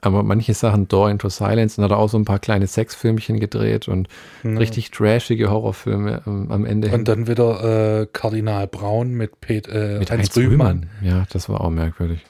[0.01, 3.39] Aber manche Sachen, Door into Silence, und hat er auch so ein paar kleine Sexfilmchen
[3.39, 4.09] gedreht und
[4.43, 4.51] Ja.
[4.59, 6.89] richtig trashige Horrorfilme ähm, am Ende.
[6.89, 7.01] hin.
[7.01, 10.51] Und dann wieder äh, Kardinal Braun mit, Pet, äh, Mit Heinz Heinz Rühmann.
[10.51, 10.91] Rühmann.
[11.03, 12.20] Ja, das war auch merkwürdig.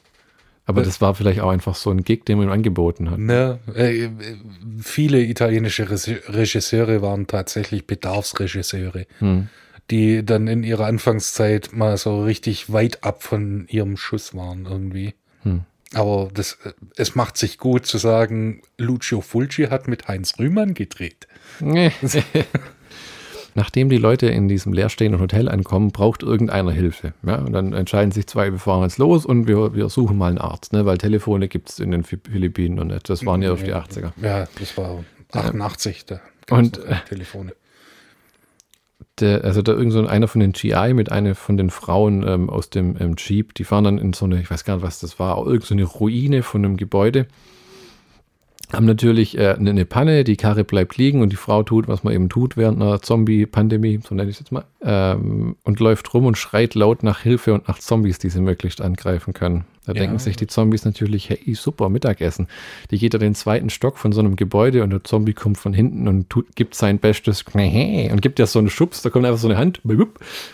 [0.66, 3.18] Aber Äh, das war vielleicht auch einfach so ein Gig, den man ihm angeboten hat.
[3.20, 4.10] Ne, äh, äh,
[4.80, 9.48] viele italienische Regisseure waren tatsächlich Bedarfsregisseure, Hm.
[9.90, 15.14] die dann in ihrer Anfangszeit mal so richtig weit ab von ihrem Schuss waren irgendwie.
[15.42, 15.60] Hm.
[15.94, 20.74] Aber das, äh, es macht sich gut zu sagen, Lucio Fulci hat mit Heinz Rühmann
[20.74, 21.26] gedreht.
[21.60, 21.92] Nee.
[23.56, 27.14] Nachdem die Leute in diesem leerstehenden Hotel ankommen, braucht irgendeiner Hilfe.
[27.24, 27.36] Ja?
[27.36, 30.38] Und dann entscheiden sich zwei, wir fahren jetzt los und wir, wir suchen mal einen
[30.38, 30.86] Arzt, ne?
[30.86, 33.08] weil Telefone gibt es in den Philippinen und.
[33.08, 34.12] Das waren ja auf die 80er.
[34.20, 36.20] Ja, das war 88, da
[36.50, 37.52] Und, noch Telefone.
[39.24, 42.50] Der, also da irgend so einer von den GI mit einer von den Frauen ähm,
[42.50, 45.00] aus dem ähm, Jeep, die fahren dann in so eine, ich weiß gar nicht, was
[45.00, 47.26] das war, irgend so eine Ruine von einem Gebäude.
[48.70, 52.12] Haben natürlich äh, eine, Panne, die Karre bleibt liegen und die Frau tut, was man
[52.12, 56.26] eben tut während einer Zombie-Pandemie, so nenne ich es jetzt mal, ähm, und läuft rum
[56.26, 59.64] und schreit laut nach Hilfe und nach Zombies, die sie möglichst angreifen können.
[59.86, 62.48] Da denken sich die Zombies natürlich, hey, super, Mittagessen.
[62.90, 65.74] Die geht er den zweiten Stock von so einem Gebäude und der Zombie kommt von
[65.74, 69.38] hinten und tut, gibt sein Bestes und gibt ja so einen Schubs, da kommt einfach
[69.38, 70.08] so eine Hand und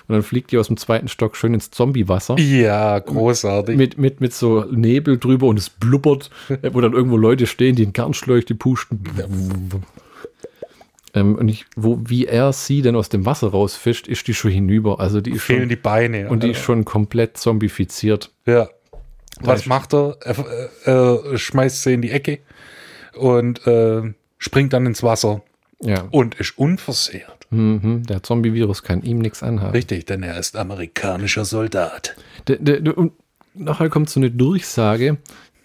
[0.09, 2.39] dann fliegt die aus dem zweiten Stock schön ins Zombiewasser.
[2.39, 3.77] Ja, großartig.
[3.77, 6.31] Mit, mit, mit so Nebel drüber und es blubbert,
[6.73, 9.05] wo dann irgendwo Leute stehen, die einen Kernschläuche pusten.
[11.15, 14.51] Ähm, und ich, wo, wie er sie denn aus dem Wasser rausfischt, ist die schon
[14.51, 15.01] hinüber.
[15.01, 16.29] Also die ist Fehlen schon, die Beine.
[16.29, 18.33] und die ist schon komplett zombifiziert.
[18.47, 18.69] Ja.
[19.41, 20.17] Was macht er?
[20.21, 20.37] Er
[20.87, 20.91] äh,
[21.35, 22.39] äh, schmeißt sie in die Ecke
[23.15, 24.03] und äh,
[24.39, 25.43] springt dann ins Wasser
[25.83, 26.05] Ja.
[26.11, 27.47] und ist unversehrt.
[27.51, 29.73] Mhm, der Zombie-Virus kann ihm nichts anhaben.
[29.73, 32.15] Richtig, denn er ist amerikanischer Soldat.
[32.47, 33.13] Der, der, der, und
[33.55, 35.19] nachher kommt so eine Durchsage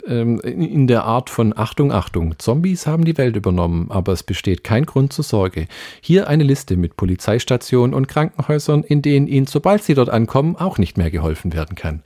[0.07, 4.63] ähm, in der Art von Achtung, Achtung, Zombies haben die Welt übernommen, aber es besteht
[4.63, 5.67] kein Grund zur Sorge.
[6.01, 10.77] Hier eine Liste mit Polizeistationen und Krankenhäusern, in denen ihnen, sobald sie dort ankommen, auch
[10.77, 12.01] nicht mehr geholfen werden kann.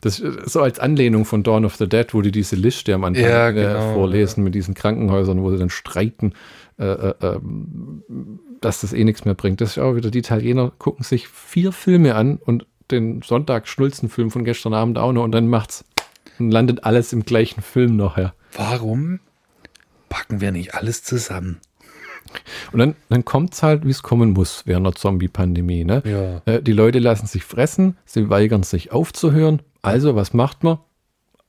[0.00, 3.04] Das ist so als Anlehnung von Dawn of the Dead, wo die diese Liste am
[3.04, 6.34] Anfang Ja, äh, genau, vorlesen mit diesen Krankenhäusern, wo sie dann streiten,
[6.78, 8.02] äh, äh, ähm,
[8.60, 9.60] dass das eh nichts mehr bringt.
[9.60, 14.44] Das ist auch wieder, die Italiener gucken sich vier Filme an und den Sonntag-Schnulzen-Film von
[14.44, 15.84] gestern Abend auch noch und dann macht's
[16.38, 18.34] und landet alles im gleichen Film nachher.
[18.56, 19.20] Warum
[20.08, 21.60] packen wir nicht alles zusammen?
[22.72, 25.84] Und dann, dann kommt's halt, wie es kommen muss während der Zombie-Pandemie.
[25.84, 26.02] Ne?
[26.04, 26.52] Ja.
[26.52, 29.62] Äh, die Leute lassen sich fressen, sie weigern sich aufzuhören.
[29.88, 30.78] Also, was macht man?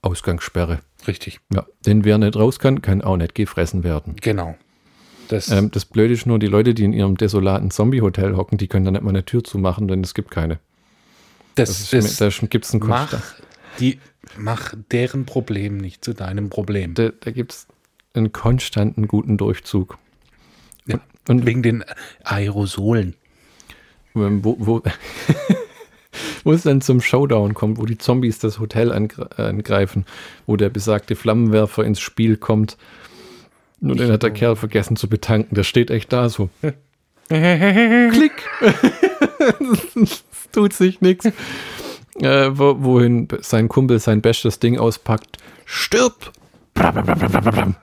[0.01, 0.79] Ausgangssperre.
[1.07, 4.15] Richtig, Ja, denn wer nicht raus kann, kann auch nicht gefressen werden.
[4.21, 4.55] genau.
[5.27, 8.67] Das, Ähm, das Blöde ist nur, die Leute, die in ihrem desolaten Zombie-Hotel hocken, die
[8.67, 10.59] können dann nicht mal eine Tür zumachen, denn es gibt keine.
[11.53, 13.13] das, Das ist, da gibt es einen mach,
[13.79, 13.99] die,
[14.37, 16.95] mach deren Problem nicht zu deinem Problem.
[16.95, 17.67] Da, da gibt es
[18.15, 19.99] einen konstanten guten Durchzug.
[20.87, 21.83] Ja, Und wegen den
[22.23, 23.15] Aerosolen.
[24.15, 24.81] ähm, wo, wo,
[26.43, 30.05] wo es dann zum Showdown kommt, wo die Zombies das Hotel angre angreifen,
[30.45, 32.77] wo der besagte Flammenwerfer ins Spiel kommt.
[33.81, 35.55] Nur den hat der Kerl vergessen zu betanken.
[35.55, 36.49] Der steht echt da so.
[37.29, 38.33] Klick!
[40.01, 41.25] es tut sich nichts.
[42.15, 45.37] Äh, wo, wohin sein Kumpel sein bestes Ding auspackt.
[45.65, 46.31] Stirb!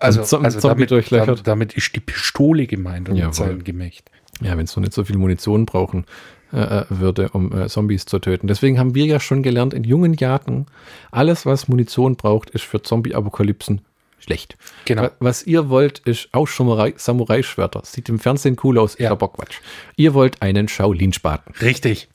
[0.00, 1.46] Also, Zom- also Zombie damit, durchlöchert.
[1.46, 3.32] damit, ist die Pistole gemeint und Jawohl.
[3.32, 4.10] seinem Gemächt.
[4.40, 6.04] Ja, wenn es noch nicht so viel Munition brauchen
[6.56, 8.46] äh, würde, um äh, Zombies zu töten.
[8.48, 10.66] Deswegen haben wir ja schon gelernt in jungen Jahren,
[11.10, 13.82] alles, was Munition braucht, ist für Zombie-Apokalypsen
[14.18, 14.56] schlecht.
[14.86, 15.02] Genau.
[15.04, 17.82] Wa- Was ihr wollt, ist auch Samurai- Samurai-Schwerter.
[17.84, 19.06] Sieht im Fernsehen cool aus, Ja.
[19.08, 19.58] ist aber Quatsch.
[19.96, 21.54] Ihr wollt einen Shaolin-Spaten.
[21.60, 22.08] Richtig.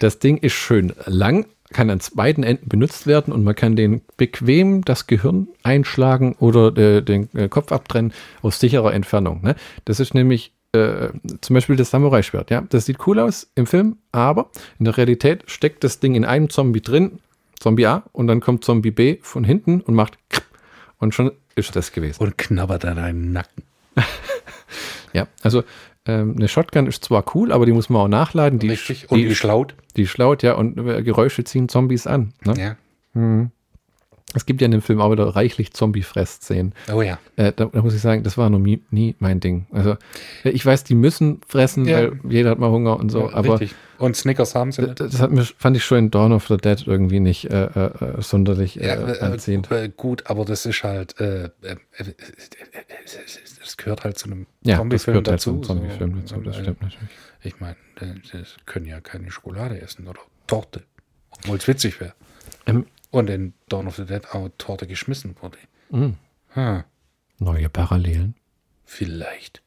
[0.00, 4.02] Das Ding ist schön lang, kann an beiden Enden benutzt werden und man kann den
[4.16, 8.12] bequem das Gehirn einschlagen oder äh, den äh, Kopf abtrennen
[8.42, 9.42] aus sicherer Entfernung.
[9.42, 9.56] Ne?
[9.84, 12.50] Das ist nämlich äh, zum Beispiel das Samurai-Schwert.
[12.50, 12.62] Ja?
[12.68, 16.50] Das sieht cool aus im Film, aber in der Realität steckt das Ding in einem
[16.50, 17.18] Zombie drin,
[17.58, 20.18] Zombie A, und dann kommt Zombie B von hinten und macht
[20.98, 22.22] und schon ist das gewesen.
[22.22, 23.62] Und knabbert an deinem Nacken.
[25.12, 25.64] Ja, also
[26.04, 28.58] ähm, eine Shotgun ist zwar cool, aber die muss man auch nachladen.
[28.58, 29.10] Die, Richtig.
[29.10, 29.74] Und die, geschlaut.
[29.96, 32.34] die schlaut ja und äh, Geräusche ziehen Zombies an.
[32.44, 32.76] Ne?
[33.14, 33.46] Ja.
[34.36, 36.74] Es gibt ja in dem Film auch wieder reichlich Zombie-Fress-Szenen.
[36.92, 37.18] Oh ja.
[37.36, 39.66] Äh, da, da muss ich sagen, das war noch nie, nie mein Ding.
[39.72, 39.96] Also,
[40.44, 41.96] äh, ich weiß, die müssen fressen, Ja.
[41.98, 43.76] weil jeder hat mal Hunger und so, Ja, aber Richtig.
[43.98, 45.00] Und Snickers haben sie nicht.
[45.00, 48.18] das hat mir, fand ich schon in Dawn of the Dead irgendwie nicht äh, äh,
[48.18, 49.70] äh, sonderlich äh, Ja, äh, anziehend.
[49.96, 51.14] gut, aber das ist halt,
[53.60, 55.50] das gehört halt zu einem Ja, das Zombie-Film gehört halt dazu.
[55.52, 57.08] zum Zombie-Film dazu, das stimmt natürlich.
[57.42, 57.76] Ich meine,
[58.32, 60.82] das können ja keine Schokolade essen oder Torte,
[61.38, 62.12] obwohl es witzig wäre.
[62.66, 65.58] Ähm, Und in Dawn of the Dead auch Torte geschmissen wurde.
[65.90, 66.14] mh,
[66.54, 66.84] Hm,
[67.38, 68.34] neue Parallelen.
[68.84, 69.62] vielleicht.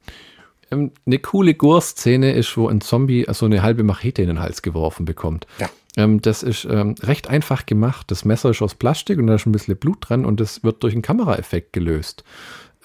[0.71, 4.61] Ähm, eine coole Gore-Szene ist, wo ein Zombie so eine halbe Machete in den Hals
[4.61, 5.47] geworfen bekommt.
[5.59, 5.69] Ja.
[5.97, 8.11] Ähm, das ist ähm, recht einfach gemacht.
[8.11, 10.83] Das Messer ist aus Plastik und da ist ein bisschen Blut dran und das wird
[10.83, 12.23] durch einen Kameraeffekt gelöst.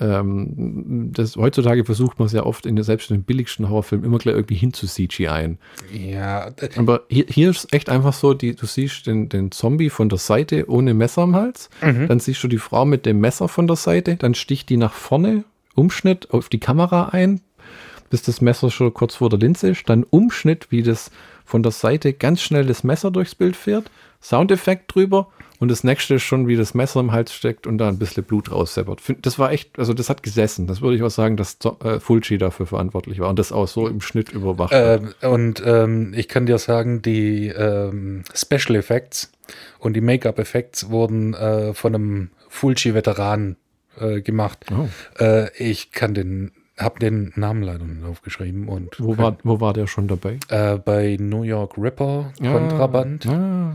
[0.01, 4.05] Ähm, das, heutzutage versucht man es ja oft in der, selbst in den billigsten Horrorfilmen
[4.05, 5.57] immer gleich irgendwie hin zu CGI.
[5.93, 9.91] Ja, d- Aber hier, hier ist echt einfach so, die, du siehst den, den Zombie
[9.91, 11.71] von der Seite ohne Messer am Hals,
[12.09, 14.93] dann siehst du die Frau mit dem Messer von der Seite, dann sticht die nach
[14.95, 15.45] vorne,
[15.77, 17.41] Umschnitt auf die Kamera ein,
[18.11, 21.11] bis das Messer schon kurz vor der Linse ist, dann Umschnitt, wie das
[21.45, 23.91] von der Seite ganz schnell das Messer durchs Bild fährt,
[24.25, 25.29] Soundeffekt drüber
[25.61, 28.25] und das nächste ist schon, wie das Messer im Hals steckt und da ein bisschen
[28.25, 29.01] Blut rausseppert.
[29.23, 30.67] Das war echt, also das hat gesessen.
[30.67, 33.87] Das würde ich auch sagen, dass äh, Fulci dafür verantwortlich war und das auch so
[33.87, 35.03] im Schnitt überwacht hat.
[35.03, 39.31] ähm, und ähm, ich kann dir sagen, die ähm, Special Effects
[39.79, 43.57] und die Make-up-Effects wurden äh, von einem Fulci-Veteran
[44.01, 44.67] äh, gemacht.
[44.73, 44.89] Oh.
[45.23, 49.73] Äh, ich kann den, habe den Namen leider nicht aufgeschrieben und Wo war, wo war
[49.73, 50.39] der schon dabei?
[50.49, 53.27] äh, bei New York Ripper Kontraband.
[53.27, 53.75] Ah,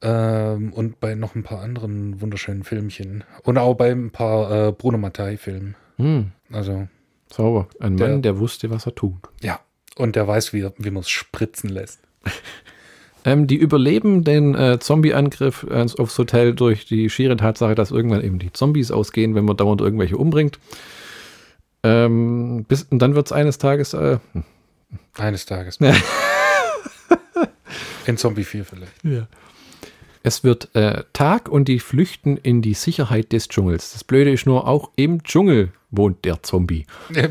[0.00, 3.24] Ähm, und bei noch ein paar anderen wunderschönen Filmchen.
[3.42, 5.74] Und auch bei ein paar äh, Bruno Mattei-Filmen.
[5.96, 6.86] Hm, Also,
[7.32, 7.68] sauber.
[7.80, 9.18] Ein Der- Mann, der wusste, was er tut.
[9.42, 9.60] ja.
[9.96, 12.00] Und der weiß, wie, wie man es spritzen lässt.
[13.24, 18.22] Ähm, die überleben den äh, Zombie-Angriff äh, aufs Hotel durch die schiere Tatsache, dass irgendwann
[18.22, 20.60] eben die Zombies ausgehen, wenn man dauernd irgendwelche umbringt.
[21.82, 24.18] Ähm, bis, und dann wird es eines Tages, äh,
[25.18, 25.78] Eines Tages.
[28.06, 28.92] In Zombie 4 vielleicht.
[30.22, 33.92] Es wird äh, Tag und die flüchten in die Sicherheit des Dschungels.
[33.92, 36.86] Das Blöde ist nur, auch im Dschungel wohnt der Zombie.
[37.14, 37.28] Äh,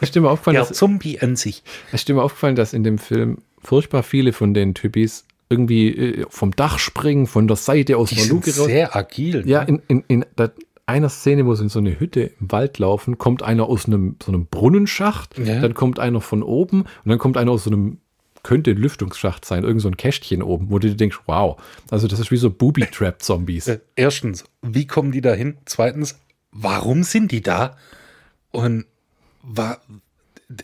[0.00, 1.62] ist mal aufgefallen, Der dass, Zombie an sich.
[1.92, 6.26] ist dir mal aufgefallen, dass in dem Film furchtbar viele von den Typis irgendwie äh,
[6.28, 8.66] vom Dach springen, von der Seite aus Die der Luke raus.
[8.66, 9.42] sehr agil.
[9.46, 9.68] Ja, ne?
[9.68, 10.52] in, in, in der,
[10.86, 14.16] einer Szene, wo sie in so eine Hütte im Wald laufen, kommt einer aus einem,
[14.22, 15.60] so einem Brunnenschacht, Ja.
[15.60, 17.98] dann kommt einer von oben und dann kommt einer aus so einem,
[18.44, 21.60] könnte ein Lüftungsschacht sein, irgend so ein Kästchen oben, wo du dir denkst, wow,
[21.90, 23.66] also das ist wie so Booby-Trap-Zombies.
[23.68, 25.56] Äh, Erstens, wie kommen die da hin?
[25.64, 26.20] Zweitens,
[26.52, 27.76] warum sind die da?
[28.52, 28.86] Und
[29.42, 29.78] wa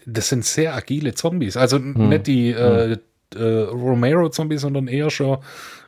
[0.07, 1.57] das sind sehr agile Zombies.
[1.57, 2.09] Also Hm.
[2.11, 2.99] nicht die äh,
[3.35, 5.39] äh, Romero-Zombies, sondern eher schon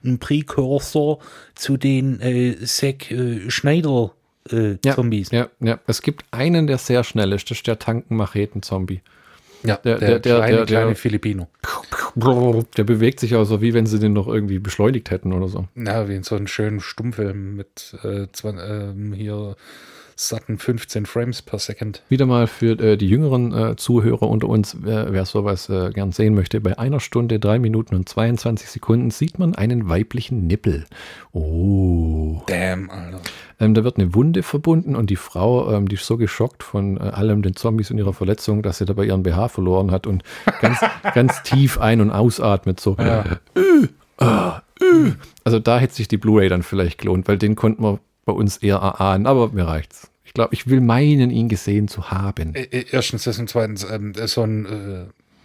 [0.05, 1.19] ein Precursor
[1.55, 5.31] zu den äh, Zack äh, Schneider-Zombies.
[5.31, 9.02] Ja, ja, es gibt einen, der sehr schnell ist, das ist der Tanken-Macheten-Zombie.
[9.64, 11.48] Ja, Der- der, der- kleine, der- kleine der- Filipino.
[12.76, 15.66] Der bewegt sich auch so, wie wenn sie den noch irgendwie beschleunigt hätten oder so.
[15.76, 19.56] Ja, wie in so einem schönen Stummfilm mit äh, zwan- ähm, hier
[20.28, 22.03] satten 15 Frames per Second.
[22.09, 26.12] Wieder mal für äh, die jüngeren äh, Zuhörer unter uns, wer, wer sowas äh, gern
[26.12, 30.85] sehen möchte, bei einer Stunde, drei Minuten und 22 Sekunden sieht man einen weiblichen Nippel.
[31.32, 32.43] Oh.
[32.47, 33.20] Damn, Alter.
[33.61, 36.97] Ähm, da wird eine Wunde verbunden und die Frau, ähm, die ist so geschockt von
[36.97, 40.23] äh, allem den Zombies und ihrer Verletzung, dass sie dabei ihren BH verloren hat und
[40.61, 40.78] ganz,
[41.15, 42.81] ganz tief ein- und ausatmet.
[42.81, 42.97] So.
[42.99, 43.24] Ja.
[44.19, 44.62] Ah.
[45.44, 48.59] Also da hätte sich die Blu-ray dann vielleicht gelohnt, weil den konnten wir bei uns
[48.59, 50.11] eher erahnen, aber mir reicht's.
[50.32, 52.54] Ich glaube, ich will meinen, ihn gesehen zu haben.
[52.54, 55.04] Äh, äh, Erstens das und zweitens, ähm, so ein äh,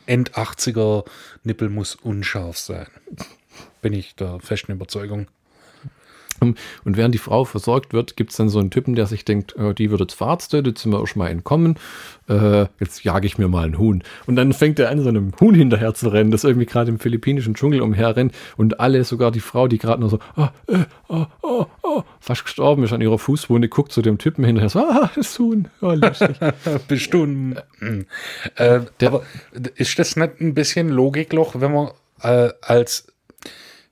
[0.10, 1.04] End-80er
[1.44, 2.88] Nippel muss unscharf sein.
[3.82, 5.28] Bin ich der festen Überzeugung.
[6.40, 9.56] Und während die Frau versorgt wird, gibt es dann so einen Typen, der sich denkt,
[9.56, 11.76] äh, die wird jetzt verarztet, jetzt sind wir auch schon mal entkommen,
[12.30, 14.04] äh, jetzt jage ich mir mal einen Huhn.
[14.26, 17.00] Und dann fängt er an, so einem Huhn hinterher zu rennen, das irgendwie gerade im
[17.00, 18.34] philippinischen Dschungel umherrennt.
[18.56, 22.44] Und alle, sogar die Frau, die gerade nur so, ah, äh, oh, oh, oh, fast
[22.44, 25.94] gestorben ist an ihrer Fußwunde, guckt zu dem Typen hinterher, so, ah, das Huhn, oh,
[25.94, 26.38] lustig.
[26.88, 27.60] Bist du ein,
[28.56, 29.24] äh, aber
[29.76, 31.92] ist das nicht ein bisschen Logikloch, wenn man
[32.22, 33.08] äh, als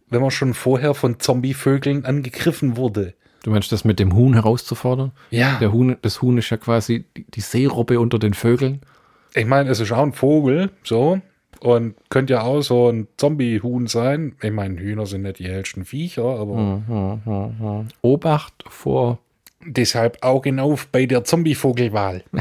[0.10, 3.14] wenn man schon vorher von Zombievögeln angegriffen wurde?
[3.44, 5.12] Du meinst das mit dem Huhn herauszufordern?
[5.30, 5.58] Ja.
[5.60, 8.82] Der Huhn, das Huhn ist ja quasi die, Seerobbe unter den Vögeln.
[9.36, 11.22] Ich meine, es ist auch ein Vogel, so.
[11.60, 14.36] Und könnte ja auch so ein Zombie-Huhn sein.
[14.42, 19.20] Ich meine, Hühner sind nicht die hellsten Viecher, aber Obacht vor
[19.66, 22.24] deshalb Augen auf bei der Zombie-Vogelwahl.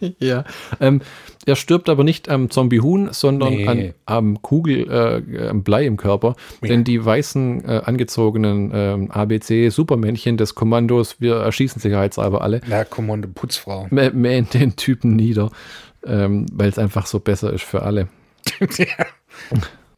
[0.18, 0.44] Ja,
[0.80, 1.00] ähm,
[1.46, 3.66] er stirbt aber nicht am Zombie-Huhn, sondern Nee.
[3.66, 6.36] an, am Kugel, äh, am Blei im Körper.
[6.62, 13.28] Denn die weißen, äh, angezogenen ähm, ABC-Supermännchen des Kommandos, wir erschießen sicherheitshalber alle, Na, Kommando
[13.28, 13.86] Putzfrau.
[13.90, 15.50] mä- mähen den Typen nieder,
[16.06, 18.08] ähm, weil es einfach so besser ist für alle.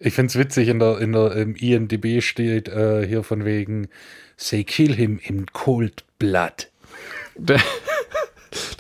[0.03, 3.89] Ich finde es witzig, in der, in der im IMDB steht äh, hier von wegen
[4.39, 6.69] Say kill him in cold blood.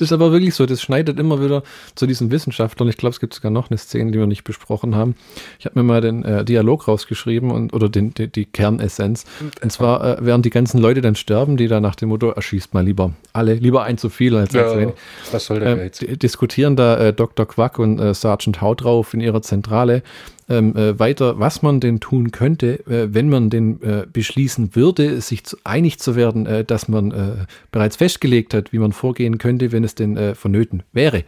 [0.01, 1.62] Das ist aber wirklich so, das schneidet immer wieder
[1.94, 2.89] zu diesen Wissenschaftlern.
[2.89, 5.14] Ich glaube, es gibt sogar noch eine Szene, die wir nicht besprochen haben.
[5.59, 9.27] Ich habe mir mal den äh, Dialog rausgeschrieben und, oder den, die, die Kernessenz.
[9.62, 12.72] Und zwar, äh, während die ganzen Leute dann sterben, die da nach dem Motto, erschießt
[12.72, 14.94] mal lieber alle, lieber ein zu viel als ein zu Ja, wenig.
[15.32, 15.98] was soll der Geiz?
[15.98, 17.44] di- diskutieren da äh, Dr.
[17.47, 20.02] Quack und äh, Sergeant Hautrauf in ihrer Zentrale
[20.51, 25.20] ähm, äh, weiter, was man denn tun könnte, äh, wenn man denn äh, beschließen würde,
[25.20, 29.39] sich zu, einig zu werden, äh, dass man äh, bereits festgelegt hat, wie man vorgehen
[29.39, 31.24] könnte, wenn es denn äh, vonnöten wäre.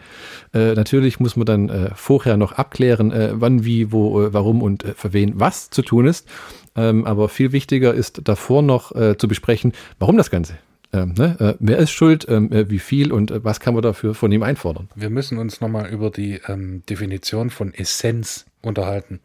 [0.52, 5.70] Natürlich muss man dann vorher noch abklären, wann, wie, wo, warum und für wen was
[5.70, 6.28] zu tun ist.
[6.74, 10.54] Ähm, aber viel wichtiger ist davor noch zu besprechen, warum das Ganze.
[10.92, 11.36] Ähm, ne?
[11.40, 14.30] äh, wer ist schuld, ähm, äh, wie viel und äh, was kann man dafür von
[14.30, 14.88] ihm einfordern?
[14.94, 19.20] Wir müssen uns nochmal über die ähm, Definition von Essenz unterhalten.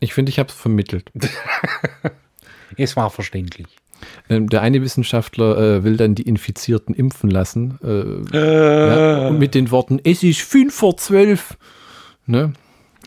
[0.00, 1.10] Ich finde, ich habe es vermittelt.
[2.76, 3.66] Es war verständlich.
[4.28, 7.78] Ähm, der eine Wissenschaftler äh, will dann die Infizierten impfen lassen.
[7.82, 9.24] Äh, Äh.
[9.24, 11.58] ja, mit den Worten, es ist 5 vor 12.
[12.26, 12.52] Ne?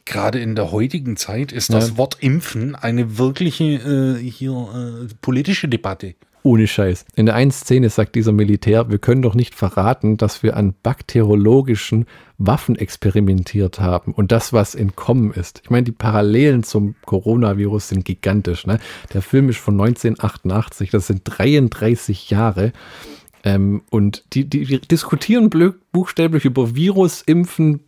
[0.06, 1.98] Gerade in der heutigen Zeit ist das Ja.
[1.98, 6.14] Wort Impfen eine wirkliche äh, hier äh, politische Debatte.
[6.46, 7.06] Ohne Scheiß.
[7.16, 10.74] In der einen Szene sagt dieser Militär, wir können doch nicht verraten, dass wir an
[10.84, 12.06] bakteriologischen
[12.38, 15.62] Waffen experimentiert haben und das, was entkommen ist.
[15.64, 18.68] Ich meine, die Parallelen zum Coronavirus sind gigantisch.
[18.68, 18.80] Ne?
[19.14, 22.74] Der Film ist von 1988, das sind 33 Jahre.
[23.46, 25.50] Ähm, und die, die, die diskutieren
[25.94, 27.80] buchstäblich über Virus, Impfen,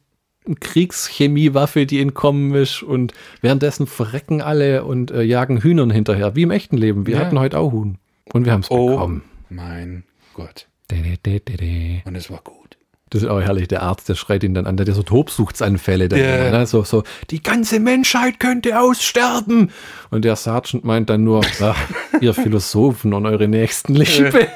[0.60, 6.52] Kriegschemiewaffe, die entkommen ist und währenddessen verrecken alle und äh, jagen Hühnern hinterher, wie im
[6.52, 7.06] echten Leben.
[7.07, 7.22] Wir Ja.
[7.22, 7.98] hatten heute auch Huhn
[8.34, 9.23] und wir haben es Oh bekommen.
[9.49, 10.03] mein
[10.34, 10.68] Gott.
[10.91, 12.77] Und es war gut.
[13.11, 16.10] Das ist auch herrlich, der Arzt, der schreit ihn dann an, der hat so Tobsuchtsanfälle
[16.10, 16.47] dann Ja.
[16.47, 16.65] immer, ne?
[16.65, 19.69] so, so, die ganze Menschheit könnte aussterben.
[20.10, 21.77] Und der Sergeant meint dann nur, ach,
[22.19, 24.47] ihr Philosophen und eure Nächstenliebe.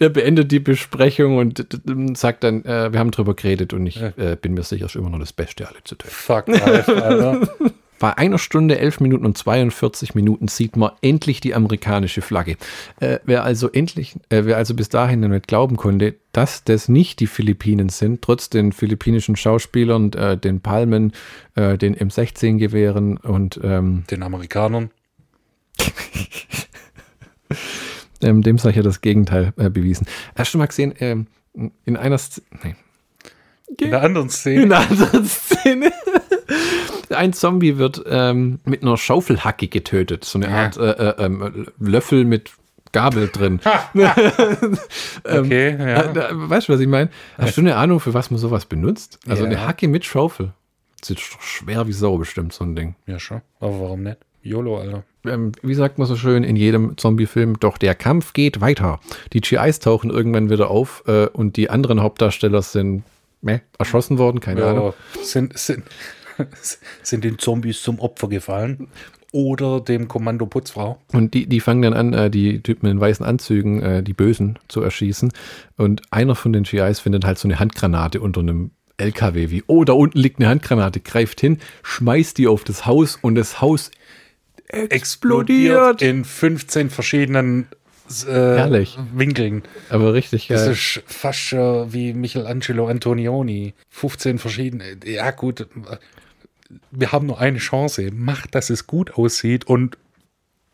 [0.00, 1.64] Der beendet die Besprechung und
[2.14, 4.98] sagt dann, äh, wir haben drüber geredet und ich äh, bin mir sicher, es ist
[5.00, 6.12] immer noch das Beste, alle zu töten.
[6.12, 7.48] Fuck life, Alter.
[8.02, 12.56] Bei einer Stunde, 11 Minuten und 42 Minuten sieht man endlich die amerikanische Flagge.
[12.98, 17.20] Äh, wer, also endlich, äh, wer also bis dahin nicht glauben konnte, dass das nicht
[17.20, 21.12] die Philippinen sind, trotz den philippinischen Schauspielern, äh, den Palmen,
[21.54, 24.90] äh, den M16-Gewehren und ähm, Den Amerikanern.
[28.20, 30.08] ähm, dem sei ja das Gegenteil äh, bewiesen.
[30.34, 31.28] Hast du mal gesehen, ähm,
[31.84, 32.74] in einer Szene, nee,
[33.78, 34.62] In der anderen Szene.
[34.62, 35.92] in einer anderen Szene.
[37.12, 40.24] Ein Zombie wird ähm, mit einer Schaufelhacke getötet.
[40.24, 40.52] So eine Ja.
[40.64, 42.50] Art äh, äh, ähm, Löffel mit
[42.92, 43.60] Gabel drin.
[45.24, 46.02] Okay, ja.
[46.12, 47.10] Äh, weißt du, was ich meine?
[47.38, 49.18] Hast du eine Ahnung, für was man sowas benutzt?
[49.26, 49.50] Also Ja.
[49.50, 50.52] eine Hacke mit Schaufel.
[51.00, 52.94] Das ist doch schwer wie Sau bestimmt, so ein Ding.
[53.06, 53.40] Ja, schon.
[53.60, 54.18] Aber warum nicht?
[54.42, 55.04] YOLO, Alter.
[55.24, 57.60] Ähm, wie sagt man so schön in jedem Zombie-Film?
[57.60, 58.98] Doch der Kampf geht weiter.
[59.32, 63.04] Die GIs tauchen irgendwann wieder auf äh, und die anderen Hauptdarsteller sind
[63.40, 64.94] meh, erschossen worden, keine Ahnung.
[65.16, 65.84] Ja, sind, sind,
[67.02, 68.88] sind den Zombies zum Opfer gefallen.
[69.34, 71.00] Oder dem Kommando Putzfrau.
[71.12, 74.58] Und die, die fangen dann an, äh, die Typen in weißen Anzügen, äh, die Bösen,
[74.68, 75.32] zu erschießen.
[75.78, 79.84] Und einer von den GIs findet halt so eine Handgranate unter einem LKW, wie, oh,
[79.84, 83.90] da unten liegt eine Handgranate, greift hin, schmeißt die auf das Haus und das Haus
[84.68, 86.02] explodiert.
[86.02, 87.68] in 15 verschiedenen
[88.26, 88.86] äh.
[89.14, 89.62] Winkeln.
[89.88, 90.72] Aber richtig Das geil.
[90.72, 93.74] ist fast wie Michelangelo Antonioni.
[93.90, 94.96] 15 verschiedene.
[95.04, 95.66] Ja, gut.
[96.90, 98.10] Wir haben nur eine Chance.
[98.12, 99.98] Macht, dass es gut aussieht und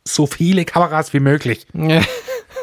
[0.07, 1.66] so viele Kameras wie möglich.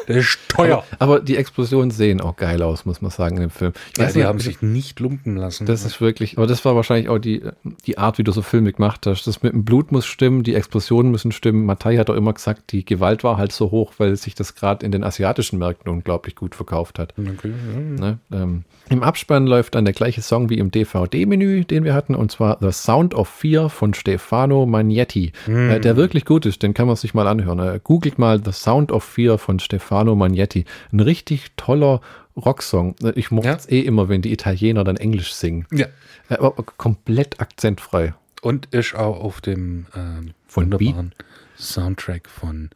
[0.06, 0.84] Das ist teuer.
[0.98, 3.72] Aber die Explosionen sehen auch geil aus, muss man sagen, in dem Film.
[3.92, 5.66] Ich Ja, die nicht, haben sich nicht lumpen lassen.
[5.66, 7.42] Das ist wirklich, aber das war wahrscheinlich auch die,
[7.86, 9.26] die Art, wie du so Filme gemacht hast.
[9.26, 11.64] Das mit dem Blut muss stimmen, die Explosionen müssen stimmen.
[11.66, 14.84] Mattei hat auch immer gesagt, die Gewalt war halt so hoch, weil sich das gerade
[14.86, 17.14] in den asiatischen Märkten unglaublich gut verkauft hat.
[17.18, 17.52] okay.
[17.98, 18.18] Ne?
[18.32, 22.30] Ähm, Im Abspann läuft dann der gleiche Song wie im DVD-Menü, den wir hatten, und
[22.30, 26.86] zwar The Sound of Fear von Stefano Magnetti, äh, der wirklich gut ist, den kann
[26.86, 27.58] man sich mal anhören.
[27.58, 30.64] Äh, googelt mal The Sound of Fear von Stefano Magnetti.
[30.92, 32.00] Ein richtig toller
[32.36, 32.94] Rocksong.
[33.14, 33.54] Ich mochte Ja.
[33.56, 35.66] es eh immer, wenn die Italiener dann Englisch singen.
[35.72, 35.86] ja.
[36.28, 38.14] Äh, aber komplett akzentfrei.
[38.42, 41.14] Und ist auch auf dem ähm, Von wunderbaren
[41.56, 42.70] Soundtrack von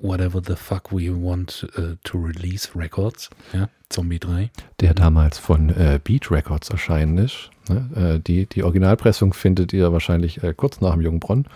[0.00, 3.30] Whatever the Fuck We Want äh, to Release Records.
[3.52, 4.50] Ja, Zombie 3.
[4.80, 7.50] Der damals von äh, Beat Records erschienen ist.
[7.68, 8.16] Ne?
[8.16, 11.46] Äh, die, die Originalpressung findet ihr wahrscheinlich äh, kurz nach dem Jungbronn.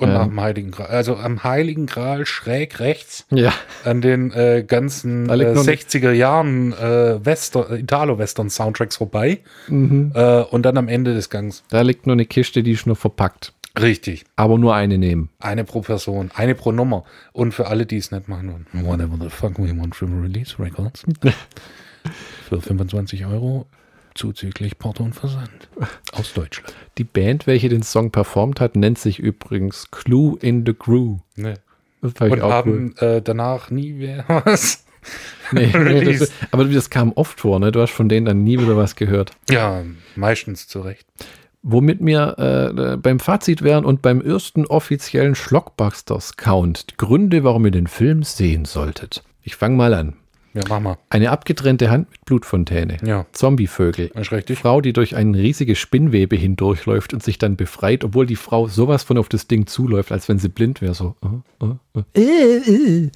[0.00, 0.14] Und Ähm.
[0.14, 0.86] nach dem Heiligen Gral.
[0.88, 3.52] Also am Heiligen Gral schräg rechts Ja.
[3.84, 9.40] an den äh, ganzen äh, noch ein- 60er Jahren äh, Western, Italo-Western-Soundtracks vorbei.
[9.68, 11.62] Äh, und dann am Ende des Gangs.
[11.68, 13.52] Da liegt nur eine Kiste, die ist nur verpackt.
[13.80, 14.24] Richtig.
[14.36, 15.28] Aber nur eine nehmen.
[15.38, 17.04] Eine pro Person, eine pro Nummer.
[17.32, 21.04] Und für alle, die es nicht machen, whatever the fuck we want to release records.
[22.48, 23.66] für 25 Euro
[24.14, 25.68] zuzüglich Porto und Versand.
[26.12, 26.74] Aus Deutschland.
[26.98, 31.18] Die Band, welche den Song performt hat, nennt sich übrigens Clue in the Crew.
[31.36, 31.54] Ne.
[32.02, 32.52] Ich Und auch cool.
[32.52, 34.84] haben äh, danach nie mehr was.
[35.52, 37.72] Nee, nee, das, aber das kam oft vor, ne?
[37.72, 39.32] Du hast von denen dann nie wieder was gehört.
[39.50, 39.82] Ja,
[40.14, 41.06] meistens zu Recht.
[41.62, 46.96] Womit wir äh, beim Fazit wären und beim ersten offiziellen Schlockbusters-Count.
[46.96, 49.22] Gründe, warum ihr den Film sehen solltet.
[49.42, 50.16] Ich fange mal an.
[50.52, 50.98] Ja, mach mal.
[51.10, 52.96] Eine abgetrennte Hand mit Blutfontäne.
[53.04, 53.26] Ja.
[53.32, 54.10] Zombievögel.
[54.16, 54.58] Richtig.
[54.58, 59.04] Frau, die durch eine riesige Spinnwebe hindurchläuft und sich dann befreit, obwohl die Frau sowas
[59.04, 60.94] von auf das Ding zuläuft, als wenn sie blind wäre.
[60.94, 61.14] So.
[61.54, 62.20] äh.
[62.20, 63.10] Äh, äh.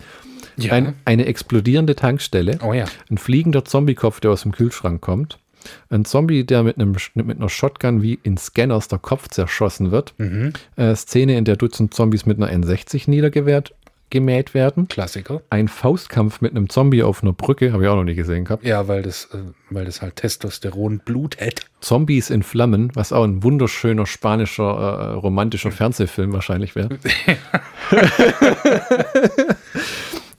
[0.57, 0.73] Ja.
[0.73, 2.59] Ein, eine explodierende Tankstelle.
[2.63, 2.85] oh ja.
[3.11, 5.41] Ein fliegender Zombiekopf, der aus dem Kühlschrank kommt.
[5.89, 10.15] Ein Zombie, der mit, einem, mit einer Shotgun wie in Scanners der Kopf zerschossen wird.
[10.19, 10.53] Mhm.
[10.77, 13.75] Äh, Szene, in der Dutzend Zombies mit einer N60 niedergewehrt
[14.15, 14.89] gemäht werden.
[14.89, 15.43] Klassiker.
[15.51, 18.65] Ein Faustkampf mit einem Zombie auf einer Brücke, habe ich auch noch nie gesehen gehabt.
[18.65, 19.39] Ja, weil das, äh,
[19.69, 21.67] weil das halt Testosteron Blut hält.
[21.81, 26.89] Zombies in Flammen, was auch ein wunderschöner spanischer äh, romantischer Fernsehfilm wahrscheinlich wäre.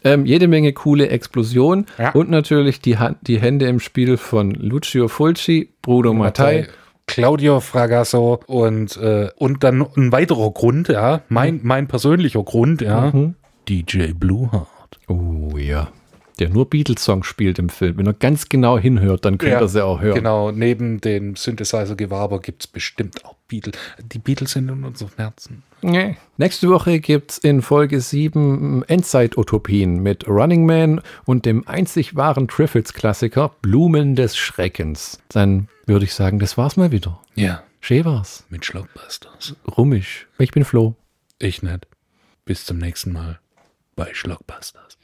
[0.03, 2.11] Ähm, jede Menge coole Explosionen Ja.
[2.11, 6.67] und natürlich die, Hand, die Hände im Spiel von Lucio Fulci, Bruno Mattei.
[7.07, 13.11] Claudio Fragasso und, äh, und dann ein weiterer Grund, ja, mein, mein persönlicher Grund, ja,
[13.67, 14.99] DJ Blueheart.
[15.07, 15.91] Oh ja.
[16.39, 17.97] Der nur Beatles-Songs spielt im Film.
[17.97, 20.15] Wenn er ganz genau hinhört, dann könnt ihr sie auch hören.
[20.15, 23.77] Genau, neben dem Synthesizer-Gewaber gibt es bestimmt auch Beatles.
[24.11, 25.63] Die Beatles sind in unserem Herzen.
[25.81, 26.17] Nee.
[26.37, 32.49] Nächste Woche gibt es in Folge 7 Endzeit-Utopien mit Running Man und dem einzig wahren
[32.49, 35.19] Triffids-Klassiker Blumen des Schreckens.
[35.29, 37.21] Dann würde ich sagen, das war's mal wieder.
[37.35, 38.45] Ja, Schön war's.
[38.49, 39.55] mit Schlockbusters.
[39.77, 40.25] Rummig.
[40.37, 40.95] Ich bin Flo.
[41.39, 41.87] Ich nicht.
[42.43, 43.39] Bis zum nächsten Mal
[43.95, 44.97] bei Schlockbusters.